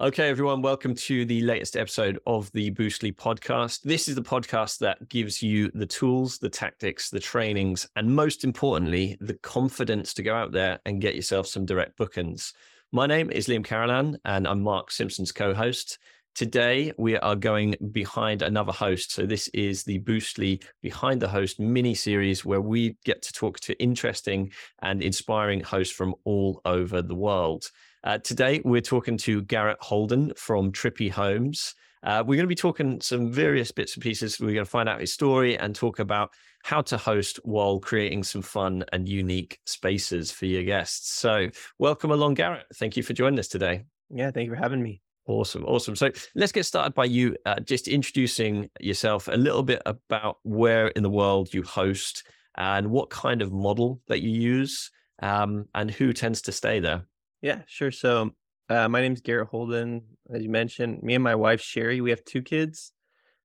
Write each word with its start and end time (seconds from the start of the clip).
Okay, 0.00 0.28
everyone, 0.28 0.62
welcome 0.62 0.94
to 0.94 1.24
the 1.24 1.40
latest 1.40 1.76
episode 1.76 2.20
of 2.24 2.52
the 2.52 2.70
Boostly 2.70 3.12
podcast. 3.12 3.82
This 3.82 4.06
is 4.06 4.14
the 4.14 4.22
podcast 4.22 4.78
that 4.78 5.08
gives 5.08 5.42
you 5.42 5.72
the 5.74 5.86
tools, 5.86 6.38
the 6.38 6.48
tactics, 6.48 7.10
the 7.10 7.18
trainings, 7.18 7.84
and 7.96 8.14
most 8.14 8.44
importantly, 8.44 9.16
the 9.20 9.34
confidence 9.34 10.14
to 10.14 10.22
go 10.22 10.36
out 10.36 10.52
there 10.52 10.78
and 10.86 11.00
get 11.00 11.16
yourself 11.16 11.48
some 11.48 11.66
direct 11.66 11.96
bookings. 11.96 12.52
My 12.92 13.08
name 13.08 13.32
is 13.32 13.48
Liam 13.48 13.64
Carolan, 13.64 14.16
and 14.24 14.46
I'm 14.46 14.62
Mark 14.62 14.92
Simpson's 14.92 15.32
co 15.32 15.52
host. 15.52 15.98
Today, 16.36 16.92
we 16.96 17.16
are 17.16 17.34
going 17.34 17.74
behind 17.90 18.42
another 18.42 18.70
host. 18.70 19.10
So, 19.10 19.26
this 19.26 19.48
is 19.48 19.82
the 19.82 19.98
Boostly 19.98 20.62
Behind 20.80 21.20
the 21.20 21.26
Host 21.26 21.58
mini 21.58 21.96
series 21.96 22.44
where 22.44 22.60
we 22.60 22.96
get 23.04 23.20
to 23.22 23.32
talk 23.32 23.58
to 23.62 23.82
interesting 23.82 24.52
and 24.80 25.02
inspiring 25.02 25.58
hosts 25.58 25.92
from 25.92 26.14
all 26.22 26.60
over 26.64 27.02
the 27.02 27.16
world. 27.16 27.72
Uh, 28.04 28.18
today, 28.18 28.62
we're 28.64 28.80
talking 28.80 29.16
to 29.18 29.42
Garrett 29.42 29.78
Holden 29.80 30.32
from 30.36 30.70
Trippy 30.70 31.10
Homes. 31.10 31.74
Uh, 32.04 32.22
we're 32.24 32.36
going 32.36 32.44
to 32.44 32.46
be 32.46 32.54
talking 32.54 33.00
some 33.00 33.32
various 33.32 33.72
bits 33.72 33.94
and 33.94 34.02
pieces. 34.02 34.38
We're 34.38 34.54
going 34.54 34.64
to 34.64 34.70
find 34.70 34.88
out 34.88 35.00
his 35.00 35.12
story 35.12 35.58
and 35.58 35.74
talk 35.74 35.98
about 35.98 36.30
how 36.62 36.80
to 36.82 36.96
host 36.96 37.40
while 37.42 37.80
creating 37.80 38.22
some 38.22 38.42
fun 38.42 38.84
and 38.92 39.08
unique 39.08 39.58
spaces 39.66 40.30
for 40.30 40.46
your 40.46 40.62
guests. 40.62 41.12
So, 41.14 41.48
welcome 41.80 42.12
along, 42.12 42.34
Garrett. 42.34 42.66
Thank 42.76 42.96
you 42.96 43.02
for 43.02 43.14
joining 43.14 43.40
us 43.40 43.48
today. 43.48 43.84
Yeah, 44.10 44.30
thank 44.30 44.46
you 44.46 44.54
for 44.54 44.60
having 44.60 44.82
me. 44.82 45.02
Awesome, 45.26 45.64
awesome. 45.64 45.94
So 45.94 46.10
let's 46.34 46.52
get 46.52 46.64
started 46.64 46.94
by 46.94 47.04
you 47.04 47.36
uh, 47.44 47.60
just 47.60 47.86
introducing 47.86 48.70
yourself 48.80 49.28
a 49.28 49.36
little 49.36 49.62
bit 49.62 49.82
about 49.84 50.38
where 50.42 50.88
in 50.88 51.02
the 51.02 51.10
world 51.10 51.52
you 51.52 51.62
host 51.62 52.24
and 52.56 52.90
what 52.90 53.10
kind 53.10 53.42
of 53.42 53.52
model 53.52 54.00
that 54.08 54.22
you 54.22 54.30
use 54.30 54.90
um, 55.20 55.66
and 55.74 55.90
who 55.90 56.14
tends 56.14 56.40
to 56.42 56.52
stay 56.52 56.80
there. 56.80 57.04
Yeah, 57.40 57.62
sure. 57.66 57.90
So 57.90 58.32
uh, 58.68 58.88
my 58.88 59.00
is 59.02 59.20
Garrett 59.20 59.48
Holden. 59.48 60.02
As 60.32 60.42
you 60.42 60.50
mentioned, 60.50 61.02
me 61.02 61.14
and 61.14 61.24
my 61.24 61.34
wife 61.34 61.60
Sherry, 61.60 62.00
we 62.00 62.10
have 62.10 62.24
two 62.24 62.42
kids, 62.42 62.92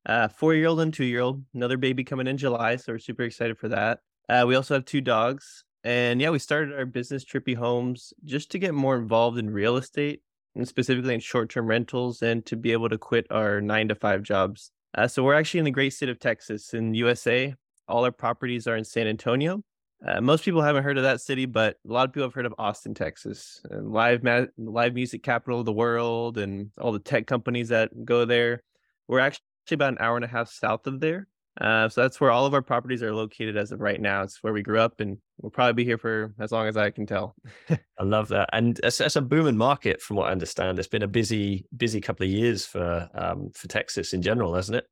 uh, 0.05 0.27
four 0.27 0.53
year 0.53 0.67
old 0.67 0.81
and 0.81 0.93
two 0.93 1.05
year 1.05 1.21
old. 1.21 1.43
Another 1.53 1.77
baby 1.77 2.03
coming 2.03 2.27
in 2.27 2.37
July, 2.37 2.75
so 2.75 2.93
we're 2.93 2.99
super 2.99 3.23
excited 3.23 3.57
for 3.57 3.69
that. 3.69 3.99
Uh, 4.27 4.45
we 4.47 4.55
also 4.55 4.73
have 4.73 4.85
two 4.85 5.01
dogs, 5.01 5.63
and 5.83 6.21
yeah, 6.21 6.29
we 6.29 6.39
started 6.39 6.73
our 6.73 6.85
business 6.85 7.23
Trippy 7.23 7.55
Homes 7.55 8.13
just 8.25 8.51
to 8.51 8.59
get 8.59 8.73
more 8.73 8.97
involved 8.97 9.37
in 9.37 9.49
real 9.49 9.77
estate 9.77 10.21
and 10.55 10.67
specifically 10.67 11.13
in 11.13 11.19
short 11.19 11.49
term 11.49 11.67
rentals, 11.67 12.21
and 12.21 12.45
to 12.45 12.55
be 12.55 12.71
able 12.71 12.89
to 12.89 12.97
quit 12.97 13.27
our 13.29 13.61
nine 13.61 13.87
to 13.87 13.95
five 13.95 14.23
jobs. 14.23 14.71
Uh, 14.95 15.07
so 15.07 15.23
we're 15.23 15.33
actually 15.33 15.59
in 15.59 15.65
the 15.65 15.71
great 15.71 15.93
state 15.93 16.09
of 16.09 16.19
Texas 16.19 16.73
in 16.73 16.93
USA. 16.93 17.53
All 17.87 18.05
our 18.05 18.11
properties 18.11 18.67
are 18.67 18.75
in 18.75 18.83
San 18.83 19.07
Antonio, 19.07 19.61
uh, 20.07 20.21
most 20.21 20.43
people 20.43 20.61
haven't 20.61 20.83
heard 20.83 20.97
of 20.97 21.03
that 21.03 21.21
city, 21.21 21.45
but 21.45 21.77
a 21.87 21.91
lot 21.91 22.07
of 22.07 22.13
people 22.13 22.27
have 22.27 22.33
heard 22.33 22.45
of 22.45 22.55
Austin, 22.57 22.93
Texas, 22.93 23.61
and 23.69 23.91
live 23.91 24.23
ma- 24.23 24.45
live 24.57 24.93
music 24.93 25.23
capital 25.23 25.59
of 25.59 25.65
the 25.65 25.73
world, 25.73 26.37
and 26.37 26.71
all 26.79 26.91
the 26.91 26.99
tech 26.99 27.27
companies 27.27 27.69
that 27.69 27.91
go 28.05 28.25
there. 28.25 28.63
We're 29.07 29.19
actually 29.19 29.43
about 29.71 29.93
an 29.93 29.97
hour 29.99 30.15
and 30.15 30.25
a 30.25 30.27
half 30.27 30.49
south 30.49 30.87
of 30.87 30.99
there, 30.99 31.27
uh, 31.61 31.87
so 31.87 32.01
that's 32.01 32.19
where 32.19 32.31
all 32.31 32.45
of 32.45 32.53
our 32.53 32.61
properties 32.61 33.03
are 33.03 33.13
located 33.13 33.55
as 33.57 33.71
of 33.71 33.79
right 33.79 34.01
now. 34.01 34.23
It's 34.23 34.41
where 34.41 34.53
we 34.53 34.63
grew 34.63 34.79
up, 34.79 34.99
and 34.99 35.17
we'll 35.39 35.51
probably 35.51 35.73
be 35.73 35.85
here 35.85 35.97
for 35.97 36.33
as 36.39 36.51
long 36.51 36.67
as 36.67 36.75
I 36.75 36.89
can 36.89 37.05
tell. 37.05 37.35
I 37.69 38.03
love 38.03 38.27
that, 38.29 38.49
and 38.53 38.79
it's, 38.83 38.99
it's, 38.99 39.15
a 39.15 39.21
booming 39.21 39.57
market, 39.57 40.01
from 40.01 40.17
what 40.17 40.29
I 40.29 40.31
understand. 40.31 40.79
It's 40.79 40.87
been 40.87 41.03
a 41.03 41.07
busy, 41.07 41.65
busy 41.75 42.01
couple 42.01 42.25
of 42.25 42.31
years 42.31 42.65
for 42.65 43.09
um, 43.13 43.51
for 43.53 43.67
Texas 43.67 44.13
in 44.13 44.21
general, 44.21 44.55
hasn't 44.55 44.77
it? 44.77 44.85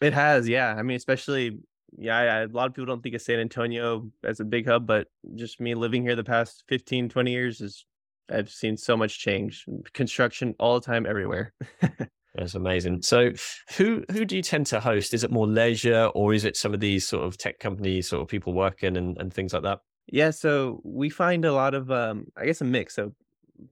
It 0.00 0.12
has, 0.12 0.48
yeah. 0.48 0.74
I 0.74 0.82
mean, 0.82 0.96
especially 0.96 1.58
yeah, 1.96 2.16
I, 2.16 2.24
a 2.42 2.46
lot 2.48 2.66
of 2.66 2.74
people 2.74 2.86
don't 2.86 3.02
think 3.02 3.14
of 3.14 3.22
San 3.22 3.38
Antonio 3.38 4.10
as 4.22 4.40
a 4.40 4.44
big 4.44 4.66
hub, 4.66 4.86
but 4.86 5.08
just 5.34 5.60
me 5.60 5.74
living 5.74 6.02
here 6.02 6.16
the 6.16 6.24
past 6.24 6.64
15, 6.68 7.08
20 7.08 7.30
years 7.30 7.60
is 7.60 7.84
I've 8.30 8.50
seen 8.50 8.76
so 8.76 8.96
much 8.96 9.18
change. 9.18 9.66
Construction 9.92 10.54
all 10.58 10.80
the 10.80 10.86
time 10.86 11.06
everywhere. 11.06 11.52
That's 12.34 12.54
amazing. 12.54 13.02
So, 13.02 13.30
who 13.76 14.02
who 14.10 14.24
do 14.24 14.34
you 14.36 14.42
tend 14.42 14.66
to 14.68 14.80
host? 14.80 15.14
Is 15.14 15.22
it 15.22 15.30
more 15.30 15.46
leisure, 15.46 16.06
or 16.14 16.34
is 16.34 16.44
it 16.44 16.56
some 16.56 16.74
of 16.74 16.80
these 16.80 17.06
sort 17.06 17.24
of 17.24 17.38
tech 17.38 17.60
companies, 17.60 18.08
sort 18.08 18.22
of 18.22 18.28
people 18.28 18.52
working 18.52 18.96
and, 18.96 19.16
and 19.18 19.32
things 19.32 19.52
like 19.52 19.62
that? 19.62 19.80
Yeah, 20.06 20.30
so 20.30 20.80
we 20.84 21.10
find 21.10 21.44
a 21.44 21.52
lot 21.52 21.74
of, 21.74 21.90
um, 21.90 22.26
I 22.36 22.46
guess, 22.46 22.60
a 22.60 22.64
mix. 22.64 22.96
So, 22.96 23.12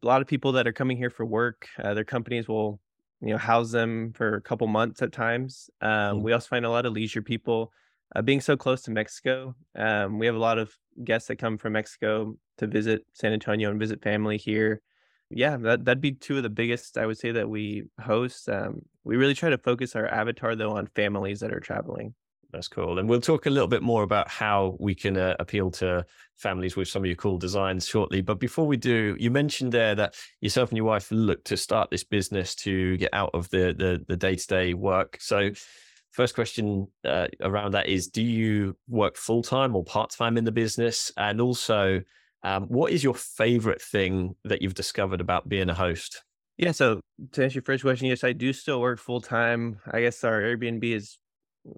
a 0.03 0.07
lot 0.07 0.23
of 0.23 0.29
people 0.29 0.53
that 0.53 0.69
are 0.69 0.73
coming 0.73 0.97
here 0.97 1.11
for 1.11 1.27
work, 1.27 1.67
uh, 1.83 1.95
their 1.95 2.05
companies 2.05 2.47
will, 2.47 2.79
you 3.21 3.31
know, 3.31 3.39
house 3.39 3.73
them 3.73 4.13
for 4.13 4.37
a 4.37 4.41
couple 4.41 4.69
months 4.69 5.03
at 5.03 5.13
times. 5.13 5.69
Um, 5.81 5.91
mm-hmm. 5.91 6.23
We 6.23 6.33
also 6.33 6.47
find 6.47 6.65
a 6.65 6.71
lot 6.71 6.87
of 6.87 6.93
leisure 6.93 7.23
people 7.23 7.73
uh, 8.15 8.23
being 8.23 8.41
so 8.41 8.57
close 8.57 8.83
to 8.83 8.91
Mexico, 8.91 9.55
um, 9.77 10.19
we 10.19 10.27
have 10.27 10.35
a 10.35 10.39
lot 10.39 10.59
of 10.59 10.77
guests 11.03 11.29
that 11.29 11.37
come 11.37 11.59
from 11.59 11.73
Mexico 11.73 12.37
to 12.59 12.67
visit 12.67 13.05
San 13.13 13.33
Antonio 13.33 13.71
and 13.71 13.81
visit 13.81 14.03
family 14.03 14.37
here. 14.37 14.81
Yeah, 15.31 15.57
that 15.59 15.85
that'd 15.85 16.03
be 16.03 16.13
two 16.13 16.37
of 16.37 16.43
the 16.43 16.51
biggest 16.51 16.99
I 16.99 17.07
would 17.07 17.19
say 17.19 17.33
that 17.33 17.49
we 17.49 17.85
host. 17.99 18.49
Um, 18.49 18.83
we 19.05 19.17
really 19.17 19.35
try 19.35 19.49
to 19.51 19.59
focus 19.59 19.97
our 19.97 20.07
avatar 20.07 20.55
though 20.55 20.77
on 20.77 20.89
families 20.95 21.41
that 21.41 21.55
are 21.55 21.61
traveling. 21.61 22.15
That's 22.53 22.69
cool. 22.69 22.99
And 22.99 23.09
we'll 23.09 23.23
talk 23.23 23.47
a 23.47 23.51
little 23.51 23.69
bit 23.69 23.83
more 23.83 24.03
about 24.03 24.29
how 24.29 24.77
we 24.79 24.95
can 24.95 25.17
uh, 25.17 25.35
appeal 25.41 25.71
to 25.71 26.05
families 26.37 26.77
with 26.77 26.87
some 26.87 27.01
of 27.01 27.07
your 27.07 27.17
cool 27.17 27.39
designs 27.39 27.87
shortly. 27.87 28.21
But 28.21 28.41
before 28.41 28.67
we 28.67 28.77
do, 28.77 29.17
you 29.19 29.31
mentioned 29.31 29.73
there 29.73 29.95
that 29.95 30.17
yourself 30.43 30.69
and 30.69 30.77
your 30.77 30.85
wife 30.85 31.11
looked 31.11 31.47
to 31.47 31.57
start 31.57 31.91
this 31.91 32.05
business 32.05 32.55
to 32.57 32.99
get 32.99 33.15
out 33.15 33.31
of 33.33 33.49
the 33.49 34.05
the 34.07 34.17
day 34.19 34.37
to 34.37 34.47
day 34.47 34.75
work. 34.75 35.17
So 35.19 35.53
First 36.13 36.35
question 36.35 36.89
uh, 37.05 37.29
around 37.41 37.73
that 37.73 37.89
is 37.89 38.07
Do 38.07 38.23
you 38.23 38.77
work 38.87 39.17
full 39.17 39.43
time 39.43 39.75
or 39.75 39.83
part 39.83 40.11
time 40.11 40.37
in 40.37 40.45
the 40.45 40.53
business? 40.53 41.11
And 41.17 41.41
also, 41.41 42.03
um, 42.43 42.65
what 42.65 42.93
is 42.93 43.03
your 43.03 43.15
favorite 43.15 43.81
thing 43.81 44.37
that 44.45 44.61
you've 44.61 44.75
discovered 44.75 45.21
about 45.21 45.49
being 45.49 45.71
a 45.71 45.75
host? 45.75 46.23
Yeah. 46.59 46.73
So, 46.73 47.01
to 47.33 47.45
answer 47.45 47.57
your 47.57 47.63
first 47.63 47.83
question, 47.83 48.09
yes, 48.09 48.25
I 48.25 48.33
do 48.33 48.53
still 48.53 48.81
work 48.81 48.99
full 48.99 49.23
time. 49.23 49.81
I 49.91 50.03
guess 50.03 50.23
our 50.23 50.41
Airbnb 50.41 50.85
is 50.85 51.17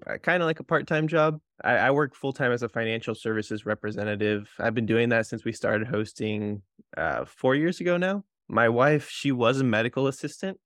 uh, 0.05 0.17
kind 0.17 0.43
of 0.43 0.47
like 0.47 0.59
a 0.59 0.63
part 0.63 0.85
time 0.85 1.07
job. 1.07 1.39
I, 1.63 1.77
I 1.77 1.91
work 1.91 2.13
full 2.13 2.33
time 2.33 2.51
as 2.51 2.61
a 2.61 2.69
financial 2.69 3.15
services 3.15 3.65
representative. 3.65 4.49
I've 4.59 4.75
been 4.75 4.85
doing 4.85 5.09
that 5.09 5.27
since 5.27 5.45
we 5.45 5.53
started 5.53 5.87
hosting 5.87 6.61
uh, 6.97 7.23
four 7.23 7.55
years 7.55 7.79
ago 7.79 7.95
now. 7.95 8.25
My 8.49 8.67
wife, 8.67 9.09
she 9.09 9.31
was 9.31 9.61
a 9.61 9.63
medical 9.63 10.07
assistant 10.07 10.59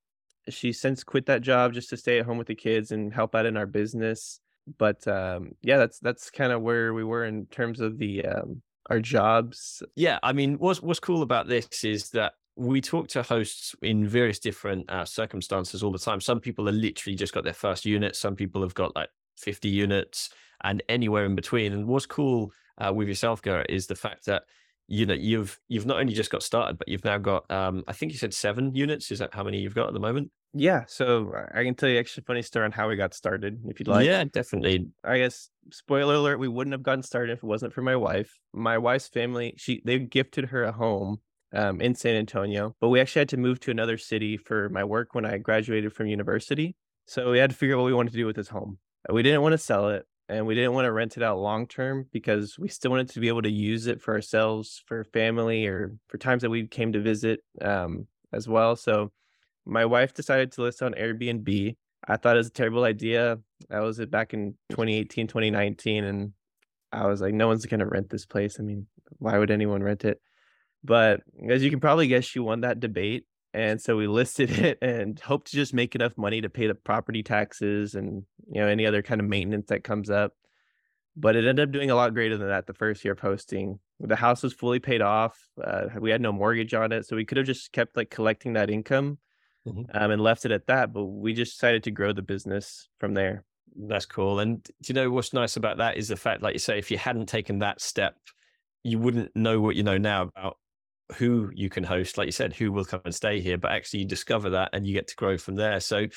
she's 0.54 0.80
since 0.80 1.04
quit 1.04 1.26
that 1.28 1.42
job 1.42 1.74
just 1.74 1.90
to 1.90 1.98
stay 1.98 2.20
at 2.20 2.26
home 2.26 2.38
with 2.38 2.48
the 2.48 2.56
kids 2.56 2.92
and 2.92 3.14
help 3.14 3.36
out 3.36 3.46
in 3.46 3.58
our 3.58 3.66
business. 3.66 4.40
But 4.78 5.08
um, 5.08 5.56
yeah, 5.62 5.78
that's 5.78 6.00
that's 6.00 6.30
kind 6.30 6.52
of 6.52 6.62
where 6.62 6.94
we 6.94 7.04
were 7.04 7.26
in 7.26 7.46
terms 7.48 7.80
of 7.80 7.98
the 7.98 8.26
um, 8.26 8.62
our 8.90 9.00
jobs. 9.00 9.84
Yeah, 9.96 10.20
I 10.24 10.34
mean, 10.34 10.58
what's 10.58 10.82
what's 10.82 11.00
cool 11.00 11.22
about 11.22 11.48
this 11.48 11.84
is 11.84 12.10
that 12.12 12.34
we 12.56 12.82
talk 12.82 13.08
to 13.08 13.24
hosts 13.24 13.74
in 13.82 14.06
various 14.06 14.38
different 14.38 14.90
uh, 14.90 15.06
circumstances 15.06 15.82
all 15.82 15.92
the 15.92 16.00
time. 16.00 16.20
Some 16.20 16.40
people 16.40 16.68
are 16.68 16.74
literally 16.74 17.16
just 17.16 17.34
got 17.34 17.46
their 17.46 17.54
first 17.54 17.86
unit. 17.86 18.16
Some 18.16 18.36
people 18.36 18.62
have 18.62 18.74
got 18.74 18.96
like 18.96 19.10
50 19.38 19.70
units 19.70 20.30
and 20.62 20.84
anywhere 20.90 21.26
in 21.26 21.36
between. 21.36 21.72
And 21.72 21.88
what's 21.88 22.06
cool 22.06 22.52
uh, 22.78 22.92
with 22.94 23.08
yourself, 23.08 23.42
Garrett, 23.42 23.70
is 23.70 23.88
the 23.88 23.96
fact 23.96 24.26
that 24.26 24.44
you 24.90 25.06
know 25.06 25.14
you've 25.14 25.60
you've 25.68 25.86
not 25.86 26.00
only 26.00 26.14
just 26.14 26.32
got 26.32 26.44
started, 26.44 26.78
but 26.78 26.88
you've 26.88 27.06
now 27.06 27.18
got 27.18 27.50
um, 27.52 27.84
I 27.88 27.94
think 27.94 28.12
you 28.12 28.18
said 28.18 28.34
seven 28.34 28.74
units. 28.74 29.12
Is 29.12 29.20
that 29.20 29.34
how 29.34 29.44
many 29.44 29.60
you've 29.60 29.76
got 29.76 29.88
at 29.88 29.94
the 29.94 30.00
moment? 30.00 30.32
Yeah, 30.54 30.86
so 30.88 31.32
I 31.54 31.64
can 31.64 31.76
tell 31.76 31.88
you 31.88 32.00
actually 32.00 32.24
funny 32.26 32.42
story 32.42 32.66
on 32.66 32.72
how 32.72 32.90
we 32.90 32.96
got 32.96 33.14
started, 33.14 33.60
if 33.68 33.80
you'd 33.80 33.88
like. 33.88 34.08
Yeah, 34.08 34.24
definitely. 34.24 34.88
I 35.04 35.20
guess 35.20 35.50
spoiler 35.72 36.16
alert: 36.16 36.40
we 36.40 36.48
wouldn't 36.48 36.74
have 36.74 36.82
gotten 36.82 37.04
started 37.04 37.34
if 37.34 37.44
it 37.44 37.44
wasn't 37.44 37.72
for 37.72 37.84
my 37.84 37.96
wife. 37.96 38.40
My 38.52 38.80
wife's 38.80 39.08
family, 39.08 39.54
she 39.58 39.82
they 39.86 40.00
gifted 40.00 40.46
her 40.46 40.64
a 40.64 40.72
home 40.72 41.18
um, 41.54 41.82
in 41.82 41.94
San 41.94 42.16
Antonio, 42.16 42.76
but 42.82 42.90
we 42.90 43.00
actually 43.00 43.22
had 43.22 43.30
to 43.30 43.38
move 43.38 43.60
to 43.62 43.72
another 43.72 43.98
city 43.98 44.38
for 44.38 44.70
my 44.70 44.84
work 44.84 45.14
when 45.14 45.26
I 45.26 45.38
graduated 45.38 45.94
from 45.94 46.08
university. 46.08 46.76
So 47.06 47.32
we 47.32 47.38
had 47.38 47.52
to 47.52 47.56
figure 47.56 47.76
out 47.76 47.80
what 47.80 47.86
we 47.86 47.94
wanted 47.94 48.12
to 48.12 48.18
do 48.18 48.26
with 48.26 48.36
this 48.36 48.50
home. 48.50 48.80
We 49.12 49.24
didn't 49.24 49.42
want 49.42 49.54
to 49.54 49.58
sell 49.58 49.90
it, 49.90 50.06
and 50.30 50.46
we 50.46 50.54
didn't 50.54 50.74
want 50.74 50.86
to 50.86 50.92
rent 50.92 51.18
it 51.18 51.24
out 51.24 51.40
long 51.40 51.66
term 51.66 52.06
because 52.14 52.58
we 52.60 52.68
still 52.68 52.92
wanted 52.92 53.10
to 53.10 53.20
be 53.20 53.28
able 53.28 53.42
to 53.42 53.52
use 53.52 53.88
it 53.88 54.00
for 54.00 54.14
ourselves, 54.14 54.82
for 54.86 55.04
family, 55.04 55.66
or 55.66 55.96
for 56.08 56.20
times 56.20 56.44
that 56.44 56.52
we 56.52 56.68
came 56.68 56.94
to 56.94 57.02
visit 57.02 57.40
um, 57.62 58.08
as 58.32 58.48
well. 58.48 58.76
So 58.76 59.12
my 59.66 59.86
wife 59.86 60.14
decided 60.14 60.52
to 60.54 60.62
list 60.62 60.84
on 60.84 60.94
Airbnb. 60.94 61.76
I 62.08 62.18
thought 62.18 62.36
it 62.36 62.40
was 62.40 62.48
a 62.48 62.52
terrible 62.52 62.84
idea. 62.84 63.40
That 63.70 63.80
was 63.80 64.00
it 64.00 64.12
back 64.12 64.34
in 64.36 64.54
2018, 64.70 65.28
2019. 65.28 66.04
And 66.04 66.34
I 66.92 67.08
was 67.08 67.22
like, 67.22 67.34
no 67.34 67.48
one's 67.48 67.66
going 67.66 67.80
to 67.80 67.86
rent 67.88 68.10
this 68.10 68.26
place. 68.28 68.58
I 68.60 68.64
mean, 68.64 68.86
why 69.18 69.38
would 69.38 69.52
anyone 69.52 69.82
rent 69.82 70.06
it? 70.06 70.22
But 70.84 71.22
as 71.50 71.64
you 71.64 71.72
can 71.72 71.80
probably 71.80 72.08
guess, 72.08 72.24
she 72.24 72.40
won 72.40 72.62
that 72.62 72.80
debate. 72.80 73.26
And 73.54 73.82
so 73.82 73.98
we 73.98 74.08
listed 74.08 74.52
it 74.60 74.78
and 74.82 75.20
hoped 75.20 75.48
to 75.48 75.56
just 75.56 75.74
make 75.74 75.96
enough 75.96 76.18
money 76.18 76.42
to 76.42 76.50
pay 76.50 76.68
the 76.68 76.76
property 76.76 77.24
taxes 77.24 77.96
and, 77.96 78.24
you 78.52 78.62
know, 78.62 78.68
any 78.68 78.86
other 78.86 79.02
kind 79.02 79.22
of 79.22 79.28
maintenance 79.28 79.68
that 79.68 79.84
comes 79.84 80.10
up. 80.10 80.34
But 81.16 81.36
it 81.36 81.46
ended 81.46 81.68
up 81.68 81.74
doing 81.74 81.92
a 81.92 81.96
lot 81.96 82.14
greater 82.14 82.38
than 82.38 82.48
that 82.48 82.68
the 82.68 82.74
first 82.74 83.04
year 83.04 83.16
posting. 83.16 83.80
The 84.00 84.16
house 84.16 84.44
was 84.44 84.54
fully 84.54 84.80
paid 84.80 85.02
off. 85.02 85.38
Uh, 85.62 85.88
we 86.00 86.12
had 86.12 86.22
no 86.22 86.32
mortgage 86.32 86.74
on 86.74 86.92
it. 86.92 87.06
So 87.06 87.16
we 87.16 87.26
could 87.26 87.38
have 87.38 87.48
just 87.48 87.72
kept 87.74 87.98
like 87.98 88.10
collecting 88.10 88.54
that 88.54 88.70
income 88.70 89.18
mm-hmm. 89.68 89.84
um, 89.94 90.12
and 90.12 90.22
left 90.22 90.46
it 90.46 90.52
at 90.52 90.68
that. 90.68 90.94
But 90.94 91.06
we 91.06 91.34
just 91.34 91.56
decided 91.56 91.84
to 91.84 91.92
grow 91.92 92.14
the 92.14 92.22
business 92.22 92.88
from 93.00 93.16
there. 93.16 93.44
That's 93.76 94.06
cool. 94.06 94.40
And 94.40 94.64
do 94.64 94.72
you 94.88 94.94
know 94.94 95.10
what's 95.10 95.34
nice 95.34 95.58
about 95.58 95.78
that 95.78 95.98
is 95.98 96.08
the 96.08 96.16
fact, 96.16 96.42
like 96.42 96.54
you 96.54 96.60
say, 96.60 96.78
if 96.78 96.90
you 96.92 96.98
hadn't 96.98 97.28
taken 97.28 97.60
that 97.60 97.82
step, 97.82 98.16
you 98.84 98.98
wouldn't 99.00 99.36
know 99.36 99.60
what 99.60 99.76
you 99.76 99.84
know 99.84 99.98
now 99.98 100.24
about 100.24 100.58
who 101.16 101.50
you 101.54 101.70
can 101.70 101.84
host, 101.84 102.18
like 102.18 102.28
you 102.28 102.32
said, 102.32 102.54
who 102.54 102.72
will 102.72 102.86
come 102.86 103.02
and 103.06 103.16
stay 103.16 103.40
here, 103.40 103.58
but 103.58 103.72
actually 103.72 104.02
you 104.02 104.06
discover 104.06 104.50
that 104.52 104.70
and 104.74 104.86
you 104.86 104.94
get 104.94 105.08
to 105.08 105.16
grow 105.16 105.38
from 105.38 105.56
there. 105.56 105.80
So 105.80 106.08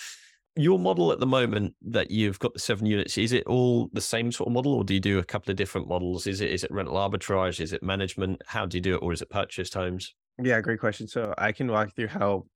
your 0.55 0.79
model 0.79 1.13
at 1.13 1.21
the 1.21 1.27
moment 1.27 1.75
that 1.83 2.11
you've 2.11 2.39
got 2.39 2.53
the 2.53 2.61
seven 2.61 2.87
units, 2.87 3.17
is 3.17 3.33
it 3.33 3.47
all 3.47 3.89
the 3.93 4.01
same 4.01 4.31
sort 4.31 4.49
of 4.49 4.53
model 4.53 4.75
or 4.75 4.85
do 4.85 4.95
you 4.95 5.01
do 5.01 5.19
a 5.19 5.25
couple 5.25 5.51
of 5.51 5.57
different 5.57 5.89
models? 5.89 6.27
Is 6.27 6.41
it 6.41 6.51
is 6.51 6.65
it 6.65 6.71
rental 6.71 6.97
arbitrage? 6.97 7.61
Is 7.61 7.73
it 7.73 7.83
management? 7.83 8.43
How 8.47 8.67
do 8.67 8.77
you 8.77 8.83
do 8.83 8.95
it? 8.95 9.03
Or 9.03 9.13
is 9.13 9.23
it 9.23 9.31
purchased 9.31 9.75
homes? 9.75 10.15
Yeah, 10.43 10.61
great 10.61 10.81
question. 10.81 11.09
So 11.09 11.35
I 11.39 11.53
can 11.53 11.71
walk 11.71 11.95
through 11.95 12.09
how 12.09 12.47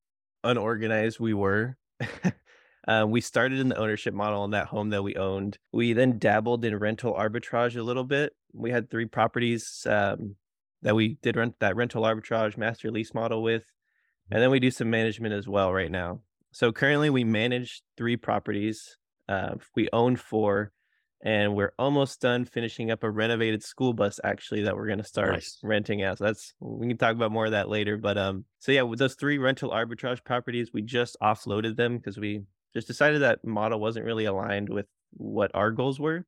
unorganized 0.43 1.19
we 1.19 1.33
were. 1.33 1.77
uh, 2.87 3.05
we 3.07 3.21
started 3.21 3.59
in 3.59 3.69
the 3.69 3.77
ownership 3.77 4.13
model 4.13 4.45
in 4.45 4.51
that 4.51 4.67
home 4.67 4.89
that 4.89 5.03
we 5.03 5.15
owned. 5.15 5.57
We 5.71 5.93
then 5.93 6.19
dabbled 6.19 6.65
in 6.65 6.77
rental 6.77 7.15
arbitrage 7.15 7.77
a 7.77 7.83
little 7.83 8.03
bit. 8.03 8.33
We 8.53 8.71
had 8.71 8.89
three 8.89 9.05
properties 9.05 9.85
um, 9.89 10.35
that 10.81 10.95
we 10.95 11.17
did 11.21 11.35
rent 11.35 11.55
that 11.59 11.75
rental 11.75 12.03
arbitrage 12.03 12.57
master 12.57 12.91
lease 12.91 13.13
model 13.13 13.41
with. 13.41 13.63
And 14.29 14.41
then 14.41 14.51
we 14.51 14.59
do 14.59 14.71
some 14.71 14.89
management 14.89 15.33
as 15.33 15.47
well 15.47 15.71
right 15.73 15.91
now. 15.91 16.21
So 16.51 16.71
currently 16.71 17.09
we 17.09 17.23
manage 17.23 17.81
three 17.97 18.17
properties. 18.17 18.97
Uh, 19.29 19.55
we 19.75 19.89
own 19.91 20.15
four, 20.15 20.71
and 21.23 21.55
we're 21.55 21.73
almost 21.77 22.21
done 22.21 22.45
finishing 22.45 22.91
up 22.91 23.03
a 23.03 23.09
renovated 23.09 23.63
school 23.63 23.93
bus 23.93 24.19
actually 24.23 24.63
that 24.63 24.75
we're 24.75 24.87
going 24.87 24.99
to 24.99 25.03
start 25.03 25.33
nice. 25.33 25.59
renting 25.63 26.03
out. 26.03 26.17
So 26.17 26.25
that's 26.25 26.53
we 26.59 26.87
can 26.87 26.97
talk 26.97 27.15
about 27.15 27.31
more 27.31 27.45
of 27.45 27.51
that 27.51 27.69
later. 27.69 27.97
But 27.97 28.17
um, 28.17 28.45
so 28.59 28.71
yeah, 28.71 28.83
with 28.83 28.99
those 28.99 29.15
three 29.15 29.37
rental 29.37 29.71
arbitrage 29.71 30.23
properties, 30.23 30.71
we 30.73 30.81
just 30.81 31.17
offloaded 31.21 31.75
them 31.75 31.97
because 31.97 32.17
we 32.17 32.43
just 32.73 32.87
decided 32.87 33.21
that 33.21 33.43
model 33.43 33.79
wasn't 33.79 34.05
really 34.05 34.25
aligned 34.25 34.69
with 34.69 34.85
what 35.11 35.51
our 35.53 35.71
goals 35.71 35.99
were. 35.99 36.25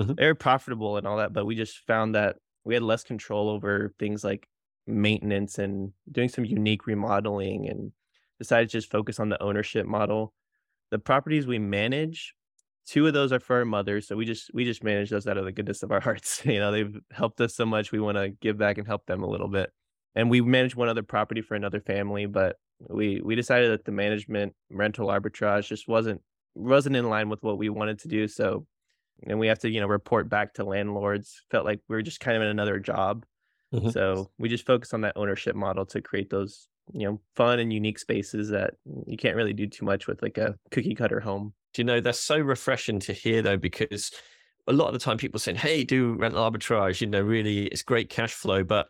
Mm-hmm. 0.00 0.14
They 0.14 0.26
were 0.26 0.34
profitable 0.34 0.96
and 0.96 1.06
all 1.06 1.16
that, 1.16 1.32
but 1.32 1.44
we 1.44 1.56
just 1.56 1.78
found 1.86 2.14
that 2.14 2.36
we 2.64 2.74
had 2.74 2.82
less 2.82 3.04
control 3.04 3.48
over 3.48 3.92
things 3.98 4.24
like 4.24 4.48
maintenance 4.86 5.58
and 5.58 5.92
doing 6.10 6.28
some 6.28 6.44
unique 6.44 6.86
remodeling 6.86 7.68
and 7.68 7.92
decided 8.38 8.68
to 8.68 8.78
just 8.78 8.90
focus 8.90 9.20
on 9.20 9.28
the 9.28 9.42
ownership 9.42 9.86
model. 9.86 10.32
The 10.90 10.98
properties 10.98 11.46
we 11.46 11.58
manage, 11.58 12.34
two 12.86 13.06
of 13.06 13.12
those 13.12 13.32
are 13.32 13.40
for 13.40 13.56
our 13.58 13.64
mothers, 13.64 14.08
so 14.08 14.16
we 14.16 14.24
just 14.24 14.50
we 14.54 14.64
just 14.64 14.82
manage 14.82 15.10
those 15.10 15.26
out 15.26 15.36
of 15.36 15.44
the 15.44 15.52
goodness 15.52 15.82
of 15.82 15.92
our 15.92 16.00
hearts. 16.08 16.42
You 16.44 16.58
know, 16.58 16.72
they've 16.72 16.96
helped 17.10 17.40
us 17.40 17.54
so 17.54 17.66
much. 17.66 17.92
We 17.92 18.00
want 18.00 18.16
to 18.16 18.30
give 18.30 18.58
back 18.58 18.78
and 18.78 18.86
help 18.86 19.06
them 19.06 19.22
a 19.22 19.28
little 19.28 19.48
bit. 19.48 19.70
And 20.14 20.30
we 20.30 20.40
manage 20.40 20.74
one 20.74 20.88
other 20.88 21.02
property 21.02 21.42
for 21.42 21.54
another 21.54 21.80
family, 21.80 22.26
but 22.26 22.56
we 22.88 23.20
we 23.22 23.34
decided 23.34 23.70
that 23.72 23.84
the 23.84 23.92
management 23.92 24.54
rental 24.70 25.08
arbitrage 25.08 25.68
just 25.68 25.88
wasn't 25.88 26.20
wasn't 26.54 26.96
in 26.96 27.08
line 27.08 27.28
with 27.28 27.42
what 27.42 27.58
we 27.58 27.68
wanted 27.68 27.98
to 28.00 28.08
do. 28.08 28.26
So, 28.28 28.66
and 29.26 29.38
we 29.38 29.48
have 29.48 29.58
to 29.60 29.70
you 29.70 29.80
know 29.80 29.86
report 29.86 30.28
back 30.28 30.54
to 30.54 30.64
landlords. 30.64 31.42
Felt 31.50 31.64
like 31.64 31.80
we 31.88 31.96
were 31.96 32.02
just 32.02 32.20
kind 32.20 32.36
of 32.36 32.42
in 32.42 32.48
another 32.48 32.78
job. 32.78 33.24
Mm-hmm. 33.74 33.90
So 33.90 34.30
we 34.38 34.48
just 34.48 34.66
focus 34.66 34.94
on 34.94 35.02
that 35.02 35.12
ownership 35.16 35.54
model 35.54 35.84
to 35.86 36.00
create 36.00 36.30
those 36.30 36.68
you 36.92 37.06
know 37.06 37.20
fun 37.34 37.58
and 37.58 37.72
unique 37.72 37.98
spaces 37.98 38.48
that 38.48 38.74
you 39.06 39.16
can't 39.16 39.36
really 39.36 39.52
do 39.52 39.66
too 39.66 39.84
much 39.84 40.06
with 40.06 40.22
like 40.22 40.38
a 40.38 40.54
cookie 40.70 40.94
cutter 40.94 41.20
home 41.20 41.52
do 41.74 41.82
you 41.82 41.84
know 41.84 42.00
that's 42.00 42.20
so 42.20 42.38
refreshing 42.38 42.98
to 42.98 43.12
hear 43.12 43.42
though 43.42 43.56
because 43.56 44.12
a 44.66 44.72
lot 44.72 44.86
of 44.86 44.92
the 44.92 44.98
time 44.98 45.16
people 45.16 45.40
saying 45.40 45.56
hey 45.56 45.84
do 45.84 46.14
rental 46.14 46.50
arbitrage 46.50 47.00
you 47.00 47.06
know 47.06 47.20
really 47.20 47.66
it's 47.66 47.82
great 47.82 48.10
cash 48.10 48.32
flow 48.32 48.62
but 48.62 48.88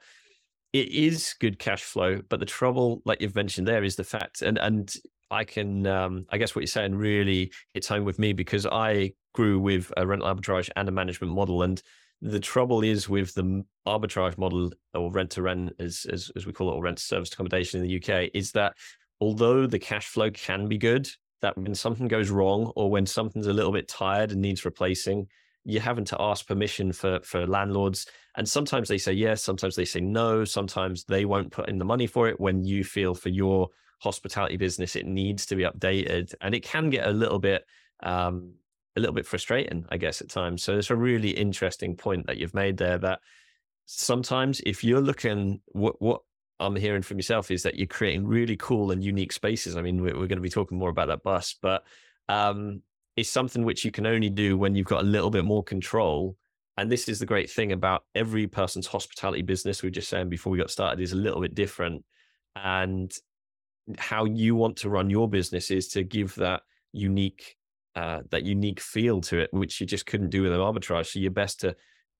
it 0.73 0.89
is 0.89 1.35
good 1.41 1.59
cash 1.59 1.83
flow 1.83 2.21
but 2.29 2.41
the 2.41 2.47
trouble 2.47 3.03
like 3.05 3.21
you've 3.21 3.35
mentioned 3.35 3.67
there 3.67 3.85
is 3.85 3.97
the 3.97 4.05
fact 4.05 4.43
and 4.43 4.59
and 4.59 4.95
i 5.31 5.45
can 5.45 5.87
um 5.87 6.25
i 6.31 6.39
guess 6.39 6.55
what 6.55 6.61
you're 6.61 6.67
saying 6.67 6.95
really 6.95 7.51
hits 7.75 7.89
home 7.89 8.05
with 8.05 8.19
me 8.19 8.33
because 8.33 8.67
i 8.67 9.11
grew 9.39 9.61
with 9.61 9.93
a 9.97 10.05
rental 10.05 10.27
arbitrage 10.27 10.69
and 10.75 10.89
a 10.89 10.93
management 10.93 11.33
model 11.33 11.63
and 11.63 11.81
the 12.21 12.41
trouble 12.41 12.83
is 12.83 13.09
with 13.09 13.33
the 13.35 13.65
arbitrage 13.87 14.37
model 14.37 14.73
or 14.95 15.13
rent 15.13 15.31
to 15.31 15.43
rent, 15.43 15.73
as, 15.79 16.05
as, 16.13 16.33
as 16.35 16.45
we 16.45 16.53
call 16.53 16.69
it, 16.69 16.75
or 16.75 16.83
rent 16.83 16.99
to 16.99 17.05
service 17.05 17.33
accommodation 17.33 17.81
in 17.81 17.87
the 17.87 17.97
UK, 17.97 18.31
is 18.35 18.51
that 18.51 18.75
although 19.21 19.69
the 19.69 19.79
cash 19.79 20.09
flow 20.09 20.29
can 20.33 20.67
be 20.67 20.77
good, 20.77 21.09
that 21.43 21.57
when 21.57 21.77
something 21.77 22.09
goes 22.09 22.31
wrong 22.31 22.73
or 22.75 22.91
when 22.91 23.07
something's 23.07 23.47
a 23.47 23.53
little 23.53 23.71
bit 23.71 23.87
tired 23.87 24.33
and 24.33 24.41
needs 24.41 24.65
replacing, 24.65 25.29
you're 25.65 25.81
having 25.81 26.05
to 26.07 26.21
ask 26.21 26.45
permission 26.49 26.93
for 26.93 27.21
for 27.23 27.47
landlords. 27.47 28.07
And 28.37 28.49
sometimes 28.49 28.89
they 28.89 28.99
say 28.99 29.13
yes, 29.13 29.41
sometimes 29.41 29.77
they 29.77 29.85
say 29.85 30.01
no, 30.01 30.45
sometimes 30.45 31.05
they 31.05 31.25
won't 31.25 31.53
put 31.53 31.69
in 31.69 31.79
the 31.79 31.85
money 31.85 32.09
for 32.09 32.27
it 32.29 32.41
when 32.41 32.65
you 32.65 32.83
feel 32.83 33.15
for 33.15 33.29
your 33.29 33.69
hospitality 34.01 34.57
business 34.57 34.97
it 34.97 35.07
needs 35.07 35.47
to 35.47 35.55
be 35.55 35.63
updated. 35.63 36.35
And 36.41 36.53
it 36.53 36.65
can 36.65 36.91
get 36.91 37.07
a 37.07 37.13
little 37.13 37.39
bit 37.39 37.65
um, 38.03 38.55
a 38.99 39.01
little 39.01 39.15
bit 39.15 39.27
frustrating, 39.27 39.87
I 39.89 39.97
guess, 39.97 40.21
at 40.21 40.29
times. 40.29 40.63
So 40.63 40.77
it's 40.77 40.91
a 40.91 40.97
really 40.97 41.31
interesting 41.31 41.97
point 41.97 42.27
that 42.27 42.37
you've 42.37 42.55
made 42.55 42.77
there 42.77 42.99
that 42.99 43.21
sometimes 43.87 44.61
if 44.67 44.85
you're 44.85 45.01
looking 45.01 45.61
what 45.69 46.01
what 46.03 46.21
I'm 46.61 46.77
hearing 46.77 47.03
from 47.03 47.19
yourself 47.19 47.51
is 47.51 47.63
that 47.63 47.77
you're 47.77 47.87
creating 47.87 48.27
really 48.27 48.57
cool 48.57 48.91
and 48.91 49.03
unique 49.03 49.33
spaces. 49.33 49.77
I 49.77 49.83
mean, 49.83 50.03
we're, 50.03 50.15
we're 50.15 50.27
going 50.27 50.39
to 50.39 50.41
be 50.41 50.51
talking 50.51 50.77
more 50.77 50.91
about 50.91 51.09
that 51.09 51.23
bus, 51.23 51.55
but 51.63 51.85
um, 52.29 52.83
it's 53.17 53.31
something 53.31 53.65
which 53.65 53.85
you 53.85 53.93
can 53.93 54.07
only 54.07 54.29
do 54.29 54.59
when 54.59 54.75
you've 54.75 54.87
got 54.87 55.03
a 55.03 55.07
little 55.07 55.31
bit 55.31 55.45
more 55.45 55.63
control. 55.63 56.37
And 56.77 56.91
this 56.91 57.09
is 57.09 57.21
the 57.21 57.27
great 57.27 57.51
thing 57.51 57.73
about 57.73 58.05
every 58.15 58.49
person's 58.49 58.89
hospitality 58.89 59.43
business. 59.43 59.83
We 59.83 59.89
were 59.89 59.93
just 59.93 60.09
saying 60.09 60.29
before 60.29 60.51
we 60.51 60.59
got 60.59 60.71
started 60.71 61.01
is 61.01 61.13
a 61.13 61.17
little 61.17 61.41
bit 61.41 61.55
different, 61.55 62.05
and 62.57 63.13
how 63.97 64.25
you 64.25 64.57
want 64.57 64.77
to 64.79 64.91
run 64.91 65.11
your 65.11 65.29
business 65.29 65.71
is 65.71 65.89
to 65.89 66.03
give 66.03 66.35
that 66.37 66.63
unique 66.93 67.57
uh, 67.99 68.23
that 68.31 68.45
unique 68.45 68.79
feel 68.79 69.21
to 69.21 69.41
it, 69.41 69.53
which 69.53 69.81
you 69.81 69.87
just 69.87 70.07
couldn't 70.07 70.31
do 70.31 70.43
with 70.43 70.53
an 70.53 70.61
arbitrage. 70.61 71.07
So 71.07 71.19
you're 71.19 71.33
best 71.33 71.59
to, 71.61 71.75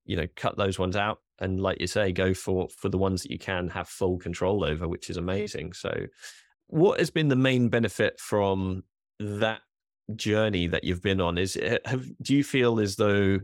you 0.05 0.17
know, 0.17 0.27
cut 0.35 0.57
those 0.57 0.77
ones 0.77 0.97
out 0.97 1.19
and, 1.39 1.61
like 1.61 1.79
you 1.79 1.87
say, 1.87 2.11
go 2.11 2.33
for 2.33 2.67
for 2.77 2.89
the 2.89 2.97
ones 2.97 3.23
that 3.23 3.31
you 3.31 3.39
can 3.39 3.69
have 3.69 3.87
full 3.87 4.17
control 4.17 4.65
over, 4.65 4.89
which 4.89 5.09
is 5.09 5.15
amazing. 5.15 5.71
So, 5.71 6.07
what 6.67 6.99
has 6.99 7.11
been 7.11 7.29
the 7.29 7.37
main 7.37 7.69
benefit 7.69 8.19
from 8.19 8.83
that 9.21 9.61
journey 10.17 10.67
that 10.67 10.83
you've 10.83 11.01
been 11.01 11.21
on? 11.21 11.37
Is 11.37 11.57
have 11.85 12.05
do 12.21 12.35
you 12.35 12.43
feel 12.43 12.81
as 12.81 12.97
though 12.97 13.39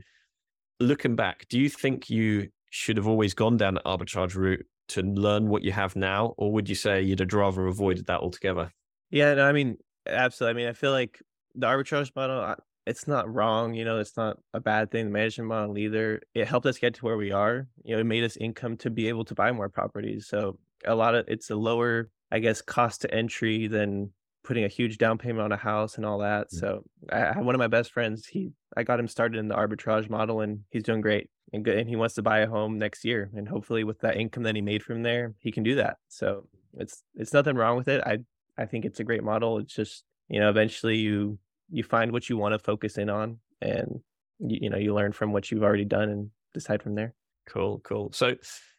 looking 0.82 1.16
back, 1.16 1.48
do 1.48 1.58
you 1.58 1.70
think 1.70 2.10
you 2.10 2.50
should 2.70 2.98
have 2.98 3.08
always 3.08 3.34
gone 3.34 3.56
down 3.56 3.76
the 3.76 3.82
arbitrage 3.86 4.36
route 4.36 4.66
to 4.90 5.02
learn 5.04 5.48
what 5.48 5.64
you 5.64 5.72
have 5.72 5.96
now, 5.96 6.34
or 6.38 6.52
would 6.52 6.68
you 6.68 6.76
say 6.76 7.02
you'd 7.02 7.20
have 7.20 7.34
rather 7.34 7.66
avoided 7.68 8.08
that 8.08 8.20
altogether? 8.20 8.74
Yeah, 9.10 9.36
no, 9.36 9.48
I 9.48 9.54
mean, 9.54 9.78
absolutely. 10.06 10.64
I 10.64 10.66
mean, 10.66 10.70
I 10.70 10.74
feel 10.74 10.92
like 10.92 11.22
the 11.56 11.68
arbitrage 11.68 12.12
model, 12.16 12.56
it's 12.86 13.08
not 13.08 13.34
wrong. 13.34 13.74
You 13.74 13.86
know, 13.86 14.00
it's 14.00 14.16
not 14.16 14.38
a 14.54 14.60
bad 14.60 14.92
thing. 14.92 15.06
The 15.06 15.12
management 15.12 15.50
model 15.50 15.78
either. 15.78 16.22
It 16.34 16.48
helped 16.48 16.66
us 16.66 16.78
get 16.78 16.94
to 16.96 17.06
where 17.06 17.18
we 17.18 17.32
are. 17.32 17.68
You 17.84 17.96
know, 17.96 18.02
it 18.02 18.06
made 18.06 18.24
us 18.24 18.38
income 18.38 18.78
to 18.78 18.90
be 18.90 19.08
able 19.08 19.26
to 19.26 19.36
buy 19.36 19.52
more 19.52 19.70
properties. 19.70 20.28
So 20.28 20.60
a 20.86 20.96
lot 20.96 21.16
of 21.16 21.26
it's 21.28 21.50
a 21.50 21.56
lower, 21.56 22.10
I 22.32 22.40
guess, 22.40 22.62
cost 22.62 23.02
to 23.02 23.14
entry 23.14 23.68
than 23.68 24.12
putting 24.44 24.64
a 24.64 24.70
huge 24.70 25.00
down 25.00 25.18
payment 25.18 25.42
on 25.42 25.52
a 25.52 25.58
house 25.58 25.98
and 25.98 26.06
all 26.06 26.20
that. 26.20 26.48
Mm-hmm. 26.48 26.58
So 26.58 26.84
I, 27.12 27.24
I 27.24 27.34
have 27.34 27.46
one 27.46 27.56
of 27.56 27.60
my 27.60 27.68
best 27.68 27.92
friends. 27.92 28.28
He 28.28 28.52
I 28.78 28.84
got 28.84 29.00
him 29.00 29.08
started 29.08 29.40
in 29.40 29.48
the 29.48 29.56
arbitrage 29.56 30.10
model, 30.10 30.42
and 30.42 30.62
he's 30.70 30.84
doing 30.84 31.02
great 31.02 31.30
and 31.54 31.66
good. 31.66 31.78
And 31.78 31.90
he 31.90 31.96
wants 31.96 32.16
to 32.16 32.22
buy 32.22 32.40
a 32.40 32.48
home 32.48 32.78
next 32.78 33.04
year, 33.04 33.32
and 33.36 33.48
hopefully 33.48 33.84
with 33.84 34.00
that 34.02 34.18
income 34.18 34.44
that 34.44 34.56
he 34.56 34.62
made 34.62 34.84
from 34.84 35.02
there, 35.02 35.34
he 35.40 35.52
can 35.52 35.64
do 35.64 35.76
that. 35.76 35.98
So 36.08 36.48
it's 36.78 37.04
it's 37.16 37.34
nothing 37.34 37.56
wrong 37.56 37.78
with 37.78 37.88
it. 37.88 38.02
I 38.06 38.20
I 38.58 38.66
think 38.66 38.86
it's 38.86 39.00
a 39.00 39.04
great 39.04 39.24
model. 39.24 39.58
It's 39.58 39.74
just 39.74 40.04
you 40.30 40.40
know 40.40 40.50
eventually 40.50 40.98
you 40.98 41.40
you 41.70 41.84
find 41.84 42.12
what 42.12 42.30
you 42.30 42.38
want 42.38 42.54
to 42.54 42.60
focus 42.60 42.98
in 42.98 43.10
on 43.10 43.38
and 43.62 44.00
you, 44.40 44.60
you 44.64 44.70
know 44.70 44.78
you 44.78 44.94
learn 44.94 45.12
from 45.12 45.32
what 45.32 45.52
you've 45.52 45.64
already 45.64 45.86
done 45.86 46.10
and 46.10 46.30
decide 46.54 46.82
from 46.82 46.96
there. 46.96 47.14
Cool 47.48 47.80
cool. 47.80 48.12
So 48.14 48.36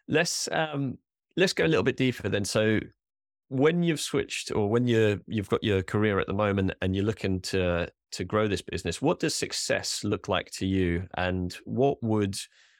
let's 0.08 0.48
um 0.52 0.98
let's 1.36 1.52
go 1.52 1.64
a 1.64 1.68
little 1.68 1.82
bit 1.82 1.96
deeper 1.96 2.28
then. 2.28 2.44
So 2.44 2.80
when 3.48 3.82
you've 3.82 4.00
switched 4.00 4.50
or 4.50 4.68
when 4.68 4.86
you're 4.86 5.18
you've 5.26 5.48
got 5.48 5.62
your 5.62 5.82
career 5.82 6.18
at 6.18 6.26
the 6.26 6.34
moment 6.34 6.72
and 6.82 6.94
you're 6.94 7.04
looking 7.04 7.40
to 7.40 7.88
to 8.12 8.24
grow 8.24 8.48
this 8.48 8.62
business 8.62 9.02
what 9.02 9.20
does 9.20 9.34
success 9.34 10.04
look 10.04 10.28
like 10.28 10.50
to 10.52 10.66
you? 10.66 11.06
And 11.16 11.52
what 11.64 12.02
would 12.02 12.36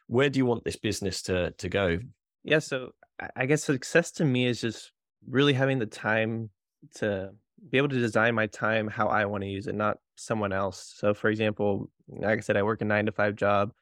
where 0.08 0.30
do 0.30 0.38
you 0.38 0.46
want 0.46 0.64
this 0.64 0.76
business 0.76 1.22
to 1.22 1.52
to 1.52 1.68
go? 1.68 1.98
Yeah 2.44 2.60
so 2.60 2.90
i 3.34 3.46
guess 3.46 3.64
success 3.64 4.10
to 4.10 4.24
me 4.24 4.46
is 4.46 4.60
just 4.60 4.92
really 5.28 5.54
having 5.54 5.78
the 5.78 5.86
time 5.86 6.50
to 6.94 7.30
be 7.70 7.78
able 7.78 7.88
to 7.88 7.98
design 7.98 8.34
my 8.34 8.46
time 8.46 8.88
how 8.88 9.08
I 9.08 9.24
want 9.24 9.42
to 9.42 9.48
use 9.48 9.66
it, 9.66 9.74
not 9.74 9.98
someone 10.16 10.52
else. 10.52 10.94
So, 10.96 11.14
for 11.14 11.28
example, 11.28 11.90
like 12.08 12.38
I 12.38 12.40
said, 12.40 12.56
I 12.56 12.62
work 12.62 12.80
a 12.80 12.84
nine 12.84 13.06
to 13.06 13.12
five 13.12 13.36
job. 13.36 13.72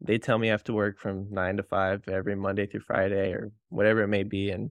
They 0.00 0.18
tell 0.18 0.38
me 0.38 0.48
I 0.48 0.52
have 0.52 0.64
to 0.64 0.72
work 0.72 0.98
from 0.98 1.28
nine 1.30 1.56
to 1.56 1.62
five 1.62 2.08
every 2.08 2.36
Monday 2.36 2.66
through 2.66 2.80
Friday 2.80 3.32
or 3.32 3.50
whatever 3.68 4.02
it 4.02 4.08
may 4.08 4.22
be. 4.22 4.50
And 4.50 4.70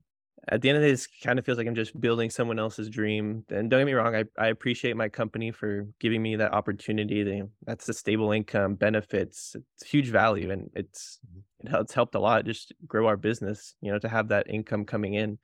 at 0.50 0.62
the 0.62 0.70
end 0.70 0.78
of 0.78 0.82
the 0.82 0.88
day, 0.88 0.94
it 0.94 1.08
kind 1.22 1.38
of 1.38 1.46
feels 1.46 1.58
like 1.58 1.68
I'm 1.68 1.76
just 1.76 2.00
building 2.00 2.30
someone 2.30 2.60
else's 2.60 2.90
dream. 2.90 3.44
And 3.50 3.70
don't 3.70 3.82
get 3.82 3.86
me 3.86 3.94
wrong, 3.94 4.16
I, 4.16 4.24
I 4.38 4.48
appreciate 4.48 4.96
my 4.96 5.10
company 5.10 5.52
for 5.52 5.88
giving 6.00 6.22
me 6.22 6.38
that 6.38 6.54
opportunity. 6.54 7.24
They, 7.24 7.44
that's 7.66 7.86
the 7.86 7.94
stable 7.94 8.32
income, 8.32 8.76
benefits, 8.76 9.56
it's 9.56 9.90
huge 9.90 10.08
value. 10.08 10.52
And 10.52 10.70
it's, 10.74 11.20
mm-hmm. 11.28 11.76
it's 11.76 11.94
helped 11.94 12.16
a 12.16 12.20
lot 12.20 12.46
just 12.46 12.74
grow 12.86 13.08
our 13.08 13.18
business, 13.18 13.76
you 13.82 13.92
know, 13.92 14.00
to 14.00 14.08
have 14.08 14.30
that 14.30 14.50
income 14.50 14.86
coming 14.86 15.16
in. 15.16 15.38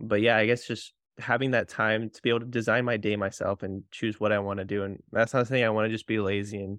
But 0.00 0.20
yeah, 0.20 0.36
I 0.36 0.46
guess 0.46 0.66
just 0.66 0.92
having 1.18 1.52
that 1.52 1.68
time 1.68 2.10
to 2.10 2.22
be 2.22 2.30
able 2.30 2.40
to 2.40 2.46
design 2.46 2.84
my 2.84 2.96
day 2.96 3.16
myself 3.16 3.62
and 3.62 3.82
choose 3.90 4.18
what 4.18 4.32
I 4.32 4.38
want 4.38 4.58
to 4.58 4.64
do. 4.64 4.82
And 4.82 5.02
that's 5.12 5.34
not 5.34 5.46
saying 5.46 5.64
I 5.64 5.70
want 5.70 5.86
to 5.86 5.94
just 5.94 6.06
be 6.06 6.18
lazy 6.18 6.62
and 6.62 6.78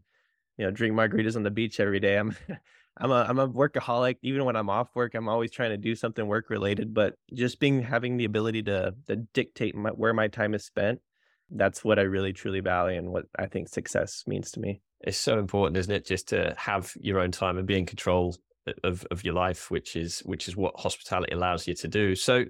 you 0.58 0.66
know 0.66 0.72
drink 0.72 0.96
margaritas 0.96 1.36
on 1.36 1.44
the 1.44 1.52
beach 1.52 1.80
every 1.80 2.00
day. 2.00 2.18
I'm 2.18 2.36
I'm 2.98 3.12
a 3.12 3.26
I'm 3.28 3.40
a 3.40 3.48
workaholic. 3.48 4.18
Even 4.22 4.46
when 4.46 4.56
I'm 4.56 4.70
off 4.70 4.96
work, 4.96 5.16
I'm 5.16 5.28
always 5.28 5.52
trying 5.52 5.72
to 5.72 5.78
do 5.78 5.96
something 5.96 6.26
work 6.28 6.50
related. 6.50 6.94
But 6.94 7.16
just 7.34 7.60
being 7.60 7.82
having 7.82 8.18
the 8.18 8.26
ability 8.26 8.64
to 8.64 8.96
to 9.08 9.16
dictate 9.18 9.76
my, 9.76 9.90
where 9.90 10.14
my 10.14 10.28
time 10.28 10.54
is 10.54 10.66
spent, 10.66 11.02
that's 11.50 11.84
what 11.84 12.00
I 12.00 12.04
really 12.04 12.34
truly 12.34 12.62
value 12.62 12.98
and 12.98 13.12
what 13.12 13.26
I 13.38 13.48
think 13.48 13.68
success 13.68 14.24
means 14.28 14.52
to 14.52 14.60
me. 14.60 14.82
It's 15.02 15.18
so 15.18 15.38
important, 15.40 15.78
isn't 15.78 15.94
it, 15.94 16.06
just 16.06 16.30
to 16.30 16.56
have 16.58 16.94
your 17.00 17.20
own 17.20 17.32
time 17.32 17.58
and 17.58 17.68
be 17.68 17.78
in 17.78 17.86
control 17.86 18.36
uh, 18.66 18.72
of 18.84 19.06
of 19.12 19.26
your 19.26 19.34
life, 19.34 19.70
which 19.70 19.98
is 19.98 20.20
which 20.20 20.48
is 20.48 20.56
what 20.56 20.80
hospitality 20.80 21.34
allows 21.34 21.68
you 21.68 21.74
to 21.76 21.88
do. 21.90 22.16
So 22.16 22.46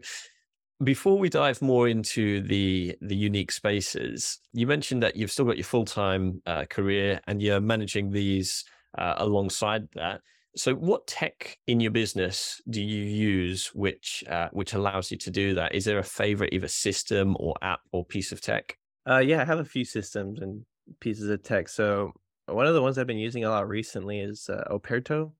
before 0.83 1.17
we 1.17 1.29
dive 1.29 1.61
more 1.61 1.87
into 1.87 2.41
the 2.41 2.95
the 3.01 3.15
unique 3.15 3.51
spaces, 3.51 4.39
you 4.53 4.67
mentioned 4.67 5.01
that 5.03 5.15
you've 5.15 5.31
still 5.31 5.45
got 5.45 5.57
your 5.57 5.65
full 5.65 5.85
time 5.85 6.41
uh, 6.45 6.65
career 6.69 7.19
and 7.27 7.41
you're 7.41 7.61
managing 7.61 8.11
these 8.11 8.65
uh, 8.97 9.15
alongside 9.17 9.87
that. 9.95 10.21
So, 10.57 10.73
what 10.73 11.07
tech 11.07 11.57
in 11.67 11.79
your 11.79 11.91
business 11.91 12.61
do 12.69 12.81
you 12.81 13.03
use 13.03 13.67
which 13.73 14.23
uh, 14.29 14.49
which 14.51 14.73
allows 14.73 15.11
you 15.11 15.17
to 15.17 15.31
do 15.31 15.53
that? 15.55 15.75
Is 15.75 15.85
there 15.85 15.99
a 15.99 16.03
favorite 16.03 16.53
either 16.53 16.67
system 16.67 17.35
or 17.39 17.55
app 17.61 17.81
or 17.91 18.05
piece 18.05 18.31
of 18.31 18.41
tech? 18.41 18.77
Uh, 19.07 19.19
yeah, 19.19 19.41
I 19.41 19.45
have 19.45 19.59
a 19.59 19.65
few 19.65 19.85
systems 19.85 20.41
and 20.41 20.65
pieces 20.99 21.29
of 21.29 21.43
tech. 21.43 21.69
So, 21.69 22.11
one 22.47 22.67
of 22.67 22.73
the 22.73 22.81
ones 22.81 22.97
I've 22.97 23.07
been 23.07 23.17
using 23.17 23.43
a 23.43 23.49
lot 23.49 23.67
recently 23.67 24.19
is 24.19 24.49
uh, 24.49 24.63
Operto. 24.71 25.31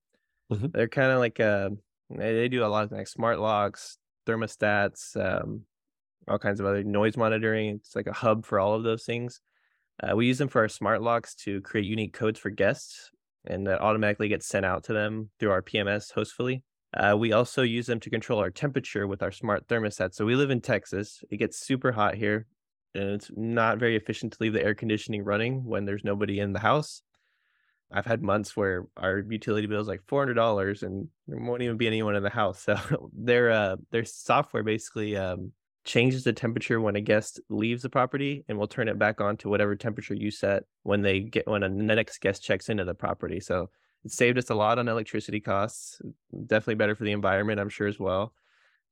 Mm-hmm. 0.52 0.66
They're 0.72 0.88
kind 0.88 1.12
of 1.12 1.18
like 1.18 1.40
uh, 1.40 1.70
they 2.10 2.48
do 2.48 2.64
a 2.64 2.68
lot 2.68 2.84
of 2.84 2.92
like 2.92 3.08
smart 3.08 3.38
locks, 3.38 3.98
thermostats, 4.26 5.16
um, 5.16 5.62
all 6.28 6.38
kinds 6.38 6.60
of 6.60 6.66
other 6.66 6.82
noise 6.82 7.16
monitoring. 7.16 7.76
It's 7.76 7.96
like 7.96 8.06
a 8.06 8.12
hub 8.12 8.44
for 8.44 8.58
all 8.58 8.74
of 8.74 8.82
those 8.82 9.04
things. 9.04 9.40
Uh, 10.02 10.14
we 10.14 10.26
use 10.26 10.38
them 10.38 10.48
for 10.48 10.60
our 10.60 10.68
smart 10.68 11.00
locks 11.00 11.34
to 11.36 11.60
create 11.62 11.86
unique 11.86 12.12
codes 12.12 12.38
for 12.38 12.50
guests 12.50 13.10
and 13.46 13.66
that 13.66 13.80
automatically 13.80 14.28
gets 14.28 14.46
sent 14.46 14.66
out 14.66 14.84
to 14.84 14.92
them 14.92 15.30
through 15.38 15.50
our 15.50 15.62
PMS 15.62 16.12
Hostfully. 16.12 16.62
Uh, 16.96 17.16
we 17.16 17.32
also 17.32 17.62
use 17.62 17.86
them 17.86 18.00
to 18.00 18.10
control 18.10 18.40
our 18.40 18.50
temperature 18.50 19.06
with 19.06 19.22
our 19.22 19.30
smart 19.32 19.66
thermostat. 19.68 20.14
So 20.14 20.24
we 20.24 20.34
live 20.34 20.50
in 20.50 20.60
Texas. 20.60 21.22
It 21.30 21.36
gets 21.38 21.58
super 21.58 21.92
hot 21.92 22.14
here, 22.14 22.46
and 22.94 23.10
it's 23.10 23.30
not 23.36 23.78
very 23.78 23.96
efficient 23.96 24.32
to 24.32 24.38
leave 24.40 24.52
the 24.52 24.64
air 24.64 24.74
conditioning 24.74 25.24
running 25.24 25.64
when 25.64 25.84
there's 25.84 26.04
nobody 26.04 26.40
in 26.40 26.52
the 26.52 26.60
house. 26.60 27.02
I've 27.92 28.06
had 28.06 28.22
months 28.22 28.56
where 28.56 28.86
our 28.96 29.18
utility 29.18 29.66
bill 29.66 29.80
is 29.80 29.88
like 29.88 30.02
four 30.06 30.20
hundred 30.20 30.34
dollars, 30.34 30.82
and 30.82 31.08
there 31.28 31.38
won't 31.38 31.62
even 31.62 31.76
be 31.76 31.86
anyone 31.86 32.16
in 32.16 32.22
the 32.22 32.30
house. 32.30 32.66
So 32.78 33.10
their 33.12 33.50
uh, 33.50 33.76
their 33.90 34.04
software 34.04 34.62
basically 34.62 35.16
um, 35.16 35.52
changes 35.86 36.24
the 36.24 36.32
temperature 36.32 36.80
when 36.80 36.96
a 36.96 37.00
guest 37.00 37.40
leaves 37.48 37.82
the 37.82 37.88
property 37.88 38.44
and 38.48 38.58
we'll 38.58 38.66
turn 38.66 38.88
it 38.88 38.98
back 38.98 39.20
on 39.20 39.36
to 39.38 39.48
whatever 39.48 39.76
temperature 39.76 40.14
you 40.14 40.30
set 40.30 40.64
when 40.82 41.00
they 41.00 41.20
get 41.20 41.46
when 41.46 41.62
a 41.62 41.68
next 41.68 42.18
guest 42.20 42.42
checks 42.42 42.68
into 42.68 42.84
the 42.84 42.92
property. 42.94 43.40
So 43.40 43.70
it 44.04 44.10
saved 44.10 44.36
us 44.36 44.50
a 44.50 44.54
lot 44.54 44.78
on 44.78 44.88
electricity 44.88 45.40
costs. 45.40 46.02
Definitely 46.46 46.74
better 46.74 46.96
for 46.96 47.04
the 47.04 47.12
environment 47.12 47.60
i'm 47.60 47.68
sure 47.68 47.86
as 47.86 47.98
well. 47.98 48.34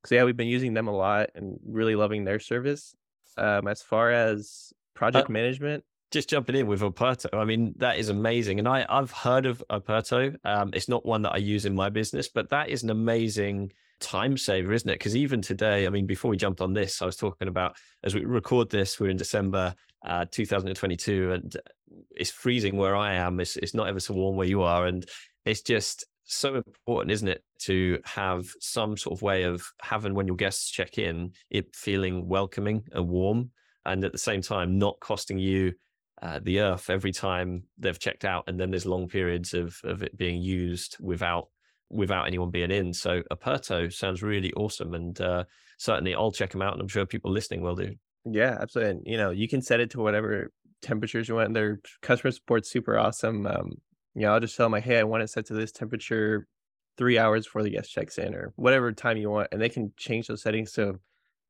So 0.07 0.15
yeah 0.15 0.25
we've 0.25 0.37
been 0.37 0.47
using 0.47 0.73
them 0.73 0.87
a 0.87 0.97
lot 0.97 1.31
and 1.35 1.59
really 1.67 1.97
loving 1.97 2.25
their 2.25 2.39
service. 2.39 2.95
Um, 3.37 3.67
as 3.67 3.83
far 3.83 4.13
as 4.13 4.73
project 4.95 5.29
uh, 5.29 5.33
management 5.33 5.85
just 6.11 6.29
jumping 6.29 6.57
in 6.57 6.67
with 6.67 6.81
Operto, 6.81 7.33
I 7.33 7.45
mean 7.45 7.75
that 7.79 7.99
is 7.99 8.09
amazing, 8.09 8.59
and 8.59 8.69
I 8.69 8.87
I've 8.89 9.11
heard 9.11 9.47
of 9.47 9.63
Operto. 9.71 10.37
Um, 10.45 10.71
it's 10.73 10.89
not 10.89 11.05
one 11.05 11.23
that 11.23 11.33
I 11.33 11.39
use 11.39 11.65
in 11.65 11.75
my 11.75 11.91
business, 11.91 12.29
but 12.29 12.51
that 12.51 12.69
is 12.69 12.83
an 12.83 12.91
amazing 12.91 13.73
time 14.01 14.37
saver, 14.37 14.73
isn't 14.73 14.89
it? 14.89 14.99
Because 14.99 15.17
even 15.17 15.41
today, 15.41 15.87
I 15.87 15.91
mean, 15.91 16.07
before 16.07 16.31
we 16.31 16.37
jumped 16.37 16.61
on 16.61 16.73
this, 16.73 17.03
I 17.03 17.07
was 17.07 17.17
talking 17.17 17.49
about 17.49 17.77
as 18.03 18.15
we 18.15 18.25
record 18.25 18.71
this, 18.71 19.01
we're 19.01 19.11
in 19.11 19.17
December 19.17 19.75
uh, 20.05 20.27
2022, 20.31 21.33
and 21.33 21.57
it's 22.11 22.31
freezing 22.31 22.77
where 22.77 22.97
I 22.97 23.15
am. 23.15 23.41
It's, 23.41 23.57
it's 23.57 23.75
not 23.75 23.89
ever 23.89 24.01
so 24.01 24.15
warm 24.15 24.37
where 24.37 24.47
you 24.47 24.63
are, 24.63 24.87
and 24.87 25.05
it's 25.45 25.63
just 25.63 26.05
so 26.25 26.57
important, 26.57 27.13
isn't 27.13 27.29
it, 27.29 27.43
to 27.61 27.99
have 28.05 28.47
some 28.61 28.97
sort 28.97 29.19
of 29.19 29.23
way 29.23 29.45
of 29.45 29.65
having 29.83 30.15
when 30.15 30.27
your 30.27 30.37
guests 30.37 30.71
check 30.71 30.99
in, 30.99 31.33
it 31.51 31.75
feeling 31.75 32.29
welcoming 32.29 32.83
and 32.93 33.09
warm, 33.09 33.51
and 33.87 34.05
at 34.05 34.13
the 34.13 34.19
same 34.19 34.43
time 34.43 34.79
not 34.79 35.01
costing 35.01 35.39
you 35.39 35.73
uh, 36.25 36.41
the 36.43 36.61
earth 36.61 36.89
every 36.89 37.13
time 37.13 37.65
they've 37.79 37.99
checked 37.99 38.25
out, 38.25 38.45
and 38.47 38.59
then 38.59 38.71
there's 38.71 38.87
long 38.87 39.09
periods 39.09 39.55
of 39.55 39.77
of 39.85 40.03
it 40.03 40.17
being 40.17 40.41
used 40.41 40.97
without 40.99 41.49
without 41.91 42.27
anyone 42.27 42.51
being 42.51 42.71
in. 42.71 42.93
So 42.95 43.23
Operto 43.31 43.93
sounds 43.93 44.23
really 44.23 44.53
awesome, 44.55 44.95
and 44.95 45.21
uh, 45.21 45.45
certainly 45.79 46.15
I'll 46.15 46.33
check 46.33 46.51
them 46.51 46.63
out, 46.63 46.73
and 46.73 46.83
I'm 46.83 46.89
sure 46.89 47.07
people 47.07 47.31
listening 47.31 47.61
will 47.61 47.77
do. 47.77 47.95
Yeah, 48.25 48.57
absolutely. 48.59 48.91
And, 48.93 49.03
you 49.05 49.19
know, 49.19 49.31
you 49.31 49.47
can 49.47 49.61
set 49.61 49.81
it 49.81 49.91
to 49.91 50.01
whatever 50.01 50.51
temperatures 50.81 51.29
you 51.29 51.35
want. 51.35 51.53
Their 51.53 51.81
customer 52.01 52.31
support's 52.31 52.71
super 52.71 52.99
awesome. 52.99 53.47
Um, 53.47 53.73
you 54.15 54.23
know, 54.23 54.33
I'll 54.33 54.41
just 54.41 54.57
tell 54.57 54.65
them 54.65 54.73
like, 54.73 54.85
hey, 54.85 54.99
I 54.99 55.05
want 55.05 55.23
it 55.23 55.29
set 55.29 55.47
to 55.47 55.55
this 55.55 55.73
temperature 55.73 56.47
three 56.97 57.19
hours 57.19 57.45
before 57.45 57.63
the 57.63 57.71
guest 57.71 57.93
checks 57.93 58.17
in, 58.17 58.35
or 58.35 58.55
whatever 58.57 58.93
time 58.93 59.19
you 59.19 59.29
want, 59.29 59.49
and 59.53 59.61
they 59.61 59.69
can 59.69 59.93
change 59.99 60.29
those 60.29 60.43
settings 60.43 60.73
to 60.73 60.99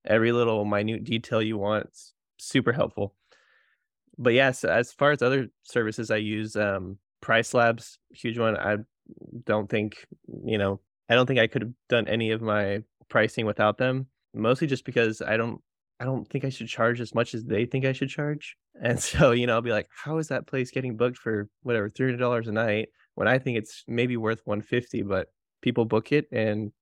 every 0.04 0.32
little 0.32 0.64
minute 0.64 1.04
detail 1.04 1.40
you 1.40 1.58
want. 1.58 1.86
It's 1.86 2.12
super 2.38 2.72
helpful. 2.72 3.14
But 4.18 4.35
yes, 4.35 4.64
as 4.64 4.92
far 4.92 5.12
as 5.12 5.23
other 5.23 5.49
services 5.62 6.11
I 6.11 6.16
use, 6.16 6.56
um, 6.56 6.99
Price 7.21 7.54
Labs, 7.54 7.99
huge 8.12 8.38
one. 8.38 8.56
I 8.56 8.78
don't 9.44 9.68
think 9.68 10.06
you 10.44 10.59
know 10.59 10.80
i 11.09 11.14
don't 11.14 11.26
think 11.26 11.40
i 11.40 11.47
could 11.47 11.62
have 11.62 11.73
done 11.88 12.09
any 12.09 12.30
of 12.30 12.40
my 12.40 12.78
pricing 13.09 13.47
without 13.47 13.78
them 13.78 14.06
mostly 14.35 14.66
just 14.66 14.85
because 14.85 15.21
i 15.23 15.37
don't 15.37 15.61
i 16.00 16.04
don't 16.04 16.28
think 16.28 16.44
i 16.44 16.49
should 16.49 16.68
charge 16.68 17.00
as 17.00 17.14
much 17.14 17.35
as 17.35 17.44
they 17.44 17.64
think 17.64 17.85
i 17.85 17.92
should 17.92 18.09
charge 18.09 18.56
and 18.83 19.00
so 19.00 19.30
you 19.30 19.47
know 19.47 19.54
i'll 19.54 19.62
be 19.62 19.71
like 19.71 19.88
how 20.04 20.18
is 20.18 20.28
that 20.28 20.47
place 20.47 20.71
getting 20.71 20.97
booked 20.97 21.18
for 21.18 21.49
whatever 21.62 21.90
$300 21.90 22.49
a 22.49 22.52
night 22.52 22.88
when 23.14 23.28
i 23.28 23.38
think 23.38 23.59
it's 23.59 23.85
maybe 23.87 24.16
worth 24.16 24.40
150 24.44 25.02
but 25.02 25.28
people 25.62 25.85
book 25.85 26.12
it 26.12 26.26
and 26.33 26.73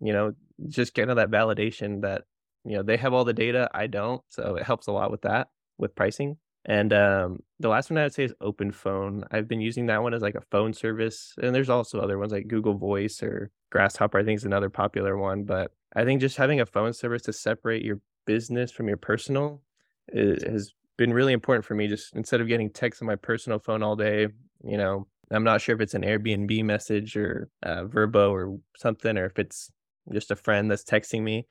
you 0.00 0.12
know 0.12 0.32
just 0.68 0.94
getting 0.94 1.14
that 1.14 1.30
validation 1.30 2.02
that 2.02 2.22
you 2.64 2.76
know 2.76 2.82
they 2.82 2.96
have 2.96 3.12
all 3.12 3.24
the 3.24 3.32
data 3.32 3.68
i 3.74 3.86
don't 3.86 4.22
so 4.28 4.56
it 4.56 4.62
helps 4.62 4.86
a 4.86 4.92
lot 4.92 5.10
with 5.10 5.22
that 5.22 5.48
with 5.78 5.94
pricing 5.94 6.36
and 6.64 6.92
um, 6.92 7.40
the 7.58 7.68
last 7.68 7.90
one 7.90 7.98
I 7.98 8.02
would 8.02 8.14
say 8.14 8.24
is 8.24 8.34
Open 8.40 8.70
Phone. 8.70 9.24
I've 9.30 9.48
been 9.48 9.60
using 9.60 9.86
that 9.86 10.02
one 10.02 10.12
as 10.12 10.22
like 10.22 10.34
a 10.34 10.42
phone 10.50 10.74
service, 10.74 11.34
and 11.42 11.54
there's 11.54 11.70
also 11.70 12.00
other 12.00 12.18
ones 12.18 12.32
like 12.32 12.48
Google 12.48 12.74
Voice 12.74 13.22
or 13.22 13.50
Grasshopper. 13.70 14.18
I 14.18 14.24
think 14.24 14.36
is 14.36 14.44
another 14.44 14.68
popular 14.68 15.16
one. 15.16 15.44
But 15.44 15.72
I 15.96 16.04
think 16.04 16.20
just 16.20 16.36
having 16.36 16.60
a 16.60 16.66
phone 16.66 16.92
service 16.92 17.22
to 17.22 17.32
separate 17.32 17.84
your 17.84 18.00
business 18.26 18.70
from 18.70 18.88
your 18.88 18.98
personal 18.98 19.62
is, 20.08 20.42
has 20.42 20.74
been 20.98 21.14
really 21.14 21.32
important 21.32 21.64
for 21.64 21.74
me. 21.74 21.88
Just 21.88 22.14
instead 22.14 22.42
of 22.42 22.48
getting 22.48 22.70
texts 22.70 23.00
on 23.00 23.06
my 23.06 23.16
personal 23.16 23.58
phone 23.58 23.82
all 23.82 23.96
day, 23.96 24.28
you 24.62 24.76
know, 24.76 25.06
I'm 25.30 25.44
not 25.44 25.62
sure 25.62 25.74
if 25.74 25.80
it's 25.80 25.94
an 25.94 26.02
Airbnb 26.02 26.62
message 26.64 27.16
or 27.16 27.48
uh, 27.62 27.84
Vrbo 27.84 28.30
or 28.30 28.58
something, 28.76 29.16
or 29.16 29.24
if 29.24 29.38
it's 29.38 29.70
just 30.12 30.30
a 30.30 30.36
friend 30.36 30.70
that's 30.70 30.84
texting 30.84 31.22
me 31.22 31.46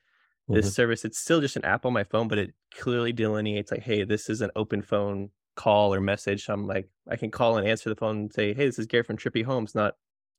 this 0.50 0.66
mm-hmm. 0.66 0.72
service 0.72 1.04
it's 1.04 1.18
still 1.18 1.40
just 1.40 1.56
an 1.56 1.64
app 1.64 1.86
on 1.86 1.92
my 1.92 2.04
phone 2.04 2.28
but 2.28 2.38
it 2.38 2.52
clearly 2.74 3.12
delineates 3.12 3.70
like 3.70 3.82
hey 3.82 4.04
this 4.04 4.28
is 4.28 4.40
an 4.40 4.50
open 4.56 4.82
phone 4.82 5.30
call 5.56 5.92
or 5.92 6.00
message. 6.00 6.48
I'm 6.48 6.66
like 6.66 6.88
i 7.08 7.16
can 7.16 7.30
call 7.30 7.58
and 7.58 7.68
answer 7.68 7.90
the 7.90 7.96
phone 7.96 8.16
and 8.16 8.32
say 8.32 8.54
hey 8.54 8.66
this 8.66 8.78
is 8.78 8.86
gary 8.86 9.02
from 9.02 9.16
trippy 9.16 9.44
homes 9.44 9.74
not 9.74 9.94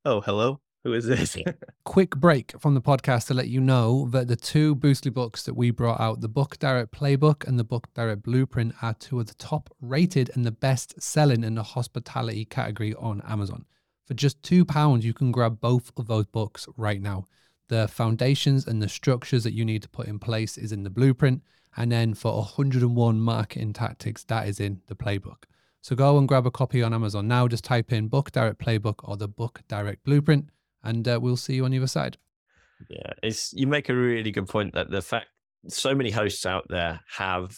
oh 0.06 0.22
hello? 0.22 0.60
Who 0.84 0.94
is 0.94 1.06
this? 1.06 1.38
Quick 1.84 2.16
break 2.16 2.60
from 2.60 2.74
the 2.74 2.82
podcast 2.82 3.28
to 3.28 3.36
let 3.36 3.50
you 3.50 3.62
know 3.62 4.08
that 4.10 4.28
the 4.28 4.36
two 4.36 4.76
boostly 4.76 5.14
books 5.14 5.44
that 5.44 5.54
we 5.54 5.70
brought 5.70 6.00
out 6.00 6.22
the 6.22 6.28
book 6.28 6.58
direct 6.58 6.92
playbook 6.92 7.48
and 7.48 7.60
the 7.60 7.64
book 7.64 7.88
direct 7.94 8.24
blueprint 8.24 8.74
are 8.82 8.96
two 8.96 9.20
of 9.20 9.28
the 9.28 9.36
top 9.36 9.70
rated 9.80 10.32
and 10.34 10.44
the 10.44 10.52
best 10.52 11.00
selling 11.00 11.44
in 11.44 11.54
the 11.54 11.62
hospitality 11.62 12.46
category 12.46 12.96
on 12.96 13.22
amazon. 13.28 13.66
For 14.08 14.16
just 14.16 14.42
two 14.42 14.66
pounds 14.66 15.06
you 15.06 15.14
can 15.14 15.32
grab 15.32 15.60
both 15.60 15.92
of 15.98 16.08
those 16.08 16.26
books 16.26 16.68
right 16.78 17.00
now 17.00 17.28
the 17.72 17.88
foundations 17.88 18.68
and 18.68 18.82
the 18.82 18.90
structures 18.90 19.46
that 19.46 19.54
you 19.54 19.64
need 19.64 19.82
to 19.82 19.88
put 19.88 20.06
in 20.06 20.20
place 20.20 20.58
is 20.58 20.74
in 20.74 20.84
the 20.84 20.90
blueprint. 20.90 21.42
And 21.78 21.90
then 21.90 22.14
for 22.14 22.36
101 22.36 23.22
marketing 23.22 23.72
tactics, 23.72 24.26
that 24.26 24.50
is 24.50 24.60
in 24.60 24.82
the 24.88 24.96
playbook. 24.96 25.44
So 25.80 25.96
go 25.96 26.18
and 26.18 26.28
grab 26.28 26.46
a 26.46 26.52
copy 26.52 26.84
on 26.84 26.94
Amazon 26.94 27.30
now. 27.30 27.48
Just 27.48 27.64
type 27.64 27.94
in 27.94 28.10
Book 28.10 28.34
Direct 28.34 28.60
Playbook 28.60 29.08
or 29.08 29.16
the 29.16 29.30
Book 29.30 29.62
Direct 29.70 30.04
Blueprint, 30.04 30.50
and 30.84 31.08
uh, 31.08 31.18
we'll 31.22 31.38
see 31.38 31.56
you 31.56 31.64
on 31.64 31.72
the 31.72 31.78
other 31.78 31.88
side. 31.88 32.18
Yeah, 32.90 33.14
it's 33.24 33.54
you 33.54 33.68
make 33.68 33.88
a 33.88 33.96
really 33.96 34.32
good 34.32 34.50
point 34.50 34.74
that 34.74 34.92
the 34.92 35.02
fact 35.02 35.28
so 35.70 35.96
many 35.96 36.12
hosts 36.12 36.46
out 36.46 36.66
there 36.68 37.00
have 37.16 37.58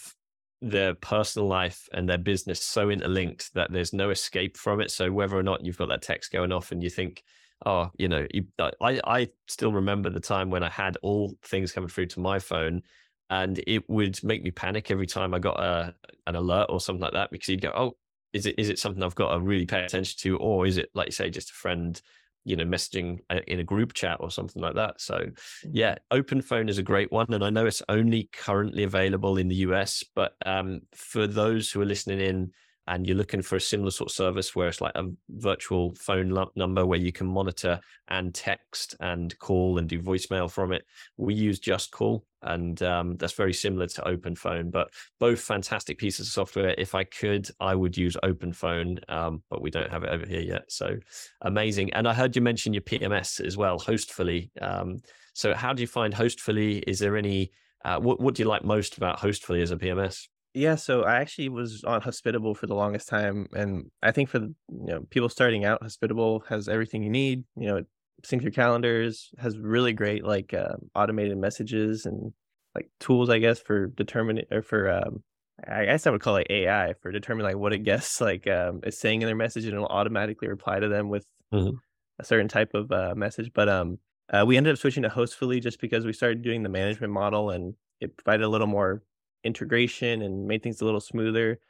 their 0.62 0.94
personal 0.94 1.48
life 1.48 1.88
and 1.92 2.08
their 2.08 2.18
business 2.18 2.62
so 2.62 2.88
interlinked 2.88 3.52
that 3.54 3.72
there's 3.72 3.92
no 3.92 4.10
escape 4.10 4.56
from 4.56 4.80
it. 4.80 4.92
So 4.92 5.10
whether 5.10 5.36
or 5.36 5.42
not 5.42 5.64
you've 5.64 5.76
got 5.76 5.88
that 5.88 6.02
text 6.02 6.30
going 6.30 6.52
off 6.52 6.70
and 6.70 6.82
you 6.84 6.88
think 6.88 7.24
oh, 7.64 7.90
you 7.96 8.08
know, 8.08 8.26
you, 8.32 8.44
I, 8.58 9.00
I 9.04 9.28
still 9.48 9.72
remember 9.72 10.10
the 10.10 10.20
time 10.20 10.50
when 10.50 10.62
I 10.62 10.70
had 10.70 10.96
all 11.02 11.34
things 11.42 11.72
coming 11.72 11.88
through 11.88 12.06
to 12.06 12.20
my 12.20 12.38
phone 12.38 12.82
and 13.30 13.60
it 13.66 13.88
would 13.88 14.22
make 14.22 14.42
me 14.42 14.50
panic 14.50 14.90
every 14.90 15.06
time 15.06 15.34
I 15.34 15.38
got 15.38 15.58
a, 15.58 15.94
an 16.26 16.36
alert 16.36 16.66
or 16.68 16.80
something 16.80 17.02
like 17.02 17.14
that 17.14 17.30
because 17.30 17.48
you'd 17.48 17.62
go, 17.62 17.72
oh, 17.74 17.96
is 18.32 18.46
it 18.46 18.56
is 18.58 18.68
it 18.68 18.78
something 18.78 19.02
I've 19.02 19.14
got 19.14 19.32
to 19.32 19.40
really 19.40 19.64
pay 19.64 19.84
attention 19.84 20.18
to, 20.22 20.36
or 20.38 20.66
is 20.66 20.76
it 20.76 20.90
like 20.94 21.06
you 21.06 21.12
say, 21.12 21.30
just 21.30 21.50
a 21.50 21.54
friend, 21.54 22.00
you 22.44 22.56
know, 22.56 22.64
messaging 22.64 23.20
uh, 23.30 23.40
in 23.46 23.60
a 23.60 23.64
group 23.64 23.94
chat 23.94 24.18
or 24.20 24.30
something 24.30 24.60
like 24.60 24.74
that? 24.74 25.00
So, 25.00 25.14
mm. 25.14 25.70
yeah, 25.72 25.96
Open 26.10 26.42
Phone 26.42 26.68
is 26.68 26.78
a 26.78 26.82
great 26.82 27.12
one, 27.12 27.32
and 27.32 27.44
I 27.44 27.50
know 27.50 27.64
it's 27.64 27.82
only 27.88 28.28
currently 28.32 28.82
available 28.82 29.38
in 29.38 29.48
the 29.48 29.54
US, 29.56 30.04
but 30.14 30.34
um, 30.44 30.80
for 30.94 31.26
those 31.26 31.70
who 31.70 31.80
are 31.80 31.86
listening 31.86 32.20
in 32.20 32.50
and 32.86 33.06
you're 33.06 33.16
looking 33.16 33.42
for 33.42 33.56
a 33.56 33.60
similar 33.60 33.90
sort 33.90 34.10
of 34.10 34.14
service 34.14 34.54
where 34.54 34.68
it's 34.68 34.80
like 34.80 34.94
a 34.94 35.10
virtual 35.30 35.94
phone 35.94 36.46
number 36.54 36.84
where 36.84 36.98
you 36.98 37.12
can 37.12 37.26
monitor 37.26 37.80
and 38.08 38.34
text 38.34 38.94
and 39.00 39.38
call 39.38 39.78
and 39.78 39.88
do 39.88 40.00
voicemail 40.00 40.50
from 40.50 40.72
it, 40.72 40.84
we 41.16 41.34
use 41.34 41.58
Just 41.58 41.90
Call, 41.90 42.24
and 42.42 42.82
um, 42.82 43.16
that's 43.16 43.32
very 43.32 43.54
similar 43.54 43.86
to 43.86 44.02
OpenPhone. 44.02 44.70
But 44.70 44.90
both 45.18 45.40
fantastic 45.40 45.98
pieces 45.98 46.26
of 46.26 46.32
software. 46.32 46.74
If 46.76 46.94
I 46.94 47.04
could, 47.04 47.48
I 47.60 47.74
would 47.74 47.96
use 47.96 48.16
OpenPhone, 48.22 48.98
um, 49.10 49.42
but 49.48 49.62
we 49.62 49.70
don't 49.70 49.90
have 49.90 50.04
it 50.04 50.10
over 50.10 50.26
here 50.26 50.42
yet. 50.42 50.70
So 50.70 50.96
amazing. 51.40 51.92
And 51.94 52.06
I 52.06 52.12
heard 52.12 52.36
you 52.36 52.42
mention 52.42 52.74
your 52.74 52.82
PMS 52.82 53.44
as 53.44 53.56
well, 53.56 53.78
Hostfully. 53.78 54.50
Um, 54.60 54.98
so 55.32 55.54
how 55.54 55.72
do 55.72 55.82
you 55.82 55.86
find 55.86 56.12
Hostfully? 56.12 56.82
Is 56.86 56.98
there 56.98 57.16
any 57.16 57.50
uh, 57.84 57.98
what 57.98 58.20
what 58.20 58.34
do 58.34 58.42
you 58.42 58.48
like 58.48 58.64
most 58.64 58.96
about 58.96 59.18
Hostfully 59.18 59.62
as 59.62 59.70
a 59.70 59.76
PMS? 59.76 60.28
Yeah, 60.54 60.76
so 60.76 61.02
I 61.02 61.16
actually 61.16 61.48
was 61.48 61.82
on 61.82 62.00
Hospitable 62.00 62.54
for 62.54 62.68
the 62.68 62.76
longest 62.76 63.08
time, 63.08 63.48
and 63.54 63.90
I 64.02 64.12
think 64.12 64.28
for 64.28 64.38
you 64.38 64.54
know 64.68 65.00
people 65.10 65.28
starting 65.28 65.64
out, 65.64 65.82
Hospitable 65.82 66.44
has 66.48 66.68
everything 66.68 67.02
you 67.02 67.10
need. 67.10 67.42
You 67.56 67.66
know, 67.66 67.76
it 67.78 67.86
syncs 68.24 68.42
your 68.42 68.52
calendars, 68.52 69.30
has 69.38 69.58
really 69.58 69.92
great 69.92 70.24
like 70.24 70.54
uh, 70.54 70.76
automated 70.94 71.38
messages 71.38 72.06
and 72.06 72.32
like 72.76 72.88
tools, 73.00 73.30
I 73.30 73.38
guess, 73.38 73.60
for 73.60 73.88
determining 73.88 74.44
or 74.52 74.62
for 74.62 74.90
um, 74.90 75.24
I 75.68 75.86
guess 75.86 76.06
I 76.06 76.10
would 76.10 76.20
call 76.20 76.36
it 76.36 76.46
AI 76.50 76.94
for 77.02 77.10
determining 77.10 77.52
like 77.52 77.60
what 77.60 77.72
a 77.72 77.78
guest 77.78 78.20
like 78.20 78.46
um, 78.46 78.80
is 78.84 79.00
saying 79.00 79.22
in 79.22 79.26
their 79.26 79.36
message, 79.36 79.64
and 79.64 79.74
it'll 79.74 79.86
automatically 79.86 80.46
reply 80.46 80.78
to 80.78 80.88
them 80.88 81.08
with 81.08 81.26
mm-hmm. 81.52 81.76
a 82.20 82.24
certain 82.24 82.48
type 82.48 82.74
of 82.74 82.92
uh, 82.92 83.14
message. 83.16 83.50
But 83.52 83.68
um, 83.68 83.98
uh, 84.32 84.44
we 84.46 84.56
ended 84.56 84.74
up 84.74 84.78
switching 84.78 85.02
to 85.02 85.08
Hostfully 85.08 85.60
just 85.60 85.80
because 85.80 86.04
we 86.04 86.12
started 86.12 86.42
doing 86.42 86.62
the 86.62 86.68
management 86.68 87.12
model, 87.12 87.50
and 87.50 87.74
it 88.00 88.16
provided 88.16 88.44
a 88.44 88.48
little 88.48 88.68
more 88.68 89.02
integration 89.44 90.22
and 90.22 90.46
made 90.46 90.62
things 90.62 90.80
a 90.80 90.84
little 90.84 91.00
smoother. 91.00 91.60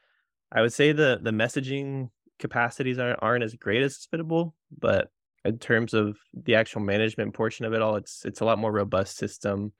I 0.53 0.61
would 0.63 0.73
say 0.73 0.93
the 0.93 1.19
the 1.23 1.31
messaging 1.31 2.11
capacities 2.39 2.99
aren't, 2.99 3.19
aren't 3.23 3.45
as 3.45 3.55
great 3.55 3.83
as 3.83 3.95
Hospitable, 3.95 4.55
but 4.79 5.11
in 5.45 5.59
terms 5.59 5.95
of 5.95 6.17
the 6.33 6.55
actual 6.55 6.81
management 6.81 7.35
portion 7.35 7.65
of 7.67 7.73
it 7.73 7.83
all, 7.83 7.97
it's 7.97 8.25
it's 8.25 8.41
a 8.41 8.45
lot 8.45 8.59
more 8.59 8.73
robust 8.73 9.17
system. 9.17 9.73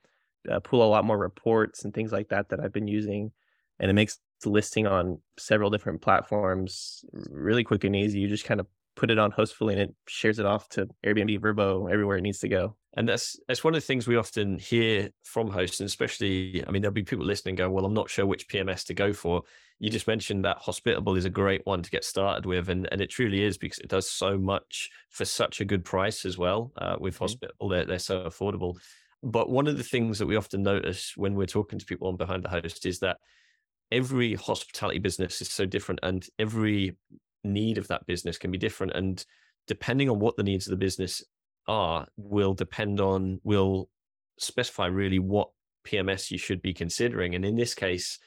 Uh, 0.49 0.59
pull 0.59 0.83
a 0.83 0.85
lot 0.85 1.03
more 1.03 1.17
reports 1.17 1.85
and 1.85 1.93
things 1.93 2.11
like 2.11 2.29
that 2.29 2.49
that 2.49 2.59
I've 2.59 2.73
been 2.73 2.87
using, 2.87 3.31
and 3.79 3.89
it 3.89 3.93
makes 3.95 4.19
listing 4.45 4.85
on 4.85 5.19
several 5.39 5.69
different 5.69 6.01
platforms 6.01 7.03
really 7.31 7.63
quick 7.63 7.83
and 7.83 7.95
easy. 7.95 8.19
You 8.19 8.27
just 8.27 8.45
kind 8.45 8.59
of 8.59 8.67
put 8.95 9.11
it 9.11 9.17
on 9.17 9.31
Hostfully 9.31 9.73
and 9.73 9.81
it 9.81 9.95
shares 10.07 10.39
it 10.39 10.45
off 10.45 10.69
to 10.69 10.87
Airbnb, 11.05 11.39
Vrbo, 11.39 11.91
everywhere 11.91 12.17
it 12.17 12.21
needs 12.21 12.39
to 12.39 12.47
go. 12.47 12.75
And 12.97 13.09
that's 13.09 13.37
that's 13.47 13.63
one 13.63 13.75
of 13.75 13.81
the 13.81 13.85
things 13.85 14.07
we 14.07 14.15
often 14.15 14.57
hear 14.57 15.09
from 15.23 15.49
hosts, 15.49 15.81
and 15.81 15.87
especially, 15.87 16.63
I 16.65 16.71
mean, 16.71 16.81
there'll 16.81 16.93
be 16.93 17.03
people 17.03 17.25
listening 17.25 17.55
going, 17.55 17.73
"Well, 17.73 17.85
I'm 17.85 17.93
not 17.93 18.09
sure 18.09 18.25
which 18.25 18.47
PMS 18.47 18.85
to 18.85 18.93
go 18.93 19.11
for." 19.11 19.43
You 19.79 19.89
just 19.89 20.07
mentioned 20.07 20.45
that 20.45 20.59
Hospitable 20.59 21.17
is 21.17 21.25
a 21.25 21.29
great 21.29 21.65
one 21.65 21.83
to 21.83 21.91
get 21.91 22.05
started 22.05 22.45
with, 22.45 22.69
and 22.69 22.87
and 22.91 23.01
it 23.01 23.09
truly 23.09 23.43
is 23.43 23.57
because 23.57 23.79
it 23.79 23.89
does 23.89 24.09
so 24.09 24.37
much 24.37 24.89
for 25.09 25.25
such 25.25 25.59
a 25.59 25.65
good 25.65 25.83
price 25.83 26.25
as 26.25 26.37
well. 26.37 26.71
Uh, 26.77 26.95
with 26.97 27.15
mm-hmm. 27.15 27.25
Hospitable, 27.25 27.67
they're 27.67 27.85
they're 27.85 27.99
so 27.99 28.23
affordable. 28.23 28.77
But 29.21 29.49
one 29.49 29.67
of 29.67 29.77
the 29.77 29.83
things 29.83 30.19
that 30.19 30.27
we 30.27 30.37
often 30.37 30.63
notice 30.63 31.13
when 31.17 31.35
we're 31.35 31.47
talking 31.47 31.79
to 31.79 31.85
people 31.85 32.07
on 32.07 32.15
behind 32.15 32.43
the 32.43 32.49
host 32.49 32.85
is 32.85 32.99
that 32.99 33.17
every 33.91 34.35
hospitality 34.35 34.99
business 34.99 35.41
is 35.41 35.49
so 35.49 35.65
different, 35.65 35.99
and 36.01 36.25
every 36.39 36.95
need 37.43 37.77
of 37.77 37.89
that 37.89 38.05
business 38.05 38.37
can 38.37 38.51
be 38.51 38.57
different, 38.57 38.93
and 38.95 39.25
depending 39.67 40.09
on 40.09 40.19
what 40.19 40.37
the 40.37 40.43
needs 40.43 40.65
of 40.65 40.71
the 40.71 40.77
business 40.77 41.21
are 41.67 42.07
will 42.17 42.53
depend 42.53 42.99
on 42.99 43.39
will 43.43 43.89
specify 44.37 44.87
really 44.87 45.19
what 45.19 45.49
PMS 45.85 46.31
you 46.31 46.37
should 46.37 46.61
be 46.61 46.73
considering. 46.73 47.35
And 47.35 47.45
in 47.45 47.55
this 47.55 47.73
case, 47.73 48.19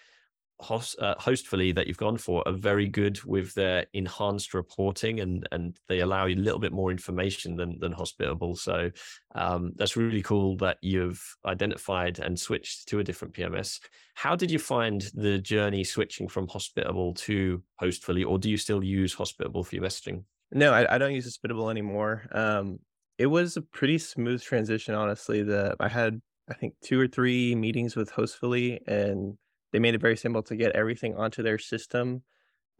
host, 0.61 0.99
uh, 1.01 1.15
Hostfully 1.17 1.75
that 1.75 1.87
you've 1.87 1.99
gone 1.99 2.19
for 2.19 2.47
are 2.47 2.53
very 2.53 2.89
good 2.89 3.23
with 3.25 3.55
their 3.55 3.87
enhanced 3.93 4.55
reporting 4.55 5.21
and 5.21 5.47
and 5.53 5.79
they 5.89 6.01
allow 6.01 6.27
you 6.27 6.37
a 6.37 6.39
little 6.39 6.59
bit 6.59 6.73
more 6.73 6.91
information 6.91 7.57
than 7.57 7.79
than 7.79 7.93
Hospitable. 7.93 8.57
So 8.57 8.91
um, 9.35 9.73
that's 9.77 9.97
really 9.97 10.23
cool 10.23 10.57
that 10.59 10.79
you've 10.83 11.23
identified 11.47 12.19
and 12.19 12.39
switched 12.39 12.89
to 12.89 12.99
a 12.99 13.05
different 13.05 13.35
PMS. 13.35 13.81
How 14.15 14.35
did 14.35 14.51
you 14.51 14.59
find 14.59 15.09
the 15.15 15.39
journey 15.39 15.85
switching 15.85 16.29
from 16.29 16.49
Hospitable 16.49 17.15
to 17.15 17.63
Hostfully, 17.81 18.27
or 18.27 18.39
do 18.39 18.51
you 18.51 18.57
still 18.57 18.83
use 18.83 19.15
Hospitable 19.15 19.65
for 19.65 19.77
your 19.77 19.85
messaging? 19.85 20.25
No, 20.51 20.73
I, 20.73 20.95
I 20.95 20.99
don't 20.99 21.13
use 21.13 21.25
Hospitable 21.25 21.71
anymore. 21.71 22.27
Um, 22.33 22.79
it 23.19 23.27
was 23.27 23.57
a 23.57 23.63
pretty 23.63 23.99
smooth 23.99 24.43
transition, 24.43 24.95
honestly. 24.95 25.43
The 25.43 25.77
I 25.81 25.89
had 25.89 26.21
I 26.49 26.55
think 26.55 26.75
two 26.83 27.01
or 27.01 27.09
three 27.09 27.55
meetings 27.55 27.97
with 27.97 28.13
Hostfully, 28.13 28.79
and 28.87 29.37
they 29.73 29.81
made 29.81 29.95
it 29.95 30.01
very 30.01 30.17
simple 30.17 30.43
to 30.45 30.57
get 30.57 30.73
everything 30.73 31.17
onto 31.17 31.43
their 31.43 31.59
system. 31.59 32.23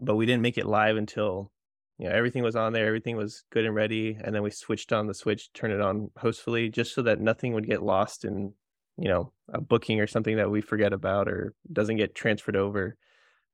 But 0.01 0.17
we 0.17 0.27
didn't 0.27 0.43
make 0.43 0.59
it 0.59 0.67
live 0.67 0.97
until 0.97 1.51
you 1.99 2.09
know 2.09 2.15
everything 2.15 2.45
was 2.45 2.57
on 2.57 2.73
there, 2.73 2.87
everything 2.87 3.17
was 3.17 3.45
good 3.51 3.65
and 3.65 3.75
ready, 3.75 4.17
and 4.23 4.35
then 4.35 4.43
we 4.43 4.51
switched 4.51 4.93
on 4.93 5.09
the 5.09 5.15
switch, 5.15 5.53
turned 5.53 5.75
it 5.75 5.81
on 5.81 6.11
Hostfully, 6.19 6.73
just 6.73 6.95
so 6.95 7.03
that 7.03 7.21
nothing 7.21 7.53
would 7.55 7.67
get 7.67 7.83
lost 7.83 8.25
in 8.25 8.55
you 8.97 9.09
know 9.09 9.33
a 9.53 9.61
booking 9.61 10.01
or 10.01 10.07
something 10.07 10.37
that 10.37 10.51
we 10.51 10.61
forget 10.61 10.93
about 10.93 11.29
or 11.29 11.55
doesn't 11.73 11.97
get 11.97 12.15
transferred 12.15 12.57
over. 12.57 12.97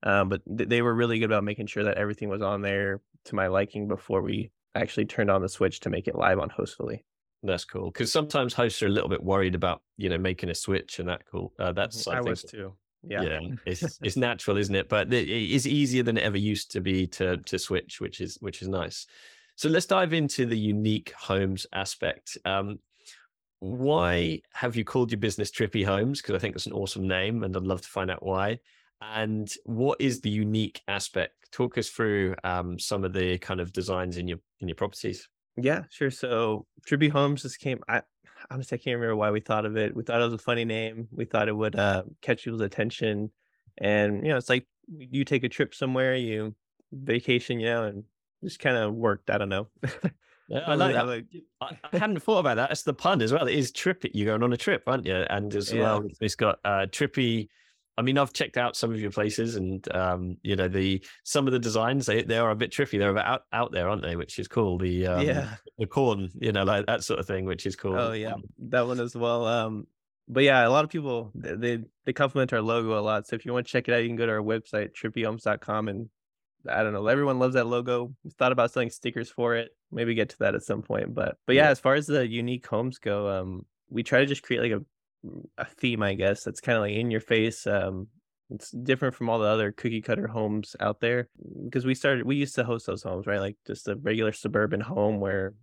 Um, 0.02 0.28
but 0.28 0.42
th- 0.44 0.68
they 0.68 0.82
were 0.82 0.94
really 0.94 1.18
good 1.18 1.26
about 1.26 1.44
making 1.44 1.66
sure 1.66 1.84
that 1.84 1.96
everything 1.96 2.28
was 2.28 2.42
on 2.42 2.60
there 2.60 3.00
to 3.26 3.34
my 3.34 3.46
liking 3.46 3.88
before 3.88 4.20
we 4.20 4.50
actually 4.74 5.06
turned 5.06 5.30
on 5.30 5.42
the 5.42 5.48
switch 5.48 5.80
to 5.80 5.90
make 5.90 6.08
it 6.08 6.14
live 6.14 6.38
on 6.38 6.50
Hostfully. 6.50 7.00
That's 7.42 7.64
cool 7.64 7.90
because 7.90 8.10
sometimes 8.10 8.54
hosts 8.54 8.82
are 8.82 8.86
a 8.86 8.90
little 8.90 9.08
bit 9.08 9.22
worried 9.22 9.54
about 9.54 9.82
you 9.98 10.08
know 10.08 10.16
making 10.18 10.48
a 10.48 10.54
switch 10.54 10.98
and 10.98 11.08
that 11.08 11.22
cool. 11.30 11.52
Uh, 11.58 11.72
that's 11.72 12.08
I, 12.08 12.18
I 12.18 12.20
was 12.20 12.42
too. 12.42 12.72
Yeah, 13.06 13.22
yeah, 13.22 13.40
it's 13.66 13.98
it's 14.02 14.16
natural, 14.16 14.56
isn't 14.56 14.74
it? 14.74 14.88
But 14.88 15.12
it 15.12 15.28
is 15.28 15.68
easier 15.68 16.02
than 16.02 16.16
it 16.16 16.22
ever 16.22 16.38
used 16.38 16.70
to 16.72 16.80
be 16.80 17.06
to 17.08 17.36
to 17.36 17.58
switch, 17.58 18.00
which 18.00 18.20
is 18.20 18.38
which 18.40 18.62
is 18.62 18.68
nice. 18.68 19.06
So 19.56 19.68
let's 19.68 19.86
dive 19.86 20.14
into 20.14 20.46
the 20.46 20.58
unique 20.58 21.12
homes 21.12 21.66
aspect. 21.72 22.38
Um, 22.44 22.78
why 23.60 24.40
have 24.52 24.74
you 24.74 24.84
called 24.84 25.10
your 25.10 25.20
business 25.20 25.50
Trippy 25.50 25.84
Homes? 25.84 26.20
Because 26.20 26.34
I 26.34 26.38
think 26.38 26.56
it's 26.56 26.66
an 26.66 26.72
awesome 26.72 27.06
name, 27.06 27.44
and 27.44 27.56
I'd 27.56 27.62
love 27.62 27.82
to 27.82 27.88
find 27.88 28.10
out 28.10 28.24
why. 28.24 28.58
And 29.00 29.52
what 29.64 30.00
is 30.00 30.20
the 30.20 30.30
unique 30.30 30.80
aspect? 30.88 31.43
Talk 31.54 31.78
us 31.78 31.88
through 31.88 32.34
um, 32.42 32.80
some 32.80 33.04
of 33.04 33.12
the 33.12 33.38
kind 33.38 33.60
of 33.60 33.72
designs 33.72 34.16
in 34.16 34.26
your 34.26 34.38
in 34.58 34.66
your 34.66 34.74
properties. 34.74 35.28
Yeah, 35.56 35.84
sure. 35.88 36.10
So 36.10 36.66
Trippy 36.84 37.08
Homes 37.08 37.42
just 37.42 37.60
came. 37.60 37.80
I 37.88 38.02
honestly 38.50 38.76
I 38.76 38.82
can't 38.82 38.96
remember 38.96 39.14
why 39.14 39.30
we 39.30 39.38
thought 39.38 39.64
of 39.64 39.76
it. 39.76 39.94
We 39.94 40.02
thought 40.02 40.20
it 40.20 40.24
was 40.24 40.34
a 40.34 40.38
funny 40.38 40.64
name. 40.64 41.06
We 41.12 41.26
thought 41.26 41.48
it 41.48 41.56
would 41.56 41.76
uh, 41.76 42.02
catch 42.22 42.42
people's 42.42 42.60
attention, 42.60 43.30
and 43.78 44.26
you 44.26 44.30
know, 44.30 44.36
it's 44.36 44.48
like 44.48 44.66
you 44.88 45.24
take 45.24 45.44
a 45.44 45.48
trip 45.48 45.76
somewhere, 45.76 46.16
you 46.16 46.56
vacation, 46.92 47.60
you 47.60 47.66
know, 47.66 47.84
and 47.84 48.04
just 48.42 48.58
kind 48.58 48.76
of 48.76 48.92
worked. 48.92 49.30
I 49.30 49.38
don't 49.38 49.48
know. 49.48 49.68
Yeah, 50.48 50.58
I 50.66 50.74
like 50.74 50.94
that. 50.94 51.06
Like, 51.06 51.26
I, 51.60 51.98
hadn't 51.98 52.20
thought 52.20 52.40
about 52.40 52.56
that. 52.56 52.72
It's 52.72 52.82
the 52.82 52.94
pun 52.94 53.22
as 53.22 53.32
well. 53.32 53.46
It 53.46 53.54
is 53.54 53.70
trippy. 53.70 54.10
You're 54.12 54.26
going 54.26 54.42
on 54.42 54.52
a 54.52 54.56
trip, 54.56 54.82
aren't 54.88 55.06
you? 55.06 55.14
And 55.14 55.54
as 55.54 55.72
yeah. 55.72 55.82
well, 55.82 56.04
it's 56.20 56.34
got 56.34 56.58
uh, 56.64 56.86
trippy 56.90 57.48
I 57.96 58.02
mean, 58.02 58.18
I've 58.18 58.32
checked 58.32 58.56
out 58.56 58.76
some 58.76 58.92
of 58.92 59.00
your 59.00 59.10
places, 59.10 59.56
and 59.56 59.86
um, 59.94 60.36
you 60.42 60.56
know 60.56 60.68
the 60.68 61.04
some 61.24 61.46
of 61.46 61.52
the 61.52 61.58
designs 61.58 62.06
they 62.06 62.22
they 62.22 62.38
are 62.38 62.50
a 62.50 62.56
bit 62.56 62.72
trippy. 62.72 62.98
They're 62.98 63.10
about 63.10 63.26
out, 63.26 63.42
out 63.52 63.72
there, 63.72 63.88
aren't 63.88 64.02
they? 64.02 64.16
Which 64.16 64.38
is 64.38 64.48
cool. 64.48 64.78
The 64.78 65.06
um, 65.06 65.26
yeah, 65.26 65.54
the 65.78 65.86
corn, 65.86 66.30
you 66.38 66.52
know, 66.52 66.64
like 66.64 66.86
that 66.86 67.04
sort 67.04 67.20
of 67.20 67.26
thing, 67.26 67.44
which 67.44 67.66
is 67.66 67.76
cool. 67.76 67.96
Oh 67.96 68.12
yeah, 68.12 68.34
that 68.70 68.86
one 68.86 69.00
as 69.00 69.14
well. 69.14 69.46
Um, 69.46 69.86
but 70.28 70.42
yeah, 70.42 70.66
a 70.66 70.70
lot 70.70 70.84
of 70.84 70.90
people 70.90 71.30
they 71.34 71.80
they 72.04 72.12
compliment 72.12 72.52
our 72.52 72.62
logo 72.62 72.98
a 72.98 73.00
lot. 73.00 73.26
So 73.26 73.36
if 73.36 73.44
you 73.44 73.52
want 73.52 73.66
to 73.66 73.72
check 73.72 73.88
it 73.88 73.94
out, 73.94 74.02
you 74.02 74.08
can 74.08 74.16
go 74.16 74.26
to 74.26 74.32
our 74.32 74.38
website 74.38 74.92
trippyhomes.com 74.92 75.88
and 75.88 76.08
I 76.68 76.82
don't 76.82 76.94
know. 76.94 77.06
Everyone 77.06 77.38
loves 77.38 77.54
that 77.54 77.66
logo. 77.66 78.14
We 78.24 78.30
thought 78.30 78.52
about 78.52 78.72
selling 78.72 78.90
stickers 78.90 79.30
for 79.30 79.54
it. 79.54 79.70
Maybe 79.92 80.14
get 80.14 80.30
to 80.30 80.38
that 80.40 80.54
at 80.54 80.62
some 80.62 80.82
point. 80.82 81.14
But 81.14 81.36
but 81.46 81.56
yeah, 81.56 81.64
yeah. 81.64 81.70
as 81.70 81.80
far 81.80 81.94
as 81.94 82.06
the 82.06 82.26
unique 82.26 82.66
homes 82.66 82.98
go, 82.98 83.28
um, 83.28 83.66
we 83.90 84.02
try 84.02 84.20
to 84.20 84.26
just 84.26 84.42
create 84.42 84.62
like 84.62 84.72
a 84.72 84.84
a 85.58 85.64
theme, 85.64 86.02
I 86.02 86.14
guess, 86.14 86.44
that's 86.44 86.60
kind 86.60 86.76
of 86.76 86.82
like 86.82 86.94
in 86.94 87.10
your 87.10 87.20
face. 87.20 87.66
Um, 87.66 88.08
it's 88.50 88.70
different 88.70 89.14
from 89.14 89.28
all 89.28 89.38
the 89.38 89.46
other 89.46 89.72
cookie 89.72 90.02
cutter 90.02 90.26
homes 90.26 90.76
out 90.80 91.00
there 91.00 91.28
because 91.64 91.86
we 91.86 91.94
started, 91.94 92.26
we 92.26 92.36
used 92.36 92.54
to 92.56 92.64
host 92.64 92.86
those 92.86 93.02
homes, 93.02 93.26
right? 93.26 93.40
Like 93.40 93.56
just 93.66 93.88
a 93.88 93.96
regular 93.96 94.32
suburban 94.32 94.80
home 94.80 95.20
where, 95.20 95.54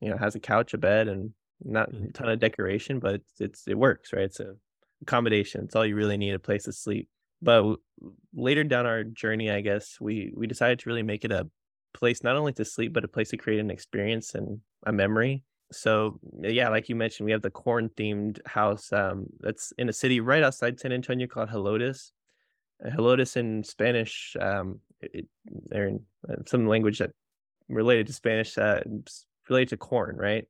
you 0.00 0.10
know, 0.10 0.16
has 0.16 0.34
a 0.34 0.40
couch, 0.40 0.72
a 0.74 0.78
bed, 0.78 1.08
and 1.08 1.30
not 1.64 1.90
mm-hmm. 1.90 2.06
a 2.06 2.12
ton 2.12 2.28
of 2.28 2.38
decoration, 2.38 2.98
but 2.98 3.14
it's, 3.14 3.40
it's 3.40 3.68
it 3.68 3.78
works, 3.78 4.12
right? 4.12 4.24
It's 4.24 4.40
a 4.40 4.54
accommodation. 5.02 5.64
It's 5.64 5.76
all 5.76 5.86
you 5.86 5.96
really 5.96 6.16
need 6.16 6.34
a 6.34 6.38
place 6.38 6.64
to 6.64 6.72
sleep. 6.72 7.08
But 7.40 7.76
later 8.34 8.64
down 8.64 8.86
our 8.86 9.04
journey, 9.04 9.50
I 9.50 9.60
guess 9.60 9.98
we 10.00 10.32
we 10.34 10.46
decided 10.46 10.78
to 10.80 10.88
really 10.88 11.02
make 11.02 11.24
it 11.24 11.32
a 11.32 11.48
place 11.92 12.22
not 12.22 12.36
only 12.36 12.52
to 12.54 12.64
sleep, 12.64 12.92
but 12.92 13.04
a 13.04 13.08
place 13.08 13.30
to 13.30 13.36
create 13.36 13.60
an 13.60 13.70
experience 13.70 14.34
and 14.34 14.60
a 14.86 14.92
memory 14.92 15.42
so 15.72 16.18
yeah, 16.40 16.68
like 16.68 16.88
you 16.88 16.96
mentioned, 16.96 17.26
we 17.26 17.32
have 17.32 17.42
the 17.42 17.50
corn 17.50 17.90
themed 17.96 18.44
house 18.46 18.92
um, 18.92 19.26
that's 19.40 19.72
in 19.78 19.88
a 19.88 19.92
city 19.92 20.20
right 20.20 20.42
outside 20.42 20.78
San 20.78 20.92
Antonio 20.92 21.26
called 21.26 21.48
Helotes. 21.48 22.10
Uh, 22.84 22.90
Helotes 22.90 23.36
in 23.36 23.64
Spanish, 23.64 24.36
um, 24.40 24.80
they're 25.66 25.88
in 25.88 26.00
uh, 26.28 26.36
some 26.46 26.66
language 26.66 26.98
that 26.98 27.10
related 27.68 28.06
to 28.06 28.12
Spanish, 28.12 28.56
uh, 28.58 28.80
related 29.48 29.70
to 29.70 29.76
corn, 29.76 30.16
right? 30.16 30.46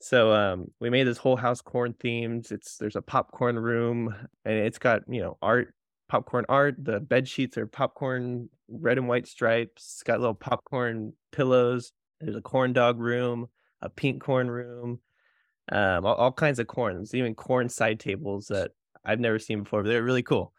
So 0.00 0.32
um, 0.32 0.70
we 0.80 0.90
made 0.90 1.04
this 1.04 1.18
whole 1.18 1.36
house 1.36 1.60
corn 1.60 1.94
themed. 1.94 2.52
It's 2.52 2.76
there's 2.78 2.96
a 2.96 3.02
popcorn 3.02 3.58
room 3.58 4.14
and 4.44 4.54
it's 4.54 4.78
got 4.78 5.02
you 5.08 5.20
know 5.20 5.36
art 5.42 5.74
popcorn 6.08 6.44
art. 6.48 6.76
The 6.78 7.00
bed 7.00 7.28
sheets 7.28 7.58
are 7.58 7.66
popcorn, 7.66 8.48
red 8.68 8.98
and 8.98 9.08
white 9.08 9.26
stripes. 9.26 9.94
It's 9.94 10.02
got 10.02 10.20
little 10.20 10.34
popcorn 10.34 11.12
pillows. 11.32 11.92
There's 12.20 12.36
a 12.36 12.40
corn 12.40 12.72
dog 12.72 12.98
room, 13.00 13.48
a 13.80 13.88
pink 13.88 14.22
corn 14.22 14.50
room, 14.50 15.00
um, 15.70 16.04
all, 16.06 16.14
all 16.14 16.32
kinds 16.32 16.58
of 16.58 16.66
corns, 16.66 17.14
even 17.14 17.34
corn 17.34 17.68
side 17.68 18.00
tables 18.00 18.46
that 18.48 18.72
I've 19.04 19.20
never 19.20 19.38
seen 19.38 19.62
before. 19.62 19.82
But 19.82 19.90
they're 19.90 20.02
really 20.02 20.22
cool. 20.22 20.52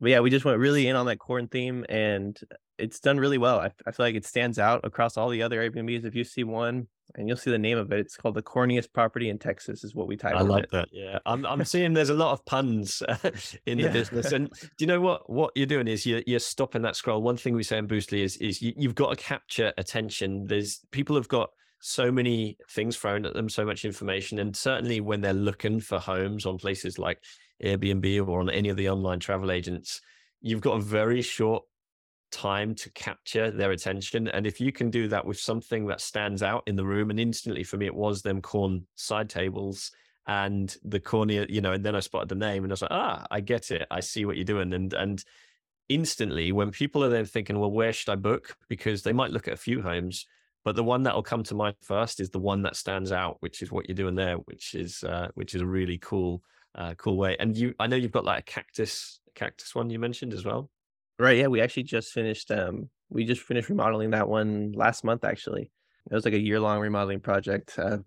But 0.00 0.10
yeah, 0.10 0.20
we 0.20 0.30
just 0.30 0.44
went 0.44 0.58
really 0.58 0.88
in 0.88 0.96
on 0.96 1.06
that 1.06 1.18
corn 1.18 1.46
theme, 1.48 1.84
and 1.88 2.38
it's 2.78 3.00
done 3.00 3.18
really 3.18 3.38
well. 3.38 3.60
I, 3.60 3.70
I 3.86 3.90
feel 3.92 4.06
like 4.06 4.14
it 4.14 4.24
stands 4.24 4.58
out 4.58 4.80
across 4.84 5.16
all 5.16 5.28
the 5.28 5.42
other 5.42 5.60
Airbnbs. 5.60 6.04
If 6.06 6.14
you 6.14 6.24
see 6.24 6.42
one, 6.44 6.86
and 7.16 7.28
you'll 7.28 7.36
see 7.36 7.50
the 7.50 7.58
name 7.58 7.76
of 7.76 7.92
it, 7.92 8.00
it's 8.00 8.16
called 8.16 8.34
the 8.34 8.42
corniest 8.42 8.92
property 8.92 9.28
in 9.28 9.38
Texas, 9.38 9.84
is 9.84 9.94
what 9.94 10.06
we 10.06 10.16
titled 10.16 10.42
I 10.42 10.54
like 10.54 10.64
it. 10.64 10.70
that. 10.70 10.88
Yeah, 10.90 11.18
I'm 11.26 11.44
I'm 11.44 11.64
seeing 11.64 11.92
there's 11.92 12.08
a 12.08 12.14
lot 12.14 12.32
of 12.32 12.44
puns 12.46 13.02
in 13.66 13.78
the 13.78 13.84
Yeah. 13.84 13.92
business, 13.92 14.32
and 14.32 14.50
do 14.60 14.68
you 14.78 14.86
know 14.86 15.00
what? 15.00 15.28
What 15.28 15.52
you're 15.54 15.66
doing 15.66 15.86
is 15.88 16.06
you're 16.06 16.22
you're 16.26 16.38
stopping 16.38 16.82
that 16.82 16.96
scroll. 16.96 17.20
One 17.22 17.36
thing 17.36 17.54
we 17.54 17.62
say 17.62 17.78
in 17.78 17.86
Boostly 17.86 18.22
is 18.22 18.36
is 18.38 18.62
you, 18.62 18.72
you've 18.76 18.94
got 18.94 19.10
to 19.10 19.22
capture 19.22 19.72
attention. 19.76 20.46
There's 20.46 20.80
people 20.92 21.16
have 21.16 21.28
got 21.28 21.50
so 21.80 22.12
many 22.12 22.56
things 22.70 22.96
thrown 22.96 23.24
at 23.24 23.34
them, 23.34 23.48
so 23.48 23.64
much 23.64 23.84
information, 23.84 24.38
and 24.38 24.54
certainly 24.54 25.00
when 25.00 25.20
they're 25.20 25.32
looking 25.32 25.80
for 25.80 25.98
homes 25.98 26.46
on 26.46 26.58
places 26.58 26.98
like 26.98 27.22
Airbnb 27.62 28.26
or 28.26 28.40
on 28.40 28.50
any 28.50 28.68
of 28.68 28.76
the 28.76 28.88
online 28.88 29.20
travel 29.20 29.50
agents, 29.50 30.00
you've 30.40 30.60
got 30.60 30.76
a 30.76 30.82
very 30.82 31.22
short 31.22 31.64
time 32.30 32.74
to 32.76 32.90
capture 32.92 33.50
their 33.50 33.72
attention. 33.72 34.28
And 34.28 34.46
if 34.46 34.60
you 34.60 34.72
can 34.72 34.90
do 34.90 35.08
that 35.08 35.24
with 35.24 35.38
something 35.38 35.86
that 35.86 36.00
stands 36.00 36.42
out 36.42 36.62
in 36.66 36.76
the 36.76 36.84
room, 36.84 37.10
and 37.10 37.18
instantly 37.18 37.64
for 37.64 37.76
me, 37.76 37.86
it 37.86 37.94
was 37.94 38.22
them 38.22 38.40
corn 38.40 38.86
side 38.94 39.28
tables 39.28 39.90
and 40.26 40.74
the 40.84 41.00
cornea, 41.00 41.46
you 41.48 41.60
know, 41.60 41.72
and 41.72 41.84
then 41.84 41.96
I 41.96 42.00
spotted 42.00 42.28
the 42.28 42.34
name 42.34 42.62
and 42.62 42.72
I 42.72 42.74
was 42.74 42.82
like, 42.82 42.92
ah, 42.92 43.26
I 43.30 43.40
get 43.40 43.70
it. 43.70 43.86
I 43.90 44.00
see 44.00 44.24
what 44.24 44.36
you're 44.36 44.44
doing. 44.44 44.72
And, 44.72 44.92
and, 44.92 45.24
instantly 45.90 46.52
when 46.52 46.70
people 46.70 47.02
are 47.02 47.08
then 47.08 47.24
thinking 47.24 47.58
well 47.58 47.68
where 47.68 47.92
should 47.92 48.10
i 48.10 48.14
book 48.14 48.56
because 48.68 49.02
they 49.02 49.12
might 49.12 49.32
look 49.32 49.48
at 49.48 49.54
a 49.54 49.56
few 49.56 49.82
homes 49.82 50.24
but 50.64 50.76
the 50.76 50.84
one 50.84 51.02
that 51.02 51.14
will 51.14 51.22
come 51.22 51.42
to 51.42 51.54
mind 51.54 51.74
first 51.82 52.20
is 52.20 52.30
the 52.30 52.38
one 52.38 52.62
that 52.62 52.76
stands 52.76 53.12
out 53.12 53.36
which 53.40 53.62
is 53.62 53.72
what 53.72 53.88
you're 53.88 53.94
doing 53.94 54.14
there 54.14 54.36
which 54.36 54.74
is 54.74 55.02
uh, 55.04 55.28
which 55.34 55.54
is 55.54 55.62
a 55.62 55.66
really 55.66 55.98
cool 55.98 56.42
uh, 56.76 56.94
cool 56.94 57.16
way 57.16 57.36
and 57.40 57.56
you 57.56 57.74
i 57.80 57.86
know 57.86 57.96
you've 57.96 58.12
got 58.12 58.24
like 58.24 58.40
a 58.40 58.42
cactus 58.42 59.20
cactus 59.34 59.74
one 59.74 59.90
you 59.90 59.98
mentioned 59.98 60.32
as 60.32 60.44
well 60.44 60.70
Right. 61.20 61.36
Yeah. 61.36 61.48
We 61.48 61.60
actually 61.60 61.82
just 61.82 62.12
finished 62.12 62.50
um 62.50 62.88
we 63.10 63.26
just 63.26 63.42
finished 63.42 63.68
remodeling 63.68 64.10
that 64.12 64.26
one 64.28 64.72
last 64.72 65.04
month 65.04 65.22
actually. 65.22 65.70
It 66.10 66.14
was 66.14 66.24
like 66.24 66.32
a 66.32 66.40
year 66.40 66.58
long 66.58 66.80
remodeling 66.80 67.20
project. 67.20 67.78
Uh 67.78 67.98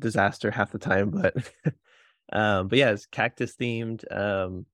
disaster 0.00 0.50
half 0.50 0.72
the 0.72 0.78
time, 0.78 1.10
but 1.10 1.36
um 2.32 2.66
but 2.66 2.76
yeah, 2.76 2.90
it's 2.90 3.06
cactus 3.06 3.54
themed. 3.54 4.02
Um 4.10 4.66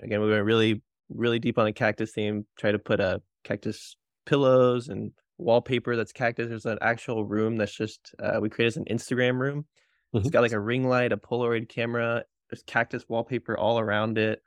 again 0.00 0.20
we 0.20 0.30
went 0.30 0.44
really, 0.44 0.80
really 1.08 1.40
deep 1.40 1.58
on 1.58 1.64
the 1.64 1.72
cactus 1.72 2.12
theme, 2.12 2.46
try 2.56 2.70
to 2.70 2.78
put 2.78 3.00
a 3.00 3.20
cactus 3.42 3.96
pillows 4.26 4.88
and 4.88 5.10
wallpaper 5.38 5.96
that's 5.96 6.12
cactus. 6.12 6.48
There's 6.48 6.66
an 6.66 6.78
actual 6.80 7.24
room 7.24 7.56
that's 7.56 7.74
just 7.74 8.14
uh 8.22 8.38
we 8.40 8.48
created 8.50 8.68
as 8.72 8.76
an 8.76 8.84
Instagram 8.86 9.38
room. 9.38 9.66
It's 10.12 10.28
Mhm. 10.28 10.32
got 10.32 10.42
like 10.42 10.52
a 10.52 10.60
ring 10.60 10.88
light, 10.88 11.12
a 11.12 11.16
Polaroid 11.16 11.68
camera, 11.68 12.24
there's 12.50 12.62
cactus 12.64 13.08
wallpaper 13.08 13.56
all 13.58 13.78
around 13.80 14.16
it. 14.18 14.42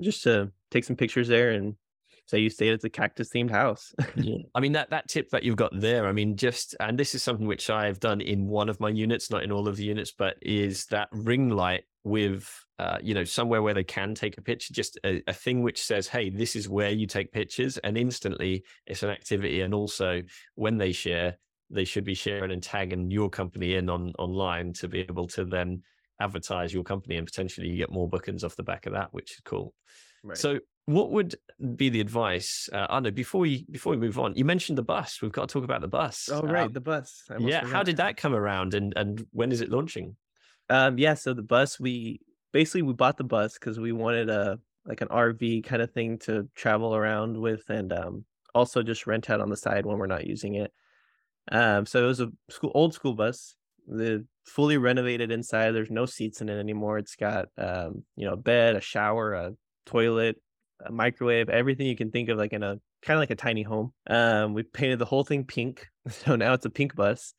Just 0.00 0.22
to 0.24 0.52
take 0.70 0.84
some 0.84 0.96
pictures 0.96 1.28
there 1.28 1.50
and 1.52 1.74
say 2.26 2.38
you 2.40 2.50
stayed 2.50 2.74
at 2.74 2.82
the 2.82 2.90
cactus 2.90 3.30
themed 3.30 3.50
house. 3.50 3.94
yeah 4.16 4.36
i 4.54 4.60
mean 4.60 4.72
that 4.72 4.90
that 4.90 5.08
tip 5.08 5.30
that 5.30 5.44
you've 5.44 5.56
got 5.56 5.70
there 5.80 6.06
i 6.06 6.12
mean 6.12 6.36
just 6.36 6.76
and 6.78 6.98
this 6.98 7.14
is 7.14 7.22
something 7.22 7.46
which 7.46 7.70
i've 7.70 7.98
done 8.00 8.20
in 8.20 8.46
one 8.46 8.68
of 8.68 8.78
my 8.80 8.90
units 8.90 9.30
not 9.30 9.42
in 9.42 9.50
all 9.50 9.66
of 9.66 9.76
the 9.76 9.84
units 9.84 10.12
but 10.12 10.36
is 10.42 10.84
that 10.86 11.08
ring 11.10 11.48
light 11.48 11.84
with 12.08 12.48
uh, 12.78 12.98
you 13.02 13.12
know 13.14 13.24
somewhere 13.24 13.60
where 13.62 13.74
they 13.74 13.84
can 13.84 14.14
take 14.14 14.38
a 14.38 14.42
picture 14.42 14.72
just 14.72 14.98
a, 15.04 15.22
a 15.26 15.32
thing 15.32 15.62
which 15.62 15.82
says 15.82 16.06
hey 16.06 16.30
this 16.30 16.54
is 16.54 16.68
where 16.68 16.90
you 16.90 17.06
take 17.06 17.32
pictures 17.32 17.76
and 17.78 17.98
instantly 17.98 18.64
it's 18.86 19.02
an 19.02 19.10
activity 19.10 19.62
and 19.62 19.74
also 19.74 20.22
when 20.54 20.78
they 20.78 20.92
share 20.92 21.36
they 21.70 21.84
should 21.84 22.04
be 22.04 22.14
sharing 22.14 22.52
and 22.52 22.62
tagging 22.62 23.10
your 23.10 23.28
company 23.28 23.74
in 23.74 23.90
on 23.90 24.12
online 24.18 24.72
to 24.72 24.86
be 24.88 25.00
able 25.00 25.26
to 25.26 25.44
then 25.44 25.82
advertise 26.20 26.72
your 26.72 26.84
company 26.84 27.16
and 27.16 27.26
potentially 27.26 27.68
you 27.68 27.76
get 27.76 27.90
more 27.90 28.08
bookings 28.08 28.44
off 28.44 28.56
the 28.56 28.62
back 28.62 28.86
of 28.86 28.92
that 28.92 29.12
which 29.12 29.32
is 29.32 29.40
cool 29.44 29.74
Right. 30.24 30.36
so, 30.36 30.58
what 30.86 31.12
would 31.12 31.36
be 31.76 31.90
the 31.90 32.00
advice? 32.00 32.68
Uh, 32.72 32.86
I 32.90 32.98
know 32.98 33.12
before 33.12 33.40
we 33.40 33.64
before 33.70 33.90
we 33.92 33.96
move 33.98 34.18
on, 34.18 34.34
you 34.34 34.44
mentioned 34.44 34.76
the 34.76 34.82
bus. 34.82 35.22
We've 35.22 35.30
got 35.30 35.48
to 35.48 35.52
talk 35.52 35.62
about 35.62 35.80
the 35.80 35.86
bus. 35.88 36.28
oh 36.32 36.40
right, 36.42 36.66
Um, 36.66 36.72
the 36.72 36.80
bus. 36.80 37.22
Yeah. 37.38 37.64
How 37.64 37.84
did 37.84 37.98
that 37.98 38.16
come 38.16 38.34
around, 38.34 38.74
and 38.74 38.92
and 38.96 39.24
when 39.30 39.52
is 39.52 39.60
it 39.60 39.70
launching? 39.70 40.16
Um, 40.70 40.98
yeah, 40.98 41.14
so 41.14 41.34
the 41.34 41.42
bus 41.42 41.80
we 41.80 42.20
basically 42.52 42.82
we 42.82 42.92
bought 42.92 43.16
the 43.16 43.24
bus 43.24 43.54
because 43.54 43.78
we 43.78 43.92
wanted 43.92 44.28
a 44.28 44.58
like 44.84 45.00
an 45.00 45.08
RV 45.08 45.64
kind 45.64 45.82
of 45.82 45.92
thing 45.92 46.18
to 46.20 46.48
travel 46.54 46.94
around 46.94 47.36
with, 47.36 47.68
and 47.68 47.92
um, 47.92 48.24
also 48.54 48.82
just 48.82 49.06
rent 49.06 49.30
out 49.30 49.40
on 49.40 49.50
the 49.50 49.56
side 49.56 49.86
when 49.86 49.98
we're 49.98 50.06
not 50.06 50.26
using 50.26 50.54
it. 50.54 50.72
Um, 51.50 51.86
so 51.86 52.02
it 52.04 52.06
was 52.06 52.20
a 52.20 52.30
school 52.50 52.72
old 52.74 52.94
school 52.94 53.14
bus, 53.14 53.54
the 53.86 54.26
fully 54.44 54.76
renovated 54.76 55.30
inside. 55.30 55.72
There's 55.72 55.90
no 55.90 56.06
seats 56.06 56.40
in 56.40 56.48
it 56.48 56.58
anymore. 56.58 56.98
It's 56.98 57.16
got 57.16 57.48
um, 57.56 58.04
you 58.16 58.26
know, 58.26 58.34
a 58.34 58.36
bed, 58.36 58.76
a 58.76 58.80
shower, 58.80 59.34
a 59.34 59.52
toilet, 59.86 60.36
a 60.84 60.92
microwave, 60.92 61.48
everything 61.48 61.86
you 61.86 61.96
can 61.96 62.10
think 62.10 62.28
of, 62.28 62.38
like 62.38 62.52
in 62.52 62.62
a 62.62 62.78
kind 63.02 63.16
of 63.16 63.20
like 63.20 63.30
a 63.30 63.36
tiny 63.36 63.62
home. 63.62 63.92
Um, 64.08 64.54
we 64.54 64.62
painted 64.62 64.98
the 64.98 65.04
whole 65.04 65.24
thing 65.24 65.44
pink, 65.44 65.86
so 66.08 66.36
now 66.36 66.54
it's 66.54 66.66
a 66.66 66.70
pink 66.70 66.94
bus, 66.94 67.34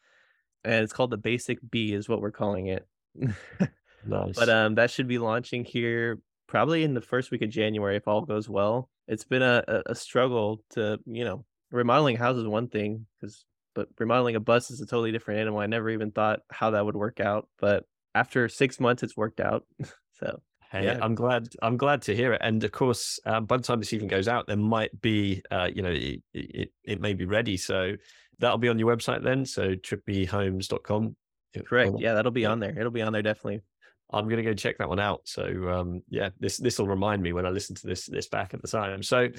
and 0.64 0.84
it's 0.84 0.94
called 0.94 1.12
the 1.12 1.18
Basic 1.18 1.60
B, 1.70 1.94
is 1.94 2.10
what 2.10 2.22
we're 2.22 2.32
calling 2.32 2.68
it. 2.68 2.88
Nice. 4.06 4.36
but 4.36 4.50
um 4.50 4.76
that 4.76 4.90
should 4.92 5.08
be 5.08 5.18
launching 5.18 5.66
here 5.66 6.20
probably 6.48 6.84
in 6.84 6.94
the 6.94 7.02
first 7.02 7.32
week 7.32 7.42
of 7.42 7.50
January 7.50 7.98
if 7.98 8.08
all 8.08 8.22
goes 8.22 8.48
well. 8.48 8.90
It's 9.08 9.26
been 9.26 9.42
a 9.42 9.64
a, 9.86 9.94
struggle 9.94 10.64
to 10.72 11.00
you 11.06 11.26
know 11.26 11.46
remodeling 11.72 12.16
a 12.16 12.20
house 12.20 12.38
is 12.38 12.48
one 12.48 12.70
thing 12.70 13.06
because 13.20 13.46
but 13.76 13.90
remodeling 14.00 14.36
a 14.36 14.40
bus 14.40 14.72
is 14.72 14.82
a 14.82 14.86
totally 14.86 15.12
different 15.12 15.42
animal. 15.42 15.60
I 15.60 15.68
never 15.68 15.90
even 15.90 16.12
thought 16.12 16.40
how 16.50 16.72
that 16.72 16.86
would 16.86 16.96
work 16.96 17.20
out, 17.20 17.48
but 17.60 17.86
after 18.16 18.48
six 18.50 18.80
months, 18.80 19.04
it's 19.04 19.18
worked 19.18 19.40
out. 19.40 19.66
so 20.20 20.42
Hey, 20.72 20.86
Yeah. 20.86 21.00
I'm 21.02 21.16
glad. 21.16 21.50
I'm 21.62 21.78
glad 21.78 22.04
to 22.04 22.16
hear 22.16 22.34
it. 22.34 22.42
And 22.44 22.64
of 22.64 22.72
course, 22.72 23.20
um, 23.26 23.46
by 23.46 23.58
the 23.58 23.64
time 23.64 23.80
this 23.80 23.94
even 23.94 24.08
goes 24.08 24.28
out, 24.28 24.46
there 24.48 24.58
might 24.58 25.02
be, 25.02 25.42
uh, 25.50 25.70
you 25.74 25.82
know, 25.82 25.92
it, 25.92 26.22
it 26.34 26.72
it 26.84 27.02
may 27.02 27.14
be 27.14 27.26
ready. 27.26 27.58
So 27.58 27.94
that'll 28.38 28.60
be 28.60 28.70
on 28.70 28.78
your 28.78 28.96
website 28.96 29.24
then. 29.24 29.46
So 29.46 29.76
trippyhomes.com. 29.76 31.16
correct, 31.66 31.92
Well, 31.92 32.02
yeah, 32.02 32.14
that'll 32.14 32.32
be 32.32 32.42
yeah. 32.42 32.52
on 32.52 32.60
there. 32.60 32.78
It'll 32.78 32.92
be 32.92 33.02
on 33.02 33.14
there 33.14 33.22
definitely. 33.22 33.62
I'm 34.12 34.28
gonna 34.28 34.44
go 34.44 34.54
check 34.54 34.78
that 34.80 34.90
one 34.90 35.00
out. 35.00 35.22
So 35.26 35.44
um, 35.70 36.02
yeah, 36.10 36.30
this 36.40 36.58
this 36.58 36.80
will 36.80 36.88
remind 36.88 37.22
me 37.22 37.34
when 37.34 37.46
I 37.46 37.50
listen 37.50 37.76
to 37.76 37.88
this 37.88 38.06
this 38.08 38.28
back 38.28 38.54
at 38.54 38.62
the 38.62 38.68
time. 38.68 39.04
So, 39.04 39.30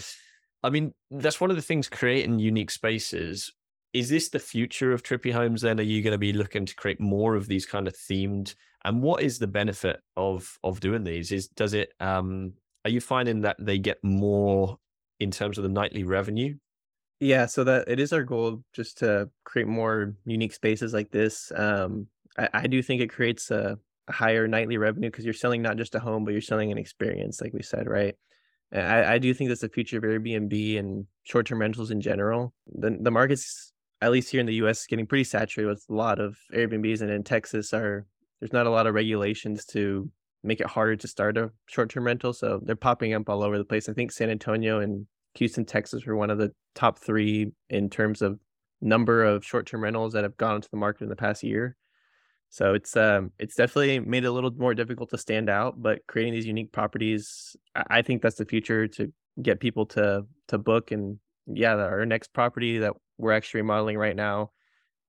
I 0.63 0.71
mean, 0.71 0.95
that's 1.11 1.41
one 1.41 1.51
of 1.51 1.57
the 1.57 1.63
things 1.63 1.89
creating 1.89 2.39
unique 2.39 2.71
spaces. 2.71 3.53
Is 3.93 4.09
this 4.09 4.29
the 4.29 4.39
future 4.39 4.93
of 4.93 5.03
Trippy 5.03 5.33
Homes? 5.33 5.63
Then 5.63 5.81
are 5.81 5.85
you 5.85 6.03
going 6.03 6.13
to 6.13 6.19
be 6.19 6.33
looking 6.33 6.65
to 6.67 6.77
create 6.77 7.01
more 7.01 7.35
of 7.35 7.49
these 7.49 7.67
kind 7.67 7.89
of 7.89 7.95
themed? 7.95 8.55
And 8.85 9.03
what 9.03 9.23
is 9.23 9.39
the 9.41 9.49
benefit 9.49 10.01
of 10.17 10.57
of 10.63 10.79
doing 10.79 11.03
these? 11.03 11.33
Is 11.33 11.49
does 11.49 11.75
it? 11.75 11.93
Um, 11.99 12.53
are 12.85 12.91
you 12.91 13.01
finding 13.01 13.41
that 13.41 13.57
they 13.59 13.79
get 13.79 13.99
more 14.05 14.79
in 15.19 15.31
terms 15.33 15.59
of 15.59 15.65
the 15.65 15.69
nightly 15.69 16.05
revenue? 16.05 16.55
Yeah, 17.21 17.45
so 17.47 17.65
that 17.65 17.87
it 17.87 18.01
is 18.01 18.15
our 18.15 18.25
goal 18.25 18.65
just 18.73 18.99
to 18.99 19.29
create 19.45 19.69
more 19.69 20.15
unique 20.25 20.55
spaces 20.55 20.95
like 20.95 21.11
this. 21.11 21.53
Um, 21.55 22.07
I, 22.39 22.49
I 22.55 22.67
do 22.67 22.83
think 22.83 23.03
it 23.03 23.13
creates 23.13 23.51
a, 23.51 23.79
a 24.09 24.13
higher 24.13 24.49
nightly 24.49 24.79
revenue 24.79 25.11
because 25.11 25.27
you're 25.27 25.35
selling 25.35 25.61
not 25.61 25.77
just 25.77 25.95
a 25.95 26.01
home, 26.01 26.25
but 26.25 26.33
you're 26.33 26.41
selling 26.41 26.73
an 26.73 26.79
experience, 26.79 27.43
like 27.43 27.53
we 27.53 27.63
said, 27.63 27.87
right? 27.87 28.17
I, 28.73 29.15
I 29.15 29.19
do 29.19 29.35
think 29.35 29.49
that's 29.49 29.61
the 29.61 29.69
future 29.69 29.99
of 29.99 30.05
Airbnb 30.05 30.79
and 30.79 31.07
short-term 31.25 31.61
rentals 31.61 31.91
in 31.91 32.01
general. 32.01 32.55
The 32.67 32.97
the 33.01 33.11
market's 33.11 33.73
at 34.01 34.13
least 34.13 34.31
here 34.31 34.41
in 34.41 34.47
the 34.47 34.55
U.S. 34.55 34.87
getting 34.87 35.07
pretty 35.07 35.25
saturated 35.25 35.69
with 35.69 35.85
a 35.91 35.95
lot 35.95 36.21
of 36.21 36.39
Airbnbs, 36.55 37.03
and 37.03 37.11
in 37.11 37.23
Texas, 37.23 37.75
are 37.75 38.07
there's 38.41 38.53
not 38.53 38.67
a 38.67 38.71
lot 38.71 38.87
of 38.87 38.95
regulations 38.95 39.67
to 39.67 40.11
make 40.43 40.61
it 40.61 40.69
harder 40.69 40.97
to 40.97 41.09
start 41.09 41.37
a 41.37 41.51
short-term 41.67 42.05
rental, 42.05 42.33
so 42.33 42.61
they're 42.63 42.77
popping 42.77 43.13
up 43.13 43.29
all 43.29 43.43
over 43.43 43.59
the 43.59 43.65
place. 43.65 43.89
I 43.89 43.93
think 43.93 44.13
San 44.13 44.31
Antonio 44.31 44.81
and 44.81 45.07
Houston, 45.35 45.65
Texas 45.65 46.05
were 46.05 46.17
one 46.17 46.31
of 46.31 46.39
the 46.39 46.53
top 46.75 46.99
three 46.99 47.53
in 47.69 47.91
terms 47.91 48.23
of 48.23 48.39
number 48.81 49.25
of 49.25 49.45
short-term 49.45 49.83
rentals 49.83 50.13
that 50.15 50.25
have 50.25 50.37
gone 50.37 50.57
into 50.57 50.69
the 50.71 50.77
market 50.77 51.05
in 51.05 51.11
the 51.11 51.17
past 51.17 51.43
year. 51.43 51.77
So 52.49 52.75
it's 52.75 52.97
um 52.97 53.31
it's 53.39 53.55
definitely 53.55 54.01
made 54.01 54.25
it 54.25 54.29
a 54.29 54.33
little 54.33 54.51
more 54.51 54.75
difficult 54.75 55.11
to 55.11 55.19
stand 55.19 55.49
out, 55.49 55.81
but 55.81 56.01
creating 56.09 56.35
these 56.35 56.47
unique 56.47 56.73
properties, 56.73 57.57
I, 57.77 58.03
think 58.03 58.23
that's 58.23 58.37
the 58.37 58.45
future 58.45 58.89
to 58.89 59.13
get 59.41 59.61
people 59.61 59.87
to 59.87 60.27
to 60.49 60.59
book. 60.59 60.91
And 60.91 61.21
yeah, 61.47 61.75
our 61.77 62.05
next 62.05 62.33
property 62.33 62.79
that 62.79 62.95
we're 63.19 63.33
actually 63.33 63.61
remodeling 63.61 63.99
right 63.99 64.17
now 64.17 64.51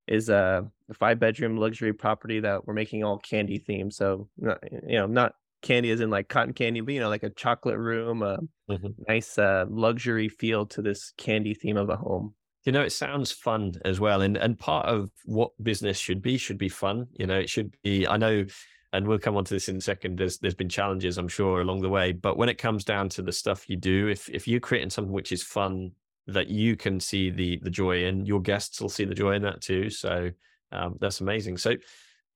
is 0.08 0.30
a, 0.30 0.70
five 0.94 1.20
bedroom 1.20 1.58
luxury 1.58 1.94
property 1.94 2.42
that 2.42 2.68
we're 2.68 2.74
making 2.74 3.04
all 3.04 3.18
candy 3.18 3.58
themed. 3.58 3.94
So 3.94 4.28
you 4.38 5.00
know, 5.00 5.08
not 5.08 5.34
candy 5.62 5.92
as 5.92 6.02
in 6.02 6.10
like 6.10 6.30
cotton 6.30 6.54
candy, 6.54 6.82
but 6.82 6.94
you 6.94 7.00
know, 7.00 7.10
like 7.10 7.24
a 7.24 7.30
chocolate 7.30 7.78
room, 7.78 8.22
a 8.24 8.40
Mhm. 8.68 8.96
nice 9.08 9.38
uh, 9.38 9.66
luxury 9.70 10.30
feel 10.30 10.66
to 10.68 10.82
this 10.82 11.14
candy 11.18 11.54
theme 11.54 11.78
of 11.78 11.90
a 11.90 11.98
home. 11.98 12.36
You 12.66 12.72
know, 12.72 12.84
it 12.84 12.92
sounds 12.92 13.32
fun 13.32 13.74
as 13.86 14.00
well, 14.00 14.22
and 14.22 14.38
and 14.38 14.58
part 14.58 14.86
of 14.86 15.10
what 15.26 15.52
business 15.64 15.98
should 15.98 16.22
be 16.22 16.38
should 16.38 16.60
be 16.60 16.70
fun. 16.70 17.08
You 17.14 17.26
know, 17.26 17.40
it 17.40 17.50
should 17.50 17.76
be. 17.84 18.06
I 18.06 18.18
know 18.18 18.46
and 18.94 19.08
we'll 19.08 19.20
come 19.20 19.38
on 19.38 19.46
to 19.46 19.54
this 19.54 19.70
in 19.70 19.78
a 19.78 19.82
second. 19.82 20.20
There's 20.20 20.38
there's 20.40 20.54
been 20.54 20.70
challenges, 20.70 21.18
I'm 21.18 21.28
sure, 21.28 21.62
along 21.62 21.82
the 21.82 21.90
way. 21.90 22.12
But 22.12 22.38
when 22.38 22.50
it 22.50 22.58
comes 22.60 22.84
down 22.84 23.10
to 23.10 23.24
the 23.24 23.32
stuff 23.32 23.68
you 23.68 23.78
do, 23.78 24.08
if 24.10 24.30
if 24.30 24.48
you're 24.48 24.60
creating 24.60 24.92
something 24.92 25.14
which 25.14 25.32
is 25.32 25.42
fun 25.42 25.92
that 26.28 26.50
you 26.50 26.76
can 26.76 27.00
see 27.00 27.32
the 27.32 27.58
the 27.64 27.72
joy 27.72 28.04
in, 28.06 28.26
your 28.28 28.42
guests 28.42 28.80
will 28.80 28.90
see 28.90 29.06
the 29.06 29.16
joy 29.16 29.32
in 29.34 29.42
that 29.42 29.62
too. 29.62 29.90
So 29.90 30.30
um, 30.72 30.98
that's 31.02 31.20
amazing. 31.20 31.58
So 31.58 31.76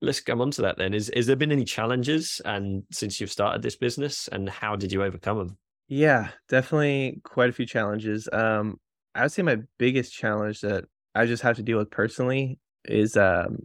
let's 0.06 0.22
come 0.22 0.41
on 0.41 0.52
to 0.52 0.62
that 0.62 0.78
then. 0.78 0.94
Is 0.94 1.10
is 1.10 1.28
there 1.28 1.36
been 1.36 1.52
any 1.52 1.65
challenges 1.65 2.41
and 2.46 2.84
since 2.91 3.20
you've 3.20 3.32
started 3.32 3.62
this 3.62 3.76
business 3.76 4.28
and 4.32 4.50
how 4.50 4.76
did 4.76 4.91
you 4.91 5.04
overcome 5.04 5.38
them? 5.38 5.58
Yeah, 5.88 6.30
definitely 6.50 7.22
quite 7.24 7.50
a 7.50 7.54
few 7.54 7.65
challenges. 7.65 8.28
Um, 8.32 8.80
I 9.13 9.24
would 9.24 9.32
say 9.32 9.41
my 9.41 9.58
biggest 9.78 10.13
challenge 10.13 10.62
that 10.62 10.86
I 11.13 11.26
just 11.26 11.44
have 11.44 11.56
to 11.58 11.63
deal 11.63 11.78
with 11.78 11.91
personally 11.91 12.60
is 12.86 13.18
um 13.18 13.58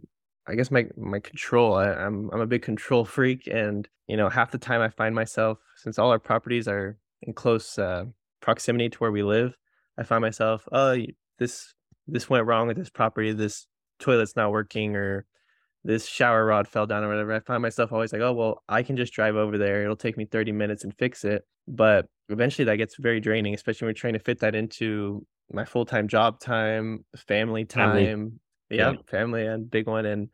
I 0.47 0.55
guess 0.55 0.71
my 0.71 0.87
my 0.97 1.19
control. 1.19 1.75
I, 1.75 1.91
I'm 1.91 2.29
I'm 2.33 2.41
a 2.41 2.47
big 2.47 2.63
control 2.63 3.05
freak, 3.05 3.47
and 3.47 3.87
you 4.07 4.17
know 4.17 4.29
half 4.29 4.51
the 4.51 4.57
time 4.57 4.81
I 4.81 4.89
find 4.89 5.13
myself 5.13 5.59
since 5.77 5.99
all 5.99 6.11
our 6.11 6.19
properties 6.19 6.67
are 6.67 6.97
in 7.21 7.33
close 7.33 7.77
uh, 7.77 8.05
proximity 8.41 8.89
to 8.89 8.97
where 8.97 9.11
we 9.11 9.23
live, 9.23 9.55
I 9.97 10.03
find 10.03 10.21
myself 10.21 10.67
oh 10.71 10.97
this 11.37 11.73
this 12.07 12.29
went 12.29 12.47
wrong 12.47 12.67
with 12.67 12.77
this 12.77 12.89
property. 12.89 13.31
This 13.31 13.67
toilet's 13.99 14.35
not 14.35 14.51
working, 14.51 14.95
or 14.95 15.25
this 15.83 16.05
shower 16.05 16.45
rod 16.45 16.67
fell 16.67 16.85
down, 16.85 17.03
or 17.03 17.09
whatever. 17.09 17.33
I 17.33 17.39
find 17.39 17.61
myself 17.61 17.91
always 17.91 18.13
like 18.13 18.21
oh 18.21 18.33
well 18.33 18.63
I 18.69 18.83
can 18.83 18.97
just 18.97 19.13
drive 19.13 19.35
over 19.35 19.57
there. 19.57 19.83
It'll 19.83 19.95
take 19.95 20.17
me 20.17 20.25
30 20.25 20.51
minutes 20.51 20.83
and 20.83 20.93
fix 20.97 21.23
it. 21.25 21.43
But 21.67 22.07
eventually 22.29 22.65
that 22.65 22.77
gets 22.77 22.95
very 22.97 23.19
draining, 23.19 23.53
especially 23.53 23.85
when 23.85 23.89
we're 23.89 23.99
trying 23.99 24.13
to 24.13 24.19
fit 24.19 24.39
that 24.39 24.55
into 24.55 25.25
my 25.51 25.65
full 25.65 25.85
time 25.85 26.07
job 26.07 26.39
time, 26.39 27.05
family 27.27 27.65
time. 27.65 28.05
Family. 28.05 28.31
Yeah, 28.69 28.91
yeah, 28.91 28.97
family 29.07 29.45
and 29.45 29.69
big 29.69 29.87
one. 29.87 30.05
And 30.05 30.29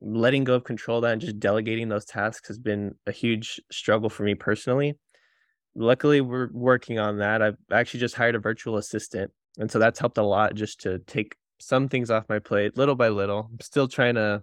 letting 0.00 0.44
go 0.44 0.54
of 0.54 0.64
control 0.64 1.00
that 1.00 1.12
and 1.12 1.20
just 1.20 1.40
delegating 1.40 1.88
those 1.88 2.04
tasks 2.04 2.48
has 2.48 2.58
been 2.58 2.94
a 3.06 3.12
huge 3.12 3.60
struggle 3.72 4.10
for 4.10 4.22
me 4.22 4.34
personally. 4.34 4.94
Luckily, 5.74 6.20
we're 6.20 6.48
working 6.52 6.98
on 6.98 7.18
that. 7.18 7.42
I've 7.42 7.56
actually 7.72 8.00
just 8.00 8.14
hired 8.14 8.34
a 8.34 8.38
virtual 8.38 8.76
assistant. 8.76 9.30
And 9.58 9.70
so 9.70 9.78
that's 9.78 9.98
helped 9.98 10.18
a 10.18 10.22
lot 10.22 10.54
just 10.54 10.80
to 10.82 10.98
take 11.00 11.34
some 11.58 11.88
things 11.88 12.10
off 12.10 12.28
my 12.28 12.38
plate 12.38 12.76
little 12.76 12.94
by 12.94 13.08
little. 13.08 13.48
I'm 13.50 13.60
still 13.60 13.88
trying 13.88 14.14
to 14.16 14.42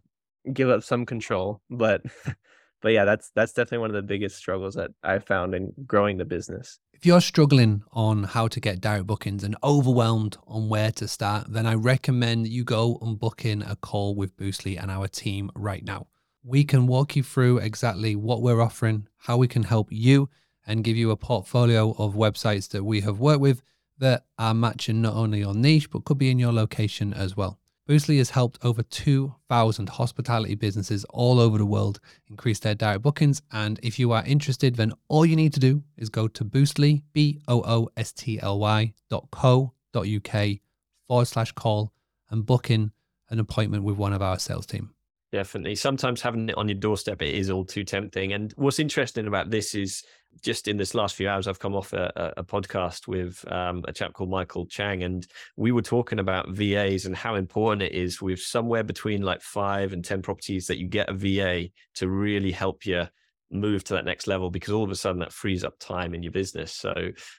give 0.52 0.70
up 0.70 0.84
some 0.84 1.06
control, 1.06 1.62
but 1.70 2.02
but 2.82 2.90
yeah, 2.90 3.06
that's 3.06 3.32
that's 3.36 3.54
definitely 3.54 3.80
one 3.80 3.90
of 3.90 3.96
the 3.96 4.02
biggest 4.02 4.38
struggles 4.38 4.76
that 4.76 4.92
I 5.04 5.20
found 5.20 5.56
in 5.56 5.74
growing 5.86 6.18
the 6.18 6.26
business. 6.26 6.80
If 6.94 7.06
you're 7.06 7.22
struggling 7.22 7.84
on 7.92 8.24
how 8.24 8.48
to 8.48 8.60
get 8.60 8.80
direct 8.80 9.08
bookings 9.08 9.44
and 9.44 9.58
overwhelmed 9.64 10.38
on 10.48 10.70
where 10.70 10.92
to 10.94 11.08
start, 11.08 11.52
then 11.52 11.66
I 11.66 11.74
recommend 11.74 12.48
you 12.48 12.64
go 12.64 12.98
and 13.02 13.20
book 13.20 13.44
in 13.44 13.62
a 13.62 13.76
call 13.76 14.16
with 14.16 14.38
Boostly 14.38 14.82
and 14.82 14.90
our 14.90 15.08
team 15.08 15.52
right 15.56 15.84
now. 15.84 16.08
We 16.46 16.64
can 16.64 16.88
walk 16.88 17.16
you 17.16 17.24
through 17.24 17.58
exactly 17.58 18.16
what 18.16 18.42
we're 18.42 18.62
offering, 18.62 19.08
how 19.18 19.38
we 19.38 19.48
can 19.48 19.64
help 19.64 19.90
you, 19.92 20.30
and 20.66 20.84
give 20.84 20.96
you 20.96 21.12
a 21.12 21.18
portfolio 21.18 21.92
of 21.98 22.16
websites 22.16 22.70
that 22.70 22.84
we 22.84 23.02
have 23.02 23.20
worked 23.20 23.42
with 23.42 23.62
that 23.98 24.26
are 24.38 24.54
matching 24.54 25.02
not 25.02 25.14
only 25.14 25.40
your 25.40 25.54
niche, 25.54 25.90
but 25.90 26.06
could 26.06 26.18
be 26.18 26.32
in 26.32 26.40
your 26.40 26.54
location 26.54 27.14
as 27.14 27.36
well. 27.38 27.60
Boostly 27.88 28.18
has 28.18 28.30
helped 28.30 28.60
over 28.64 28.82
2,000 28.82 29.90
hospitality 29.90 30.56
businesses 30.56 31.04
all 31.10 31.40
over 31.40 31.58
the 31.58 31.66
world 31.66 32.00
increase 32.30 32.60
their 32.60 32.76
direct 32.76 33.02
bookings. 33.02 33.42
And 33.52 33.78
if 33.84 34.00
you 34.00 34.14
are 34.14 34.24
interested, 34.26 34.76
then 34.76 34.94
all 35.10 35.26
you 35.26 35.36
need 35.36 35.54
to 35.54 35.60
do 35.60 35.84
is 35.98 36.08
go 36.08 36.30
to 36.30 36.46
Boostly, 36.46 37.04
B 37.12 37.42
O 37.50 37.62
O 37.62 37.90
S 37.98 38.14
T 38.14 38.40
L 38.40 38.60
Y 38.60 38.94
dot 39.10 39.28
co 39.32 39.74
dot 39.92 40.08
UK 40.08 40.60
forward 41.08 41.26
slash 41.26 41.52
call 41.52 41.92
and 42.30 42.46
book 42.46 42.72
in 42.72 42.94
an 43.30 43.40
appointment 43.40 43.84
with 43.84 43.98
one 43.98 44.14
of 44.14 44.22
our 44.22 44.40
sales 44.40 44.66
team. 44.66 44.92
Definitely. 45.34 45.76
Sometimes 45.76 46.22
having 46.22 46.48
it 46.48 46.58
on 46.58 46.70
your 46.70 46.78
doorstep, 46.78 47.22
it 47.22 47.36
is 47.36 47.50
all 47.50 47.66
too 47.66 47.84
tempting. 47.84 48.32
And 48.32 48.54
what's 48.56 48.80
interesting 48.80 49.28
about 49.28 49.50
this 49.50 49.76
is 49.76 50.04
just 50.42 50.68
in 50.68 50.78
this 50.78 50.96
last 50.96 51.16
few 51.16 51.30
hours, 51.30 51.48
I've 51.48 51.60
come 51.60 51.76
off 51.76 51.94
a, 51.94 52.34
a 52.38 52.44
podcast 52.44 53.08
with 53.08 53.44
um, 53.52 53.84
a 53.88 53.94
chap 53.94 54.14
called 54.14 54.30
Michael 54.30 54.66
Chang, 54.66 55.04
and 55.04 55.26
we 55.56 55.72
were 55.72 55.82
talking 55.82 56.20
about 56.20 56.50
VAs 56.50 57.06
and 57.06 57.16
how 57.16 57.36
important 57.36 57.84
it 57.84 57.94
is 57.94 58.22
with 58.22 58.40
somewhere 58.40 58.84
between 58.84 59.22
like 59.22 59.42
five 59.42 59.94
and 59.94 60.04
10 60.04 60.22
properties 60.22 60.68
that 60.68 60.78
you 60.78 60.88
get 60.88 61.10
a 61.10 61.14
VA 61.14 61.70
to 61.96 62.10
really 62.10 62.52
help 62.52 62.86
you 62.86 63.08
move 63.52 63.84
to 63.84 63.94
that 63.94 64.06
next 64.06 64.28
level 64.28 64.50
because 64.50 64.74
all 64.74 64.84
of 64.84 64.92
a 64.92 64.96
sudden 64.96 65.20
that 65.20 65.32
frees 65.32 65.64
up 65.64 65.78
time 65.80 66.14
in 66.14 66.24
your 66.24 66.32
business. 66.32 66.74
So 66.74 66.94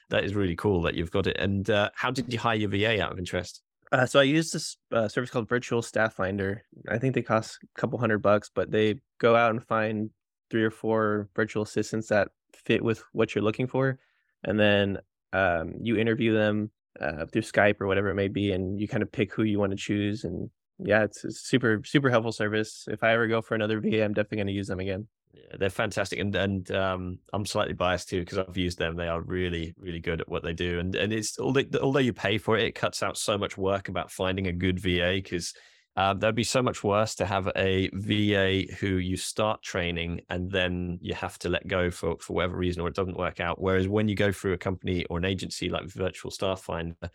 that 0.09 0.23
is 0.23 0.33
really 0.33 0.55
cool 0.55 0.81
that 0.83 0.95
you've 0.95 1.11
got 1.11 1.27
it. 1.27 1.37
And 1.37 1.69
uh, 1.69 1.89
how 1.93 2.11
did 2.11 2.31
you 2.31 2.39
hire 2.39 2.55
your 2.55 2.69
VA 2.69 3.03
out 3.03 3.11
of 3.11 3.19
interest? 3.19 3.61
Uh, 3.91 4.05
so 4.05 4.19
I 4.19 4.23
use 4.23 4.51
this 4.51 4.77
uh, 4.91 5.07
service 5.07 5.29
called 5.29 5.47
Virtual 5.47 5.81
Staff 5.81 6.15
Finder. 6.15 6.63
I 6.89 6.97
think 6.97 7.13
they 7.13 7.21
cost 7.21 7.59
a 7.61 7.79
couple 7.79 7.99
hundred 7.99 8.19
bucks, 8.19 8.49
but 8.53 8.71
they 8.71 8.99
go 9.19 9.35
out 9.35 9.51
and 9.51 9.63
find 9.63 10.09
three 10.49 10.63
or 10.63 10.71
four 10.71 11.29
virtual 11.35 11.63
assistants 11.63 12.07
that 12.07 12.29
fit 12.55 12.83
with 12.83 13.03
what 13.11 13.35
you're 13.35 13.43
looking 13.43 13.67
for, 13.67 13.99
and 14.43 14.59
then 14.59 14.99
um, 15.33 15.73
you 15.81 15.97
interview 15.97 16.33
them 16.33 16.71
uh, 16.99 17.25
through 17.25 17.41
Skype 17.41 17.81
or 17.81 17.87
whatever 17.87 18.09
it 18.09 18.15
may 18.15 18.27
be, 18.27 18.51
and 18.51 18.79
you 18.79 18.87
kind 18.87 19.03
of 19.03 19.11
pick 19.11 19.33
who 19.33 19.43
you 19.43 19.59
want 19.59 19.71
to 19.71 19.77
choose. 19.77 20.23
And 20.23 20.49
yeah, 20.79 21.03
it's 21.03 21.25
super 21.41 21.81
super 21.85 22.09
helpful 22.09 22.31
service. 22.31 22.85
If 22.87 23.03
I 23.03 23.13
ever 23.13 23.27
go 23.27 23.41
for 23.41 23.55
another 23.55 23.79
VA, 23.79 24.03
I'm 24.03 24.13
definitely 24.13 24.37
going 24.37 24.47
to 24.47 24.53
use 24.53 24.67
them 24.67 24.79
again. 24.79 25.07
Yeah, 25.33 25.57
they're 25.59 25.69
fantastic, 25.69 26.19
and 26.19 26.33
and 26.35 26.71
um, 26.71 27.19
I'm 27.33 27.45
slightly 27.45 27.73
biased 27.73 28.09
too 28.09 28.21
because 28.21 28.37
I've 28.37 28.57
used 28.57 28.77
them. 28.77 28.95
They 28.95 29.07
are 29.07 29.21
really 29.21 29.73
really 29.77 29.99
good 29.99 30.21
at 30.21 30.29
what 30.29 30.43
they 30.43 30.53
do, 30.53 30.79
and 30.79 30.95
and 30.95 31.11
it's 31.11 31.39
although 31.39 31.63
although 31.81 31.99
you 31.99 32.13
pay 32.13 32.37
for 32.37 32.57
it, 32.57 32.65
it 32.65 32.75
cuts 32.75 33.03
out 33.03 33.17
so 33.17 33.37
much 33.37 33.57
work 33.57 33.89
about 33.89 34.11
finding 34.11 34.47
a 34.47 34.53
good 34.53 34.79
VA 34.79 35.13
because 35.15 35.53
um, 35.97 36.19
that'd 36.19 36.35
be 36.35 36.43
so 36.43 36.61
much 36.61 36.83
worse 36.83 37.15
to 37.15 37.25
have 37.25 37.49
a 37.55 37.89
VA 37.93 38.63
who 38.79 38.97
you 38.97 39.15
start 39.15 39.61
training 39.61 40.21
and 40.29 40.51
then 40.51 40.99
you 41.01 41.13
have 41.13 41.39
to 41.39 41.49
let 41.49 41.67
go 41.67 41.89
for 41.89 42.17
for 42.19 42.33
whatever 42.33 42.57
reason 42.57 42.81
or 42.81 42.87
it 42.89 42.95
doesn't 42.95 43.17
work 43.17 43.39
out. 43.39 43.61
Whereas 43.61 43.87
when 43.87 44.09
you 44.09 44.15
go 44.15 44.31
through 44.31 44.53
a 44.53 44.57
company 44.57 45.05
or 45.05 45.17
an 45.17 45.25
agency 45.25 45.69
like 45.69 45.85
Virtual 45.85 46.31
Staff 46.31 46.61
Finder, 46.61 47.09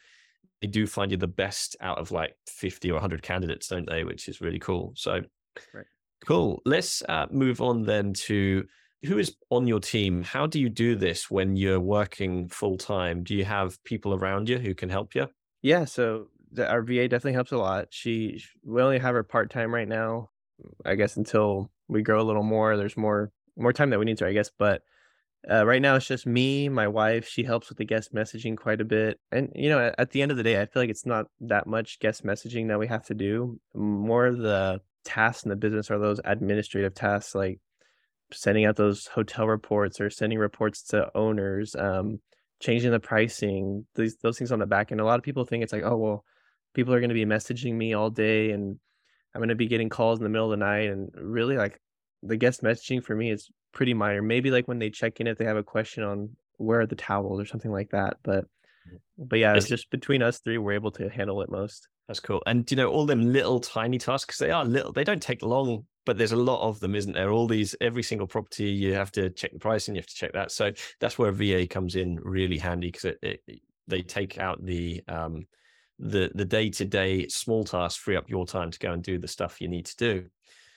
they 0.62 0.66
do 0.66 0.86
find 0.86 1.10
you 1.10 1.18
the 1.18 1.26
best 1.26 1.76
out 1.80 1.98
of 1.98 2.10
like 2.10 2.34
50 2.46 2.90
or 2.90 2.94
100 2.94 3.22
candidates, 3.22 3.68
don't 3.68 3.88
they? 3.88 4.04
Which 4.04 4.28
is 4.28 4.40
really 4.40 4.58
cool. 4.58 4.92
So. 4.96 5.20
Right. 5.74 5.86
Cool. 6.26 6.60
Let's 6.66 7.02
uh, 7.08 7.26
move 7.30 7.62
on 7.62 7.82
then 7.82 8.12
to 8.12 8.66
who 9.04 9.18
is 9.18 9.36
on 9.48 9.66
your 9.66 9.80
team. 9.80 10.22
How 10.22 10.46
do 10.46 10.60
you 10.60 10.68
do 10.68 10.94
this 10.94 11.30
when 11.30 11.56
you're 11.56 11.80
working 11.80 12.48
full 12.48 12.76
time? 12.76 13.24
Do 13.24 13.34
you 13.34 13.44
have 13.44 13.82
people 13.84 14.14
around 14.14 14.48
you 14.48 14.58
who 14.58 14.74
can 14.74 14.90
help 14.90 15.14
you? 15.14 15.28
Yeah. 15.62 15.86
So 15.86 16.28
our 16.58 16.82
VA 16.82 17.08
definitely 17.08 17.34
helps 17.34 17.52
a 17.52 17.58
lot. 17.58 17.88
She, 17.90 18.42
we 18.64 18.82
only 18.82 18.98
have 18.98 19.14
her 19.14 19.22
part 19.22 19.50
time 19.50 19.74
right 19.74 19.88
now. 19.88 20.30
I 20.84 20.94
guess 20.94 21.16
until 21.16 21.70
we 21.88 22.02
grow 22.02 22.20
a 22.20 22.24
little 22.24 22.42
more, 22.42 22.76
there's 22.76 22.96
more 22.96 23.32
more 23.56 23.72
time 23.72 23.90
that 23.90 23.98
we 23.98 24.04
need 24.04 24.18
to, 24.18 24.26
I 24.26 24.32
guess. 24.32 24.50
But 24.56 24.82
uh, 25.50 25.66
right 25.66 25.80
now 25.80 25.96
it's 25.96 26.06
just 26.06 26.26
me, 26.26 26.68
my 26.68 26.88
wife. 26.88 27.26
She 27.28 27.44
helps 27.44 27.68
with 27.68 27.78
the 27.78 27.84
guest 27.84 28.14
messaging 28.14 28.56
quite 28.56 28.80
a 28.80 28.84
bit, 28.84 29.18
and 29.32 29.50
you 29.54 29.70
know, 29.70 29.92
at, 29.96 30.10
the 30.10 30.22
end 30.22 30.30
of 30.30 30.36
the 30.36 30.42
day, 30.42 30.60
I 30.60 30.66
feel 30.66 30.82
like 30.82 30.90
it's 30.90 31.06
not 31.06 31.26
that 31.40 31.66
much 31.66 31.98
guest 31.98 32.24
messaging 32.24 32.68
that 32.68 32.78
we 32.78 32.86
have 32.88 33.06
to 33.06 33.14
do. 33.14 33.58
More 33.74 34.26
of 34.26 34.38
the 34.38 34.80
tasks 35.04 35.44
in 35.44 35.50
the 35.50 35.56
business 35.56 35.90
are 35.90 35.98
those 35.98 36.20
administrative 36.24 36.94
tasks 36.94 37.34
like 37.34 37.58
sending 38.32 38.64
out 38.64 38.76
those 38.76 39.06
hotel 39.06 39.46
reports 39.46 40.00
or 40.00 40.10
sending 40.10 40.38
reports 40.38 40.82
to 40.82 41.10
owners 41.16 41.74
um, 41.74 42.20
changing 42.60 42.90
the 42.90 43.00
pricing 43.00 43.86
these 43.94 44.16
those 44.18 44.38
things 44.38 44.52
on 44.52 44.58
the 44.58 44.66
back 44.66 44.92
end 44.92 45.00
a 45.00 45.04
lot 45.04 45.18
of 45.18 45.24
people 45.24 45.44
think 45.44 45.62
it's 45.62 45.72
like 45.72 45.82
oh 45.84 45.96
well 45.96 46.24
people 46.74 46.94
are 46.94 47.00
going 47.00 47.10
to 47.10 47.14
be 47.14 47.26
messaging 47.26 47.74
me 47.74 47.94
all 47.94 48.10
day 48.10 48.50
and 48.50 48.78
i'm 49.34 49.40
going 49.40 49.48
to 49.48 49.54
be 49.54 49.68
getting 49.68 49.88
calls 49.88 50.18
in 50.18 50.24
the 50.24 50.30
middle 50.30 50.52
of 50.52 50.58
the 50.58 50.64
night 50.64 50.88
and 50.90 51.10
really 51.16 51.56
like 51.56 51.80
the 52.22 52.36
guest 52.36 52.62
messaging 52.62 53.02
for 53.02 53.14
me 53.14 53.30
is 53.30 53.48
pretty 53.72 53.94
minor 53.94 54.22
maybe 54.22 54.50
like 54.50 54.68
when 54.68 54.78
they 54.78 54.90
check 54.90 55.20
in 55.20 55.26
if 55.26 55.38
they 55.38 55.44
have 55.44 55.56
a 55.56 55.62
question 55.62 56.02
on 56.02 56.30
where 56.56 56.80
are 56.80 56.86
the 56.86 56.96
towels 56.96 57.40
or 57.40 57.46
something 57.46 57.70
like 57.70 57.90
that 57.90 58.16
but 58.22 58.44
mm. 58.44 58.98
but 59.18 59.38
yeah 59.38 59.54
it's 59.54 59.68
just 59.68 59.90
between 59.90 60.22
us 60.22 60.40
three 60.40 60.58
we're 60.58 60.72
able 60.72 60.90
to 60.90 61.08
handle 61.08 61.40
it 61.40 61.50
most 61.50 61.88
that's 62.10 62.18
cool. 62.18 62.42
And 62.44 62.68
you 62.68 62.76
know, 62.76 62.90
all 62.90 63.06
them 63.06 63.32
little 63.32 63.60
tiny 63.60 63.96
tasks, 63.96 64.38
they 64.38 64.50
are 64.50 64.64
little, 64.64 64.92
they 64.92 65.04
don't 65.04 65.22
take 65.22 65.42
long, 65.42 65.86
but 66.04 66.18
there's 66.18 66.32
a 66.32 66.36
lot 66.36 66.60
of 66.60 66.80
them, 66.80 66.96
isn't 66.96 67.12
there? 67.12 67.30
All 67.30 67.46
these, 67.46 67.76
every 67.80 68.02
single 68.02 68.26
property, 68.26 68.64
you 68.64 68.94
have 68.94 69.12
to 69.12 69.30
check 69.30 69.52
the 69.52 69.60
pricing, 69.60 69.94
you 69.94 70.00
have 70.00 70.08
to 70.08 70.14
check 70.16 70.32
that. 70.32 70.50
So 70.50 70.72
that's 70.98 71.20
where 71.20 71.30
VA 71.30 71.68
comes 71.68 71.94
in 71.94 72.18
really 72.20 72.58
handy 72.58 72.88
because 72.88 73.04
it, 73.22 73.40
it, 73.46 73.60
they 73.86 74.02
take 74.02 74.38
out 74.38 74.58
the, 74.60 75.04
um, 75.06 75.46
the, 76.00 76.30
the 76.34 76.44
day 76.44 76.70
to 76.70 76.84
day 76.84 77.28
small 77.28 77.64
tasks, 77.64 78.02
free 78.02 78.16
up 78.16 78.28
your 78.28 78.46
time 78.46 78.70
to 78.70 78.78
go 78.78 78.92
and 78.92 79.02
do 79.02 79.18
the 79.18 79.28
stuff 79.28 79.60
you 79.60 79.68
need 79.68 79.86
to 79.86 79.96
do. 79.96 80.26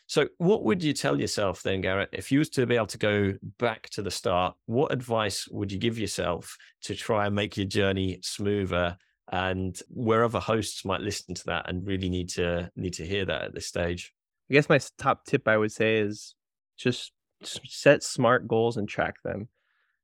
So, 0.05 0.27
what 0.38 0.63
would 0.63 0.83
you 0.83 0.93
tell 0.93 1.19
yourself 1.19 1.63
then, 1.63 1.81
Garrett, 1.81 2.09
if 2.12 2.31
you 2.31 2.39
was 2.39 2.49
to 2.51 2.65
be 2.65 2.75
able 2.75 2.88
to 2.88 2.97
go 2.97 3.33
back 3.57 3.89
to 3.91 4.01
the 4.01 4.12
start? 4.12 4.53
What 4.65 4.91
advice 4.91 5.47
would 5.49 5.71
you 5.71 5.79
give 5.79 5.97
yourself 5.97 6.57
to 6.83 6.93
try 6.93 7.25
and 7.25 7.36
make 7.36 7.55
your 7.55 7.65
journey 7.65 8.19
smoother 8.21 8.97
and 9.31 9.79
wherever 9.89 10.39
hosts 10.39 10.86
might 10.86 11.01
listen 11.01 11.33
to 11.33 11.45
that 11.45 11.69
and 11.69 11.88
really 11.88 12.09
need 12.09 12.29
to 12.29 12.69
need 12.75 12.93
to 12.93 13.05
hear 13.05 13.25
that 13.25 13.41
at 13.43 13.53
this 13.53 13.67
stage 13.67 14.13
i 14.49 14.53
guess 14.53 14.69
my 14.69 14.79
top 14.97 15.25
tip 15.25 15.47
i 15.47 15.57
would 15.57 15.71
say 15.71 15.97
is 15.97 16.36
just 16.77 17.13
set 17.41 18.03
smart 18.03 18.47
goals 18.47 18.77
and 18.77 18.88
track 18.88 19.15
them 19.23 19.47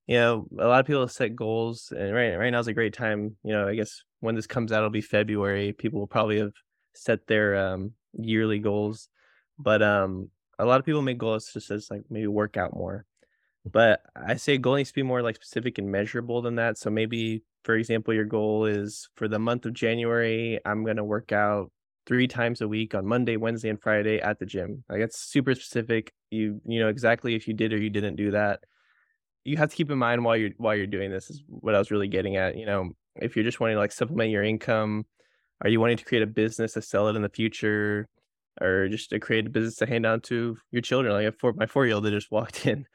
you 0.07 0.17
know 0.17 0.47
a 0.59 0.67
lot 0.67 0.79
of 0.79 0.85
people 0.87 1.07
set 1.07 1.35
goals 1.35 1.93
and 1.95 2.13
right 2.13 2.35
right 2.37 2.49
now 2.49 2.59
is 2.59 2.67
a 2.67 2.73
great 2.73 2.93
time 2.93 3.35
you 3.43 3.51
know 3.51 3.67
i 3.67 3.75
guess 3.75 4.03
when 4.19 4.35
this 4.35 4.47
comes 4.47 4.71
out 4.71 4.79
it'll 4.79 4.89
be 4.89 5.01
february 5.01 5.73
people 5.73 5.99
will 5.99 6.07
probably 6.07 6.39
have 6.39 6.53
set 6.93 7.25
their 7.27 7.55
um, 7.55 7.91
yearly 8.13 8.59
goals 8.59 9.09
but 9.57 9.81
um 9.81 10.29
a 10.59 10.65
lot 10.65 10.79
of 10.79 10.85
people 10.85 11.01
make 11.01 11.17
goals 11.17 11.49
just 11.51 11.71
as 11.71 11.89
like 11.89 12.03
maybe 12.09 12.27
work 12.27 12.57
out 12.57 12.75
more. 12.75 13.05
But 13.65 14.01
I 14.15 14.35
say 14.35 14.57
goal 14.57 14.75
needs 14.75 14.89
to 14.89 14.95
be 14.95 15.03
more 15.03 15.21
like 15.21 15.35
specific 15.35 15.77
and 15.77 15.91
measurable 15.91 16.41
than 16.41 16.55
that. 16.55 16.77
So 16.77 16.89
maybe, 16.89 17.43
for 17.63 17.75
example, 17.75 18.13
your 18.13 18.25
goal 18.25 18.65
is 18.65 19.09
for 19.15 19.27
the 19.27 19.39
month 19.39 19.65
of 19.65 19.73
January, 19.73 20.59
I'm 20.65 20.83
gonna 20.85 21.03
work 21.03 21.31
out 21.31 21.71
three 22.05 22.27
times 22.27 22.61
a 22.61 22.67
week 22.67 22.93
on 22.93 23.05
Monday, 23.05 23.37
Wednesday, 23.37 23.69
and 23.69 23.81
Friday 23.81 24.19
at 24.19 24.39
the 24.39 24.45
gym. 24.45 24.83
Like 24.89 24.99
it's 25.01 25.19
super 25.19 25.55
specific. 25.55 26.13
You 26.29 26.61
you 26.65 26.79
know 26.79 26.89
exactly 26.89 27.35
if 27.35 27.47
you 27.47 27.53
did 27.53 27.73
or 27.73 27.77
you 27.77 27.89
didn't 27.89 28.17
do 28.17 28.31
that. 28.31 28.61
You 29.45 29.57
have 29.57 29.69
to 29.69 29.75
keep 29.75 29.89
in 29.91 29.97
mind 29.97 30.23
while 30.25 30.37
you're 30.37 30.51
while 30.57 30.75
you're 30.75 30.87
doing 30.87 31.09
this 31.11 31.29
is 31.29 31.41
what 31.47 31.75
I 31.75 31.79
was 31.79 31.91
really 31.91 32.07
getting 32.09 32.35
at. 32.35 32.57
You 32.57 32.65
know, 32.65 32.91
if 33.21 33.35
you're 33.35 33.45
just 33.45 33.59
wanting 33.59 33.75
to 33.75 33.79
like 33.79 33.91
supplement 33.91 34.31
your 34.31 34.43
income, 34.43 35.05
are 35.61 35.69
you 35.69 35.79
wanting 35.79 35.97
to 35.97 36.05
create 36.05 36.23
a 36.23 36.27
business 36.27 36.73
to 36.73 36.81
sell 36.81 37.07
it 37.07 37.15
in 37.15 37.21
the 37.21 37.29
future? 37.29 38.07
Or 38.61 38.89
just 38.89 39.11
to 39.11 39.19
create 39.19 39.47
a 39.47 39.49
business 39.49 39.75
to 39.77 39.85
hand 39.85 40.03
down 40.03 40.21
to 40.21 40.57
your 40.71 40.81
children, 40.81 41.13
like 41.13 41.27
a 41.27 41.31
four, 41.31 41.53
my 41.53 41.65
four 41.65 41.85
year 41.85 41.95
old 41.95 42.03
that 42.03 42.11
just 42.11 42.31
walked 42.31 42.65
in 42.65 42.85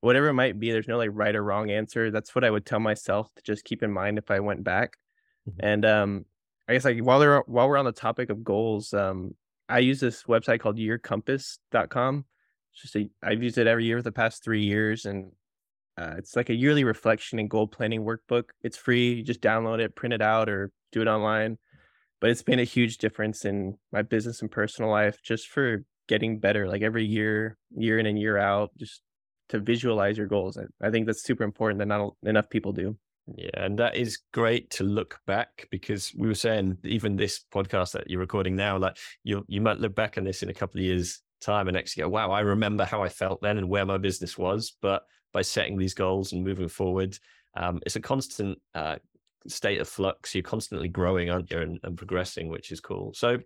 whatever 0.00 0.28
it 0.28 0.34
might 0.34 0.58
be, 0.58 0.72
there's 0.72 0.88
no 0.88 0.98
like 0.98 1.10
right 1.12 1.36
or 1.36 1.44
wrong 1.44 1.70
answer. 1.70 2.10
That's 2.10 2.34
what 2.34 2.44
I 2.44 2.50
would 2.50 2.66
tell 2.66 2.80
myself 2.80 3.28
to 3.36 3.42
just 3.42 3.64
keep 3.64 3.82
in 3.82 3.92
mind 3.92 4.18
if 4.18 4.30
I 4.30 4.40
went 4.40 4.64
back. 4.64 4.96
Mm-hmm. 5.48 5.66
And 5.66 5.84
um, 5.84 6.24
I 6.68 6.72
guess 6.72 6.84
like 6.84 7.00
while 7.00 7.20
they're 7.20 7.40
while 7.46 7.68
we're 7.68 7.76
on 7.76 7.84
the 7.84 7.92
topic 7.92 8.30
of 8.30 8.44
goals, 8.44 8.92
um, 8.94 9.34
I 9.68 9.78
use 9.80 10.00
this 10.00 10.24
website 10.24 10.60
called 10.60 10.78
yearcompass.com. 10.78 12.24
It's 12.72 12.82
just 12.82 12.96
a, 12.96 13.10
I've 13.22 13.42
used 13.42 13.58
it 13.58 13.66
every 13.66 13.84
year 13.84 13.98
for 13.98 14.02
the 14.02 14.12
past 14.12 14.42
three 14.42 14.64
years, 14.64 15.04
and 15.04 15.32
uh, 15.96 16.14
it's 16.18 16.36
like 16.36 16.50
a 16.50 16.54
yearly 16.54 16.84
reflection 16.84 17.38
and 17.38 17.50
goal 17.50 17.66
planning 17.66 18.04
workbook. 18.04 18.44
It's 18.62 18.76
free. 18.76 19.14
You 19.14 19.22
just 19.22 19.40
download 19.40 19.80
it, 19.80 19.94
print 19.94 20.14
it 20.14 20.22
out, 20.22 20.48
or 20.48 20.70
do 20.92 21.02
it 21.02 21.08
online. 21.08 21.58
But 22.20 22.30
it's 22.30 22.46
made 22.46 22.60
a 22.60 22.64
huge 22.64 22.98
difference 22.98 23.44
in 23.44 23.78
my 23.92 24.02
business 24.02 24.42
and 24.42 24.50
personal 24.50 24.90
life 24.90 25.18
just 25.22 25.48
for 25.48 25.84
getting 26.08 26.38
better. 26.38 26.68
Like 26.68 26.82
every 26.82 27.04
year, 27.04 27.56
year 27.76 27.98
in 27.98 28.06
and 28.06 28.18
year 28.18 28.36
out, 28.36 28.70
just 28.78 29.02
to 29.50 29.58
visualize 29.58 30.16
your 30.16 30.26
goals. 30.26 30.58
I, 30.58 30.86
I 30.86 30.90
think 30.90 31.06
that's 31.06 31.22
super 31.22 31.44
important 31.44 31.78
that 31.78 31.86
not 31.86 32.14
enough 32.22 32.48
people 32.50 32.72
do. 32.72 32.96
Yeah, 33.36 33.50
and 33.54 33.78
that 33.78 33.96
is 33.96 34.18
great 34.32 34.70
to 34.70 34.84
look 34.84 35.18
back 35.26 35.68
because 35.70 36.12
we 36.16 36.26
were 36.26 36.34
saying 36.34 36.78
even 36.84 37.16
this 37.16 37.44
podcast 37.52 37.92
that 37.92 38.10
you're 38.10 38.20
recording 38.20 38.56
now, 38.56 38.78
like 38.78 38.96
you 39.22 39.44
you 39.46 39.60
might 39.60 39.78
look 39.78 39.94
back 39.94 40.18
on 40.18 40.24
this 40.24 40.42
in 40.42 40.48
a 40.48 40.54
couple 40.54 40.80
of 40.80 40.84
years' 40.84 41.20
time 41.40 41.68
and 41.68 41.76
actually 41.76 42.02
go, 42.02 42.08
wow, 42.08 42.30
I 42.30 42.40
remember 42.40 42.84
how 42.84 43.02
I 43.02 43.08
felt 43.08 43.40
then 43.42 43.58
and 43.58 43.68
where 43.68 43.86
my 43.86 43.98
business 43.98 44.36
was. 44.38 44.74
But 44.80 45.02
by 45.32 45.42
setting 45.42 45.78
these 45.78 45.94
goals 45.94 46.32
and 46.32 46.44
moving 46.44 46.68
forward, 46.68 47.18
um, 47.56 47.80
it's 47.84 47.96
a 47.96 48.00
constant 48.00 48.58
uh, 48.74 48.96
state 49.48 49.80
of 49.80 49.88
flux. 49.88 50.34
You're 50.34 50.42
constantly 50.42 50.88
growing, 50.88 51.30
aren't 51.30 51.50
you, 51.50 51.58
and, 51.58 51.80
and 51.82 51.96
progressing, 51.96 52.48
which 52.48 52.72
is 52.72 52.80
cool. 52.80 53.12
So 53.14 53.38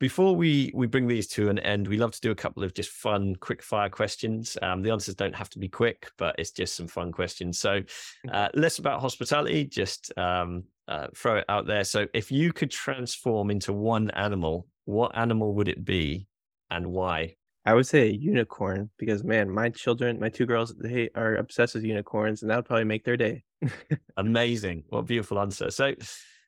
before 0.00 0.34
we 0.34 0.72
we 0.74 0.86
bring 0.86 1.06
these 1.06 1.28
to 1.28 1.48
an 1.48 1.58
end, 1.60 1.86
we 1.86 1.96
love 1.96 2.12
to 2.12 2.20
do 2.20 2.30
a 2.30 2.34
couple 2.34 2.64
of 2.64 2.74
just 2.74 2.90
fun, 2.90 3.36
quick 3.36 3.62
fire 3.62 3.88
questions. 3.88 4.56
Um, 4.60 4.82
the 4.82 4.90
answers 4.90 5.14
don't 5.14 5.34
have 5.34 5.50
to 5.50 5.58
be 5.58 5.68
quick, 5.68 6.10
but 6.18 6.34
it's 6.38 6.50
just 6.50 6.74
some 6.74 6.88
fun 6.88 7.12
questions. 7.12 7.58
So, 7.58 7.80
mm-hmm. 7.80 8.30
uh, 8.32 8.48
less 8.54 8.78
about 8.78 9.00
hospitality, 9.00 9.64
just 9.64 10.16
um, 10.18 10.64
uh, 10.88 11.08
throw 11.16 11.36
it 11.36 11.44
out 11.48 11.66
there. 11.66 11.84
So, 11.84 12.06
if 12.12 12.32
you 12.32 12.52
could 12.52 12.70
transform 12.70 13.50
into 13.50 13.72
one 13.72 14.10
animal, 14.10 14.66
what 14.84 15.16
animal 15.16 15.54
would 15.54 15.68
it 15.68 15.84
be, 15.84 16.26
and 16.74 16.88
why? 16.88 17.36
I 17.66 17.72
would 17.72 17.86
say 17.86 18.08
a 18.08 18.12
unicorn 18.12 18.90
because 18.98 19.24
man, 19.24 19.50
my 19.50 19.70
children, 19.70 20.20
my 20.20 20.28
two 20.28 20.44
girls, 20.44 20.74
they 20.74 21.08
are 21.14 21.36
obsessed 21.36 21.74
with 21.74 21.84
unicorns, 21.84 22.42
and 22.42 22.50
that 22.50 22.56
would 22.56 22.66
probably 22.66 22.84
make 22.84 23.04
their 23.04 23.16
day. 23.16 23.42
Amazing! 24.16 24.84
What 24.88 25.00
a 25.00 25.02
beautiful 25.04 25.40
answer. 25.40 25.70
So 25.70 25.94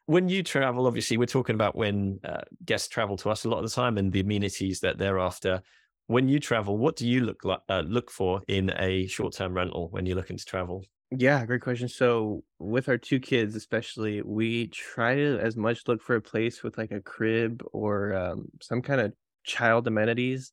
when 0.06 0.28
you 0.28 0.42
travel, 0.42 0.86
obviously, 0.86 1.16
we're 1.16 1.26
talking 1.26 1.54
about 1.54 1.74
when 1.74 2.20
uh, 2.22 2.42
guests 2.64 2.88
travel 2.88 3.16
to 3.18 3.30
us 3.30 3.44
a 3.44 3.48
lot 3.48 3.58
of 3.58 3.64
the 3.64 3.74
time 3.74 3.96
and 3.96 4.12
the 4.12 4.20
amenities 4.20 4.80
that 4.80 4.98
they're 4.98 5.18
after. 5.18 5.62
When 6.08 6.28
you 6.28 6.38
travel, 6.38 6.78
what 6.78 6.94
do 6.94 7.08
you 7.08 7.22
look 7.22 7.44
like, 7.44 7.60
uh, 7.68 7.82
look 7.84 8.12
for 8.12 8.40
in 8.46 8.72
a 8.78 9.08
short 9.08 9.34
term 9.34 9.54
rental 9.54 9.88
when 9.90 10.06
you're 10.06 10.16
looking 10.16 10.36
to 10.36 10.44
travel? 10.44 10.84
Yeah, 11.10 11.44
great 11.46 11.62
question. 11.62 11.88
So 11.88 12.44
with 12.58 12.88
our 12.88 12.98
two 12.98 13.20
kids, 13.20 13.56
especially, 13.56 14.22
we 14.22 14.68
try 14.68 15.16
to 15.16 15.38
as 15.40 15.56
much 15.56 15.82
look 15.88 16.02
for 16.02 16.16
a 16.16 16.20
place 16.20 16.62
with 16.62 16.78
like 16.78 16.90
a 16.90 17.00
crib 17.00 17.64
or 17.72 18.14
um, 18.14 18.46
some 18.60 18.82
kind 18.82 19.00
of 19.00 19.12
child 19.46 19.86
amenities. 19.86 20.52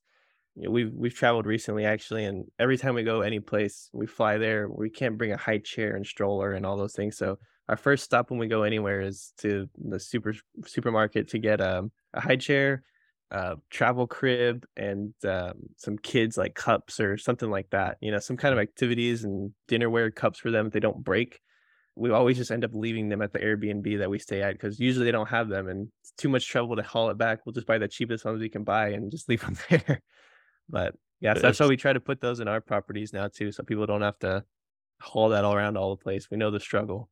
You 0.54 0.64
know, 0.64 0.70
we've 0.70 0.92
we've 0.94 1.14
traveled 1.14 1.46
recently 1.46 1.84
actually, 1.84 2.24
and 2.24 2.46
every 2.58 2.78
time 2.78 2.94
we 2.94 3.02
go 3.02 3.20
any 3.20 3.40
place, 3.40 3.90
we 3.92 4.06
fly 4.06 4.38
there. 4.38 4.68
We 4.68 4.88
can't 4.88 5.18
bring 5.18 5.32
a 5.32 5.36
high 5.36 5.58
chair 5.58 5.96
and 5.96 6.06
stroller 6.06 6.52
and 6.52 6.64
all 6.64 6.76
those 6.76 6.94
things. 6.94 7.16
So 7.16 7.38
our 7.68 7.76
first 7.76 8.04
stop 8.04 8.30
when 8.30 8.38
we 8.38 8.46
go 8.46 8.62
anywhere 8.62 9.00
is 9.00 9.32
to 9.38 9.68
the 9.76 9.98
super 9.98 10.34
supermarket 10.66 11.28
to 11.28 11.38
get 11.38 11.60
um, 11.60 11.90
a 12.12 12.20
high 12.20 12.36
chair, 12.36 12.84
travel 13.70 14.06
crib, 14.06 14.64
and 14.76 15.14
um, 15.26 15.54
some 15.76 15.98
kids 15.98 16.36
like 16.36 16.54
cups 16.54 17.00
or 17.00 17.16
something 17.16 17.50
like 17.50 17.70
that. 17.70 17.96
You 18.00 18.12
know, 18.12 18.18
some 18.20 18.36
kind 18.36 18.52
of 18.52 18.60
activities 18.60 19.24
and 19.24 19.52
dinnerware 19.68 20.14
cups 20.14 20.38
for 20.38 20.50
them 20.50 20.66
if 20.66 20.72
they 20.72 20.80
don't 20.80 21.02
break. 21.02 21.40
We 21.96 22.10
always 22.10 22.36
just 22.36 22.50
end 22.50 22.64
up 22.64 22.74
leaving 22.74 23.08
them 23.08 23.22
at 23.22 23.32
the 23.32 23.38
Airbnb 23.38 23.98
that 23.98 24.10
we 24.10 24.18
stay 24.18 24.42
at 24.42 24.54
because 24.54 24.80
usually 24.80 25.04
they 25.04 25.12
don't 25.12 25.28
have 25.28 25.48
them 25.48 25.68
and 25.68 25.88
it's 26.02 26.12
too 26.18 26.28
much 26.28 26.48
trouble 26.48 26.76
to 26.76 26.82
haul 26.82 27.10
it 27.10 27.18
back. 27.18 27.46
We'll 27.46 27.52
just 27.52 27.66
buy 27.66 27.78
the 27.78 27.88
cheapest 27.88 28.24
ones 28.24 28.40
we 28.40 28.48
can 28.48 28.64
buy 28.64 28.88
and 28.88 29.10
just 29.10 29.28
leave 29.28 29.42
them 29.42 29.56
there. 29.70 30.02
but 30.68 30.94
yeah, 31.20 31.34
so 31.34 31.40
that's 31.40 31.60
why 31.60 31.66
we 31.66 31.76
try 31.76 31.92
to 31.92 32.00
put 32.00 32.20
those 32.20 32.40
in 32.40 32.48
our 32.48 32.60
properties 32.60 33.12
now 33.12 33.28
too, 33.28 33.52
so 33.52 33.62
people 33.62 33.86
don't 33.86 34.02
have 34.02 34.18
to 34.18 34.44
haul 35.00 35.30
that 35.30 35.44
all 35.44 35.54
around 35.54 35.76
all 35.76 35.90
the 35.94 36.02
place. 36.02 36.30
We 36.30 36.36
know 36.36 36.50
the 36.50 36.60
struggle. 36.60 37.08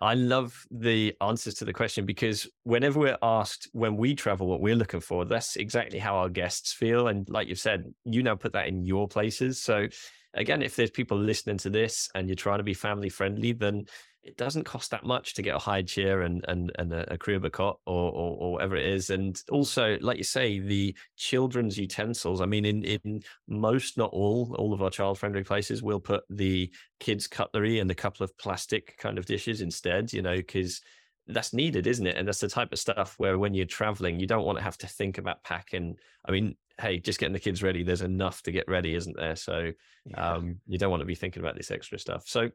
I 0.00 0.14
love 0.14 0.66
the 0.70 1.14
answers 1.20 1.54
to 1.54 1.64
the 1.64 1.72
question 1.72 2.04
because 2.04 2.48
whenever 2.64 2.98
we're 2.98 3.18
asked 3.22 3.68
when 3.72 3.96
we 3.96 4.14
travel 4.14 4.48
what 4.48 4.60
we're 4.60 4.74
looking 4.74 5.00
for, 5.00 5.24
that's 5.24 5.56
exactly 5.56 5.98
how 5.98 6.16
our 6.16 6.28
guests 6.28 6.72
feel. 6.72 7.08
And 7.08 7.28
like 7.30 7.48
you've 7.48 7.60
said, 7.60 7.84
you 8.04 8.22
now 8.22 8.34
put 8.34 8.52
that 8.54 8.66
in 8.66 8.84
your 8.84 9.06
places. 9.06 9.62
So 9.62 9.86
again, 10.34 10.62
if 10.62 10.74
there's 10.74 10.90
people 10.90 11.16
listening 11.16 11.58
to 11.58 11.70
this 11.70 12.10
and 12.14 12.28
you're 12.28 12.34
trying 12.34 12.58
to 12.58 12.64
be 12.64 12.74
family 12.74 13.08
friendly, 13.08 13.52
then 13.52 13.84
it 14.24 14.36
doesn't 14.36 14.64
cost 14.64 14.90
that 14.90 15.04
much 15.04 15.34
to 15.34 15.42
get 15.42 15.54
a 15.54 15.58
high 15.58 15.82
chair 15.82 16.22
and 16.22 16.44
and 16.48 16.72
and 16.78 16.92
a, 16.92 17.14
a 17.14 17.18
crib, 17.18 17.44
a 17.44 17.50
cot, 17.50 17.78
or, 17.86 18.10
or, 18.10 18.36
or 18.38 18.52
whatever 18.52 18.76
it 18.76 18.86
is. 18.86 19.10
And 19.10 19.40
also, 19.50 19.98
like 20.00 20.18
you 20.18 20.24
say, 20.24 20.58
the 20.58 20.96
children's 21.16 21.78
utensils. 21.78 22.40
I 22.40 22.46
mean, 22.46 22.64
in 22.64 22.84
in 22.84 23.22
most, 23.46 23.98
not 23.98 24.10
all, 24.12 24.54
all 24.58 24.72
of 24.72 24.82
our 24.82 24.90
child 24.90 25.18
friendly 25.18 25.44
places, 25.44 25.82
we'll 25.82 26.00
put 26.00 26.24
the 26.30 26.72
kids' 27.00 27.26
cutlery 27.26 27.80
and 27.80 27.90
a 27.90 27.94
couple 27.94 28.24
of 28.24 28.36
plastic 28.38 28.96
kind 28.98 29.18
of 29.18 29.26
dishes 29.26 29.60
instead. 29.60 30.12
You 30.12 30.22
know, 30.22 30.36
because 30.36 30.80
that's 31.26 31.52
needed, 31.52 31.86
isn't 31.86 32.06
it? 32.06 32.16
And 32.16 32.26
that's 32.26 32.40
the 32.40 32.48
type 32.48 32.72
of 32.72 32.78
stuff 32.78 33.14
where 33.18 33.38
when 33.38 33.54
you're 33.54 33.66
traveling, 33.66 34.20
you 34.20 34.26
don't 34.26 34.44
want 34.44 34.58
to 34.58 34.64
have 34.64 34.78
to 34.78 34.86
think 34.86 35.18
about 35.18 35.42
packing. 35.42 35.96
I 36.26 36.32
mean, 36.32 36.56
hey, 36.80 36.98
just 36.98 37.18
getting 37.18 37.32
the 37.32 37.38
kids 37.40 37.62
ready, 37.62 37.82
there's 37.82 38.02
enough 38.02 38.42
to 38.42 38.52
get 38.52 38.68
ready, 38.68 38.94
isn't 38.94 39.16
there? 39.16 39.36
So 39.36 39.72
yeah. 40.06 40.32
um, 40.32 40.60
you 40.66 40.78
don't 40.78 40.90
want 40.90 41.00
to 41.00 41.06
be 41.06 41.14
thinking 41.14 41.42
about 41.42 41.56
this 41.56 41.70
extra 41.70 41.98
stuff. 41.98 42.24
So 42.26 42.50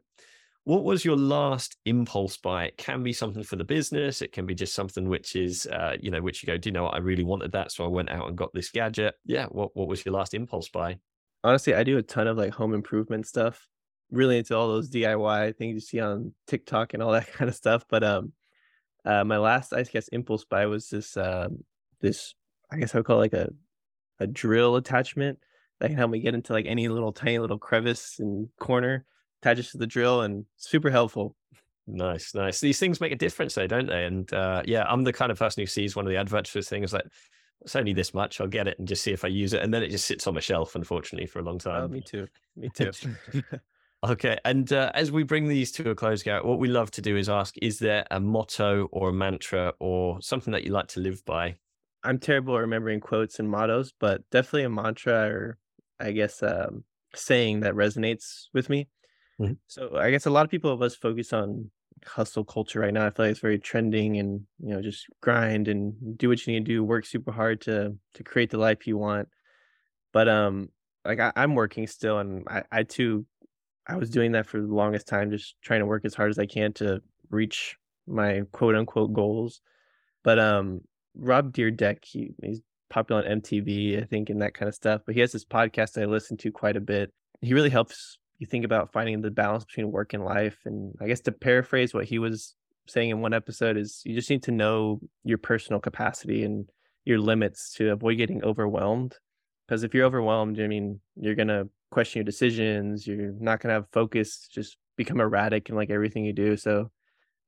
what 0.64 0.84
was 0.84 1.04
your 1.04 1.16
last 1.16 1.76
impulse 1.86 2.36
buy? 2.36 2.66
It 2.66 2.76
can 2.76 3.02
be 3.02 3.12
something 3.12 3.42
for 3.42 3.56
the 3.56 3.64
business. 3.64 4.20
It 4.20 4.32
can 4.32 4.46
be 4.46 4.54
just 4.54 4.74
something 4.74 5.08
which 5.08 5.34
is, 5.34 5.66
uh, 5.66 5.96
you 6.00 6.10
know, 6.10 6.20
which 6.20 6.42
you 6.42 6.46
go, 6.46 6.58
do 6.58 6.68
you 6.68 6.72
know 6.72 6.84
what? 6.84 6.94
I 6.94 6.98
really 6.98 7.24
wanted 7.24 7.52
that. 7.52 7.72
So 7.72 7.84
I 7.84 7.88
went 7.88 8.10
out 8.10 8.28
and 8.28 8.36
got 8.36 8.52
this 8.52 8.70
gadget. 8.70 9.14
Yeah. 9.24 9.46
What, 9.46 9.74
what 9.74 9.88
was 9.88 10.04
your 10.04 10.14
last 10.14 10.34
impulse 10.34 10.68
buy? 10.68 10.98
Honestly, 11.42 11.74
I 11.74 11.82
do 11.82 11.96
a 11.96 12.02
ton 12.02 12.26
of 12.26 12.36
like 12.36 12.52
home 12.52 12.74
improvement 12.74 13.26
stuff. 13.26 13.66
Really 14.10 14.38
into 14.38 14.56
all 14.56 14.68
those 14.68 14.90
DIY 14.90 15.56
things 15.56 15.74
you 15.74 15.80
see 15.80 16.00
on 16.00 16.34
TikTok 16.46 16.92
and 16.94 17.02
all 17.02 17.12
that 17.12 17.32
kind 17.32 17.48
of 17.48 17.54
stuff. 17.54 17.84
But 17.88 18.04
um, 18.04 18.32
uh, 19.04 19.24
my 19.24 19.38
last, 19.38 19.72
I 19.72 19.82
guess, 19.84 20.08
impulse 20.08 20.44
buy 20.44 20.66
was 20.66 20.88
this, 20.90 21.16
um, 21.16 21.64
this, 22.00 22.34
I 22.70 22.76
guess 22.76 22.94
I 22.94 22.98
would 22.98 23.06
call 23.06 23.16
it 23.16 23.32
like 23.32 23.32
a, 23.32 23.48
a 24.18 24.26
drill 24.26 24.76
attachment 24.76 25.38
that 25.78 25.88
can 25.88 25.96
help 25.96 26.10
me 26.10 26.20
get 26.20 26.34
into 26.34 26.52
like 26.52 26.66
any 26.66 26.88
little 26.88 27.12
tiny 27.12 27.38
little 27.38 27.58
crevice 27.58 28.16
and 28.18 28.48
corner 28.58 29.06
attaches 29.42 29.70
to 29.70 29.78
the 29.78 29.86
drill 29.86 30.22
and 30.22 30.44
super 30.56 30.90
helpful. 30.90 31.36
Nice, 31.86 32.34
nice. 32.34 32.60
These 32.60 32.78
things 32.78 33.00
make 33.00 33.12
a 33.12 33.16
difference, 33.16 33.54
though, 33.54 33.66
don't 33.66 33.86
they? 33.86 34.04
And 34.04 34.32
uh, 34.32 34.62
yeah, 34.64 34.84
I'm 34.84 35.04
the 35.04 35.12
kind 35.12 35.32
of 35.32 35.38
person 35.38 35.62
who 35.62 35.66
sees 35.66 35.96
one 35.96 36.06
of 36.06 36.10
the 36.10 36.18
adverts 36.18 36.50
for 36.50 36.62
things 36.62 36.92
like 36.92 37.06
it's 37.62 37.76
only 37.76 37.92
this 37.92 38.14
much. 38.14 38.40
I'll 38.40 38.46
get 38.46 38.68
it 38.68 38.78
and 38.78 38.88
just 38.88 39.02
see 39.02 39.12
if 39.12 39.24
I 39.24 39.28
use 39.28 39.52
it, 39.52 39.62
and 39.62 39.72
then 39.72 39.82
it 39.82 39.90
just 39.90 40.06
sits 40.06 40.26
on 40.26 40.34
my 40.34 40.40
shelf, 40.40 40.74
unfortunately, 40.74 41.26
for 41.26 41.40
a 41.40 41.42
long 41.42 41.56
oh, 41.56 41.70
time. 41.70 41.82
Oh, 41.82 41.88
me 41.88 42.00
too. 42.00 42.26
Me 42.56 42.70
too. 42.74 42.92
okay, 44.04 44.38
and 44.44 44.72
uh, 44.72 44.90
as 44.94 45.12
we 45.12 45.24
bring 45.24 45.48
these 45.48 45.72
to 45.72 45.90
a 45.90 45.94
close, 45.94 46.22
Garrett, 46.22 46.44
what 46.44 46.58
we 46.58 46.68
love 46.68 46.90
to 46.92 47.02
do 47.02 47.16
is 47.16 47.28
ask: 47.28 47.54
Is 47.60 47.78
there 47.78 48.06
a 48.10 48.20
motto 48.20 48.88
or 48.92 49.10
a 49.10 49.12
mantra 49.12 49.74
or 49.78 50.20
something 50.22 50.52
that 50.52 50.64
you 50.64 50.72
like 50.72 50.88
to 50.88 51.00
live 51.00 51.24
by? 51.24 51.56
I'm 52.02 52.18
terrible 52.18 52.56
at 52.56 52.60
remembering 52.60 53.00
quotes 53.00 53.40
and 53.40 53.50
mottos, 53.50 53.92
but 53.98 54.22
definitely 54.30 54.64
a 54.64 54.70
mantra 54.70 55.28
or 55.28 55.58
I 55.98 56.12
guess 56.12 56.42
um, 56.42 56.84
saying 57.14 57.60
that 57.60 57.74
resonates 57.74 58.46
with 58.54 58.70
me. 58.70 58.88
Mm-hmm. 59.40 59.54
So 59.66 59.96
I 59.96 60.10
guess 60.10 60.26
a 60.26 60.30
lot 60.30 60.44
of 60.44 60.50
people 60.50 60.70
of 60.70 60.82
us 60.82 60.94
focus 60.94 61.32
on 61.32 61.70
hustle 62.04 62.44
culture 62.44 62.80
right 62.80 62.92
now. 62.92 63.06
I 63.06 63.10
feel 63.10 63.26
like 63.26 63.32
it's 63.32 63.40
very 63.40 63.58
trending 63.58 64.18
and 64.18 64.42
you 64.58 64.74
know 64.74 64.82
just 64.82 65.06
grind 65.20 65.68
and 65.68 66.16
do 66.18 66.28
what 66.28 66.46
you 66.46 66.54
need 66.54 66.66
to 66.66 66.72
do, 66.72 66.84
work 66.84 67.06
super 67.06 67.32
hard 67.32 67.60
to 67.62 67.96
to 68.14 68.22
create 68.22 68.50
the 68.50 68.58
life 68.58 68.86
you 68.86 68.98
want. 68.98 69.28
But 70.12 70.28
um 70.28 70.68
like 71.04 71.20
I, 71.20 71.32
am 71.36 71.54
working 71.54 71.86
still 71.86 72.18
and 72.18 72.46
I, 72.48 72.62
I 72.70 72.82
too 72.82 73.26
I 73.86 73.96
was 73.96 74.10
doing 74.10 74.32
that 74.32 74.46
for 74.46 74.60
the 74.60 74.66
longest 74.66 75.08
time, 75.08 75.30
just 75.30 75.56
trying 75.62 75.80
to 75.80 75.86
work 75.86 76.04
as 76.04 76.14
hard 76.14 76.30
as 76.30 76.38
I 76.38 76.46
can 76.46 76.72
to 76.74 77.02
reach 77.30 77.76
my 78.06 78.42
quote 78.52 78.74
unquote 78.74 79.12
goals. 79.12 79.60
But 80.22 80.38
um 80.38 80.82
Rob 81.16 81.52
Dyrdek, 81.52 82.04
he, 82.04 82.30
he's 82.42 82.60
popular 82.88 83.22
on 83.22 83.40
MTV, 83.40 84.02
I 84.02 84.06
think, 84.06 84.30
and 84.30 84.42
that 84.42 84.54
kind 84.54 84.68
of 84.68 84.74
stuff. 84.74 85.02
But 85.04 85.14
he 85.14 85.20
has 85.22 85.32
this 85.32 85.44
podcast 85.44 85.92
that 85.92 86.02
I 86.02 86.06
listen 86.06 86.36
to 86.38 86.52
quite 86.52 86.76
a 86.76 86.80
bit. 86.80 87.12
He 87.40 87.54
really 87.54 87.70
helps 87.70 88.18
you 88.40 88.46
think 88.46 88.64
about 88.64 88.92
finding 88.92 89.20
the 89.20 89.30
balance 89.30 89.64
between 89.64 89.92
work 89.92 90.14
and 90.14 90.24
life. 90.24 90.58
And 90.64 90.94
I 91.00 91.06
guess 91.06 91.20
to 91.20 91.32
paraphrase 91.32 91.94
what 91.94 92.06
he 92.06 92.18
was 92.18 92.56
saying 92.88 93.10
in 93.10 93.20
one 93.20 93.34
episode 93.34 93.76
is 93.76 94.02
you 94.04 94.14
just 94.14 94.30
need 94.30 94.42
to 94.44 94.50
know 94.50 94.98
your 95.22 95.38
personal 95.38 95.78
capacity 95.78 96.42
and 96.42 96.68
your 97.04 97.20
limits 97.20 97.74
to 97.74 97.92
avoid 97.92 98.16
getting 98.16 98.42
overwhelmed. 98.42 99.14
Because 99.68 99.84
if 99.84 99.94
you're 99.94 100.06
overwhelmed, 100.06 100.58
I 100.58 100.66
mean, 100.66 101.00
you're 101.16 101.36
gonna 101.36 101.64
question 101.92 102.20
your 102.20 102.24
decisions. 102.24 103.06
You're 103.06 103.32
not 103.38 103.60
gonna 103.60 103.74
have 103.74 103.86
focus. 103.92 104.48
Just 104.52 104.78
become 104.96 105.20
erratic 105.20 105.68
in 105.68 105.76
like 105.76 105.90
everything 105.90 106.24
you 106.24 106.32
do. 106.32 106.56
So 106.56 106.90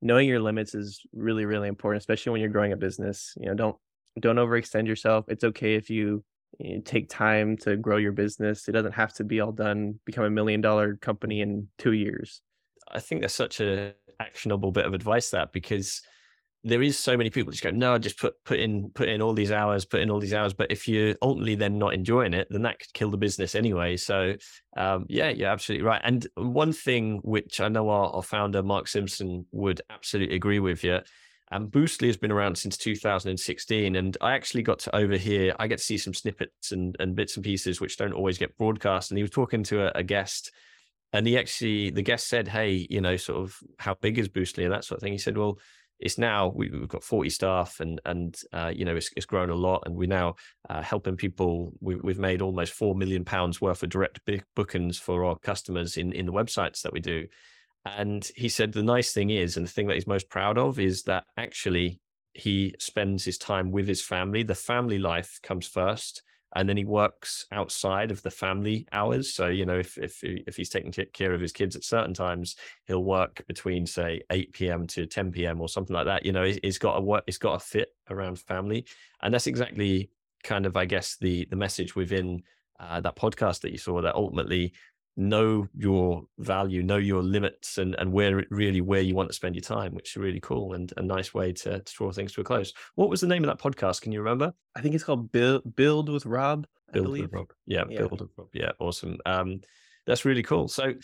knowing 0.03 0.29
your 0.29 0.41
limits 0.41 0.75
is 0.75 1.01
really 1.13 1.47
really 1.47 1.69
important 1.69 2.01
especially 2.01 2.33
when 2.33 2.41
you're 2.41 2.51
growing 2.51 2.73
a 2.73 2.77
business 2.77 3.35
you 3.37 3.47
know 3.47 3.55
don't 3.55 3.77
don't 4.21 4.37
overextend 4.37 4.87
yourself 4.87 5.25
it's 5.29 5.45
okay 5.45 5.75
if 5.77 5.89
you, 5.89 6.23
know, 6.61 6.81
take 6.85 7.09
time 7.09 7.57
to 7.57 7.77
grow 7.77 7.97
your 7.97 8.13
business 8.13 8.69
it 8.69 8.73
doesn't 8.73 8.93
have 8.93 9.13
to 9.13 9.25
be 9.25 9.41
all 9.41 9.53
done 9.53 9.99
become 10.05 10.25
a 10.25 10.31
million 10.31 10.61
dollar 10.61 10.97
company 10.97 11.41
in 11.41 11.69
two 11.79 11.93
years 11.93 12.41
i 12.91 13.01
think 13.01 13.21
that's 13.21 13.35
such 13.35 13.61
a 13.61 13.95
actionable 14.21 14.71
bit 14.71 14.87
of 14.87 14.95
advice 14.95 15.31
that 15.31 15.53
because 15.53 16.03
there 16.65 16.83
is 16.83 16.99
so 16.99 17.17
many 17.17 17.29
people 17.29 17.51
just 17.51 17.65
go, 17.65 17.71
no, 17.71 17.99
just 17.99 18.19
put 18.19 18.35
put 18.45 18.61
in 18.61 18.91
put 18.95 19.09
in 19.09 19.21
all 19.21 19.33
these 19.33 19.51
hours, 19.51 19.85
put 19.85 20.01
in 20.01 20.11
all 20.11 20.21
these 20.21 20.33
hours. 20.35 20.55
But 20.55 20.71
if 20.71 20.87
you're 20.87 21.17
ultimately 21.21 21.57
then 21.57 21.77
not 21.77 21.93
enjoying 21.93 22.35
it, 22.35 22.47
then 22.51 22.63
that 22.63 22.79
could 22.79 22.93
kill 22.93 23.11
the 23.11 23.17
business 23.17 23.55
anyway. 23.55 23.97
So 23.97 24.37
um, 24.77 25.07
yeah, 25.09 25.31
you're 25.31 25.49
absolutely 25.49 25.85
right. 25.85 26.01
And 26.05 26.27
one 26.37 26.73
thing 26.73 27.21
which 27.25 27.61
I 27.61 27.69
know 27.69 27.89
our, 27.89 28.11
our 28.11 28.23
founder 28.23 28.63
Mark 28.63 28.87
Simpson 28.87 29.47
would 29.51 29.81
absolutely 29.91 30.37
agree 30.37 30.61
with 30.61 30.85
you. 30.85 31.01
And 31.53 31.71
Boostly 31.71 32.07
has 32.07 32.17
been 32.17 32.33
around 32.33 32.57
since 32.57 32.77
2016. 32.77 33.97
And 33.97 34.17
I 34.21 34.33
actually 34.33 34.63
got 34.63 34.79
to 34.81 34.97
overhear, 34.97 35.55
I 35.59 35.67
get 35.67 35.79
to 35.79 35.85
see 35.85 35.99
some 35.99 36.15
snippets 36.15 36.73
and, 36.73 36.97
and 36.99 37.15
bits 37.15 37.37
and 37.37 37.45
pieces 37.45 37.81
which 37.81 37.97
don't 37.97 38.15
always 38.15 38.39
get 38.39 38.57
broadcast. 38.57 39.11
And 39.11 39.19
he 39.19 39.23
was 39.23 39.31
talking 39.31 39.63
to 39.65 39.87
a, 39.87 39.93
a 39.97 40.03
guest 40.03 40.51
and 41.13 41.27
he 41.27 41.39
actually, 41.39 41.91
the 41.91 42.03
guest 42.03 42.29
said, 42.29 42.49
Hey, 42.49 42.87
you 42.89 43.01
know, 43.01 43.17
sort 43.17 43.43
of 43.43 43.57
how 43.79 43.95
big 44.01 44.19
is 44.19 44.29
Boostly 44.29 44.65
and 44.65 44.73
that 44.73 44.85
sort 44.85 44.97
of 44.97 45.03
thing. 45.03 45.13
He 45.13 45.19
said, 45.19 45.37
Well, 45.37 45.59
it's 46.03 46.19
now 46.19 46.49
we, 46.49 46.69
have 46.69 46.89
got 46.89 47.05
40 47.05 47.31
staff 47.31 47.79
and 47.79 48.01
and 48.05 48.37
uh, 48.53 48.73
you 48.75 48.85
know 48.85 48.97
it's, 48.97 49.11
it's 49.17 49.25
grown 49.25 49.51
a 49.51 49.55
lot 49.55 49.85
and 49.87 49.95
we're 49.95 50.09
now 50.09 50.35
uh, 50.69 50.83
helping 50.83 51.17
people 51.17 51.73
we, 51.81 51.95
have 51.95 52.19
made 52.19 52.43
almost 52.43 52.73
4 52.73 52.97
million 52.97 53.25
pounds 53.25 53.61
worth 53.61 53.85
of 53.85 53.89
direct 53.89 54.21
bookings 54.57 54.99
for 54.99 55.25
our 55.25 55.39
customers 55.39 55.97
in 55.97 56.13
in 56.13 56.27
the 56.27 56.33
websites 56.33 56.83
that 56.83 56.93
we 56.93 56.99
do 56.99 57.27
and 57.85 58.31
he 58.37 58.49
said 58.49 58.73
the 58.73 58.83
nice 58.83 59.13
thing 59.13 59.31
is 59.31 59.57
and 59.57 59.67
the 59.67 59.71
thing 59.71 59.87
that 59.87 59.95
he's 59.95 60.07
most 60.07 60.29
proud 60.29 60.59
of 60.59 60.79
is 60.79 61.03
that 61.05 61.25
actually 61.37 62.01
he 62.35 62.75
spends 62.79 63.25
his 63.25 63.37
time 63.37 63.71
with 63.71 63.87
his 63.87 64.03
family 64.03 64.43
the 64.43 64.55
family 64.55 64.99
life 64.99 65.39
comes 65.43 65.67
first 65.67 66.23
and 66.55 66.69
then 66.69 66.77
he 66.77 66.85
works 66.85 67.47
outside 67.51 68.11
of 68.11 68.23
the 68.23 68.31
family 68.31 68.87
hours. 68.93 69.35
So 69.35 69.49
you 69.49 69.65
know, 69.65 69.79
if 69.79 69.97
if 69.99 70.23
if 70.23 70.57
he's 70.57 70.69
taking 70.69 70.93
care 71.13 71.33
of 71.33 71.41
his 71.41 71.53
kids 71.53 71.77
at 71.77 71.85
certain 71.85 72.15
times, 72.15 72.57
he'll 72.87 73.05
work 73.05 73.45
between 73.47 73.87
say 73.87 74.23
8 74.31 74.53
p.m. 74.53 74.87
to 74.89 75.07
10 75.07 75.33
p.m. 75.33 75.61
or 75.61 75.69
something 75.69 75.95
like 75.95 76.07
that. 76.07 76.27
You 76.27 76.33
know, 76.33 76.45
he's 76.63 76.79
got 76.79 76.99
a 76.99 77.01
work, 77.01 77.25
he's 77.27 77.39
got 77.39 77.55
a 77.55 77.59
fit 77.59 77.95
around 78.11 78.39
family, 78.39 78.85
and 79.23 79.33
that's 79.33 79.47
exactly 79.47 80.11
kind 80.45 80.67
of, 80.67 80.77
I 80.77 80.85
guess, 80.85 81.17
the 81.17 81.47
the 81.49 81.57
message 81.57 81.97
within 81.97 82.43
uh, 82.79 83.01
that 83.01 83.17
podcast 83.17 83.61
that 83.63 83.73
you 83.73 83.79
saw. 83.79 84.03
That 84.03 84.15
ultimately 84.15 84.75
know 85.17 85.67
your 85.77 86.25
value, 86.39 86.83
know 86.83 86.97
your 86.97 87.23
limits, 87.23 87.79
and 87.79 87.95
and 87.97 88.13
where 88.13 88.45
really 88.51 88.81
where 88.81 89.01
you 89.01 89.15
want 89.15 89.29
to 89.29 89.35
spend 89.35 89.55
your 89.55 89.63
time, 89.63 89.95
which 89.95 90.13
is 90.13 90.17
really 90.17 90.41
cool 90.41 90.75
and 90.75 90.93
a 90.97 91.03
nice 91.03 91.35
way 91.35 91.53
to, 91.53 91.81
to 91.81 91.95
draw 91.95 92.13
things 92.13 92.33
to 92.33 92.41
a 92.41 92.45
close. 92.45 92.73
What 92.95 93.11
was 93.11 93.21
the 93.21 93.27
name 93.27 93.45
of 93.45 93.49
that 93.49 93.63
podcast? 93.63 94.03
Can 94.03 94.13
you 94.13 94.21
remember? 94.21 94.53
I 94.75 94.81
think 94.81 94.95
it's 94.95 95.05
called 95.05 95.33
Build 95.33 95.75
Build 95.77 96.09
with 96.09 96.27
Rob. 96.27 96.67
Build 96.93 97.09
with 97.09 97.33
Rob. 97.33 97.53
Yeah, 97.67 97.85
yeah, 97.89 97.99
Build 97.99 98.21
with 98.21 98.31
Rob. 98.37 98.49
Yeah, 98.53 98.73
awesome. 98.79 99.19
Um, 99.27 99.61
that's 100.07 100.25
really 100.25 100.43
cool. 100.43 100.69
So 100.69 100.95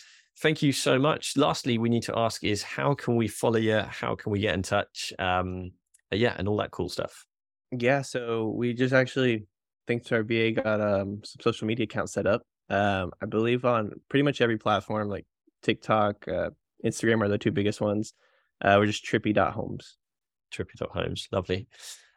thank 0.40 0.62
you 0.62 0.72
so 0.72 0.98
much. 0.98 1.36
Lastly, 1.36 1.78
we 1.78 1.88
need 1.88 2.02
to 2.04 2.18
ask 2.18 2.44
is 2.44 2.62
how 2.62 2.94
can 2.94 3.16
we 3.16 3.28
follow 3.28 3.58
you? 3.58 3.80
How 3.80 4.14
can 4.14 4.32
we 4.32 4.40
get 4.40 4.54
in 4.54 4.62
touch? 4.62 5.12
Um, 5.18 5.72
yeah, 6.10 6.34
and 6.38 6.48
all 6.48 6.56
that 6.58 6.70
cool 6.70 6.88
stuff. 6.88 7.26
Yeah, 7.70 8.02
so 8.02 8.48
we 8.56 8.72
just 8.72 8.94
actually, 8.94 9.46
thanks 9.86 10.08
to 10.08 10.16
our 10.16 10.22
VA, 10.22 10.52
got 10.52 10.80
um, 10.80 11.20
some 11.22 11.40
social 11.40 11.66
media 11.66 11.84
accounts 11.84 12.12
set 12.12 12.26
up. 12.26 12.42
Um, 12.70 13.12
I 13.20 13.26
believe 13.26 13.64
on 13.64 14.00
pretty 14.08 14.22
much 14.22 14.40
every 14.40 14.58
platform 14.58 15.08
like 15.08 15.26
TikTok, 15.62 16.28
uh, 16.28 16.50
Instagram 16.84 17.22
are 17.22 17.28
the 17.28 17.38
two 17.38 17.52
biggest 17.52 17.80
ones. 17.80 18.14
Uh, 18.62 18.76
we're 18.78 18.86
just 18.86 19.04
trippy.homes. 19.04 19.96
Trippy.homes. 20.52 21.28
Lovely. 21.32 21.68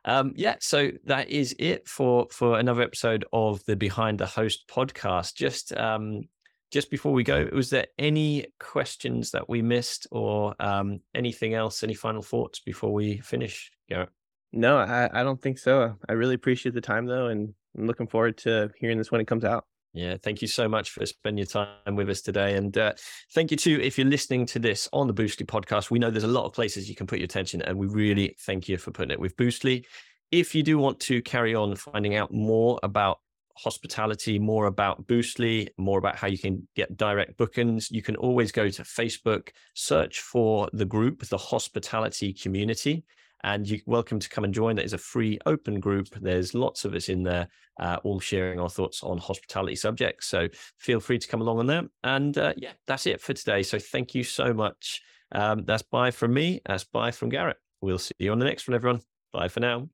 Um, 0.03 0.33
yeah, 0.35 0.55
so 0.59 0.91
that 1.05 1.29
is 1.29 1.55
it 1.59 1.87
for 1.87 2.27
for 2.31 2.57
another 2.57 2.81
episode 2.81 3.25
of 3.31 3.63
the 3.65 3.75
Behind 3.75 4.17
the 4.17 4.25
Host 4.25 4.67
podcast. 4.67 5.35
Just 5.35 5.77
um, 5.77 6.23
just 6.71 6.89
before 6.89 7.11
we 7.11 7.23
go, 7.23 7.47
was 7.53 7.69
there 7.69 7.87
any 7.99 8.47
questions 8.59 9.31
that 9.31 9.47
we 9.47 9.61
missed 9.61 10.07
or 10.11 10.55
um, 10.59 11.01
anything 11.13 11.53
else? 11.53 11.83
Any 11.83 11.93
final 11.93 12.23
thoughts 12.23 12.59
before 12.59 12.93
we 12.93 13.19
finish, 13.19 13.71
Garrett? 13.89 14.09
No, 14.53 14.77
I, 14.77 15.09
I 15.13 15.23
don't 15.23 15.41
think 15.41 15.59
so. 15.59 15.95
I 16.09 16.13
really 16.13 16.35
appreciate 16.35 16.73
the 16.73 16.81
time 16.81 17.05
though, 17.05 17.27
and 17.27 17.53
I'm 17.77 17.87
looking 17.87 18.07
forward 18.07 18.37
to 18.39 18.71
hearing 18.77 18.97
this 18.97 19.11
when 19.11 19.21
it 19.21 19.27
comes 19.27 19.45
out. 19.45 19.65
Yeah, 19.93 20.15
thank 20.23 20.41
you 20.41 20.47
so 20.47 20.69
much 20.69 20.91
for 20.91 21.05
spending 21.05 21.39
your 21.39 21.47
time 21.47 21.95
with 21.95 22.09
us 22.09 22.21
today. 22.21 22.55
And 22.55 22.77
uh, 22.77 22.93
thank 23.33 23.51
you 23.51 23.57
too, 23.57 23.79
if 23.81 23.97
you're 23.97 24.07
listening 24.07 24.45
to 24.47 24.59
this 24.59 24.87
on 24.93 25.07
the 25.07 25.13
Boostly 25.13 25.45
podcast. 25.45 25.91
We 25.91 25.99
know 25.99 26.09
there's 26.09 26.23
a 26.23 26.27
lot 26.27 26.45
of 26.45 26.53
places 26.53 26.87
you 26.89 26.95
can 26.95 27.07
put 27.07 27.19
your 27.19 27.25
attention, 27.25 27.61
and 27.61 27.77
we 27.77 27.87
really 27.87 28.37
thank 28.39 28.69
you 28.69 28.77
for 28.77 28.91
putting 28.91 29.11
it 29.11 29.19
with 29.19 29.35
Boostly. 29.35 29.83
If 30.31 30.55
you 30.55 30.63
do 30.63 30.77
want 30.77 31.01
to 31.01 31.21
carry 31.21 31.55
on 31.55 31.75
finding 31.75 32.15
out 32.15 32.31
more 32.33 32.79
about 32.83 33.19
hospitality, 33.57 34.39
more 34.39 34.67
about 34.67 35.05
Boostly, 35.07 35.67
more 35.77 35.99
about 35.99 36.15
how 36.15 36.27
you 36.27 36.37
can 36.37 36.65
get 36.73 36.95
direct 36.95 37.35
bookings, 37.35 37.91
you 37.91 38.01
can 38.01 38.15
always 38.15 38.53
go 38.53 38.69
to 38.69 38.83
Facebook, 38.83 39.49
search 39.73 40.21
for 40.21 40.69
the 40.71 40.85
group, 40.85 41.27
the 41.27 41.37
hospitality 41.37 42.31
community 42.31 43.03
and 43.43 43.67
you're 43.67 43.79
welcome 43.85 44.19
to 44.19 44.29
come 44.29 44.43
and 44.43 44.53
join. 44.53 44.75
That 44.75 44.85
is 44.85 44.93
a 44.93 44.97
free 44.97 45.39
open 45.45 45.79
group. 45.79 46.07
There's 46.19 46.53
lots 46.53 46.85
of 46.85 46.93
us 46.93 47.09
in 47.09 47.23
there, 47.23 47.47
uh, 47.79 47.97
all 48.03 48.19
sharing 48.19 48.59
our 48.59 48.69
thoughts 48.69 49.03
on 49.03 49.17
hospitality 49.17 49.75
subjects. 49.75 50.27
So 50.27 50.47
feel 50.77 50.99
free 50.99 51.19
to 51.19 51.27
come 51.27 51.41
along 51.41 51.59
on 51.59 51.67
there. 51.67 51.83
And 52.03 52.37
uh, 52.37 52.53
yeah, 52.57 52.73
that's 52.87 53.05
it 53.07 53.21
for 53.21 53.33
today. 53.33 53.63
So 53.63 53.79
thank 53.79 54.15
you 54.15 54.23
so 54.23 54.53
much. 54.53 55.01
Um, 55.31 55.63
that's 55.65 55.83
bye 55.83 56.11
from 56.11 56.33
me. 56.33 56.61
That's 56.65 56.83
bye 56.83 57.11
from 57.11 57.29
Garrett. 57.29 57.57
We'll 57.81 57.99
see 57.99 58.13
you 58.19 58.31
on 58.31 58.39
the 58.39 58.45
next 58.45 58.67
one, 58.67 58.75
everyone. 58.75 59.01
Bye 59.31 59.47
for 59.47 59.59
now. 59.59 59.91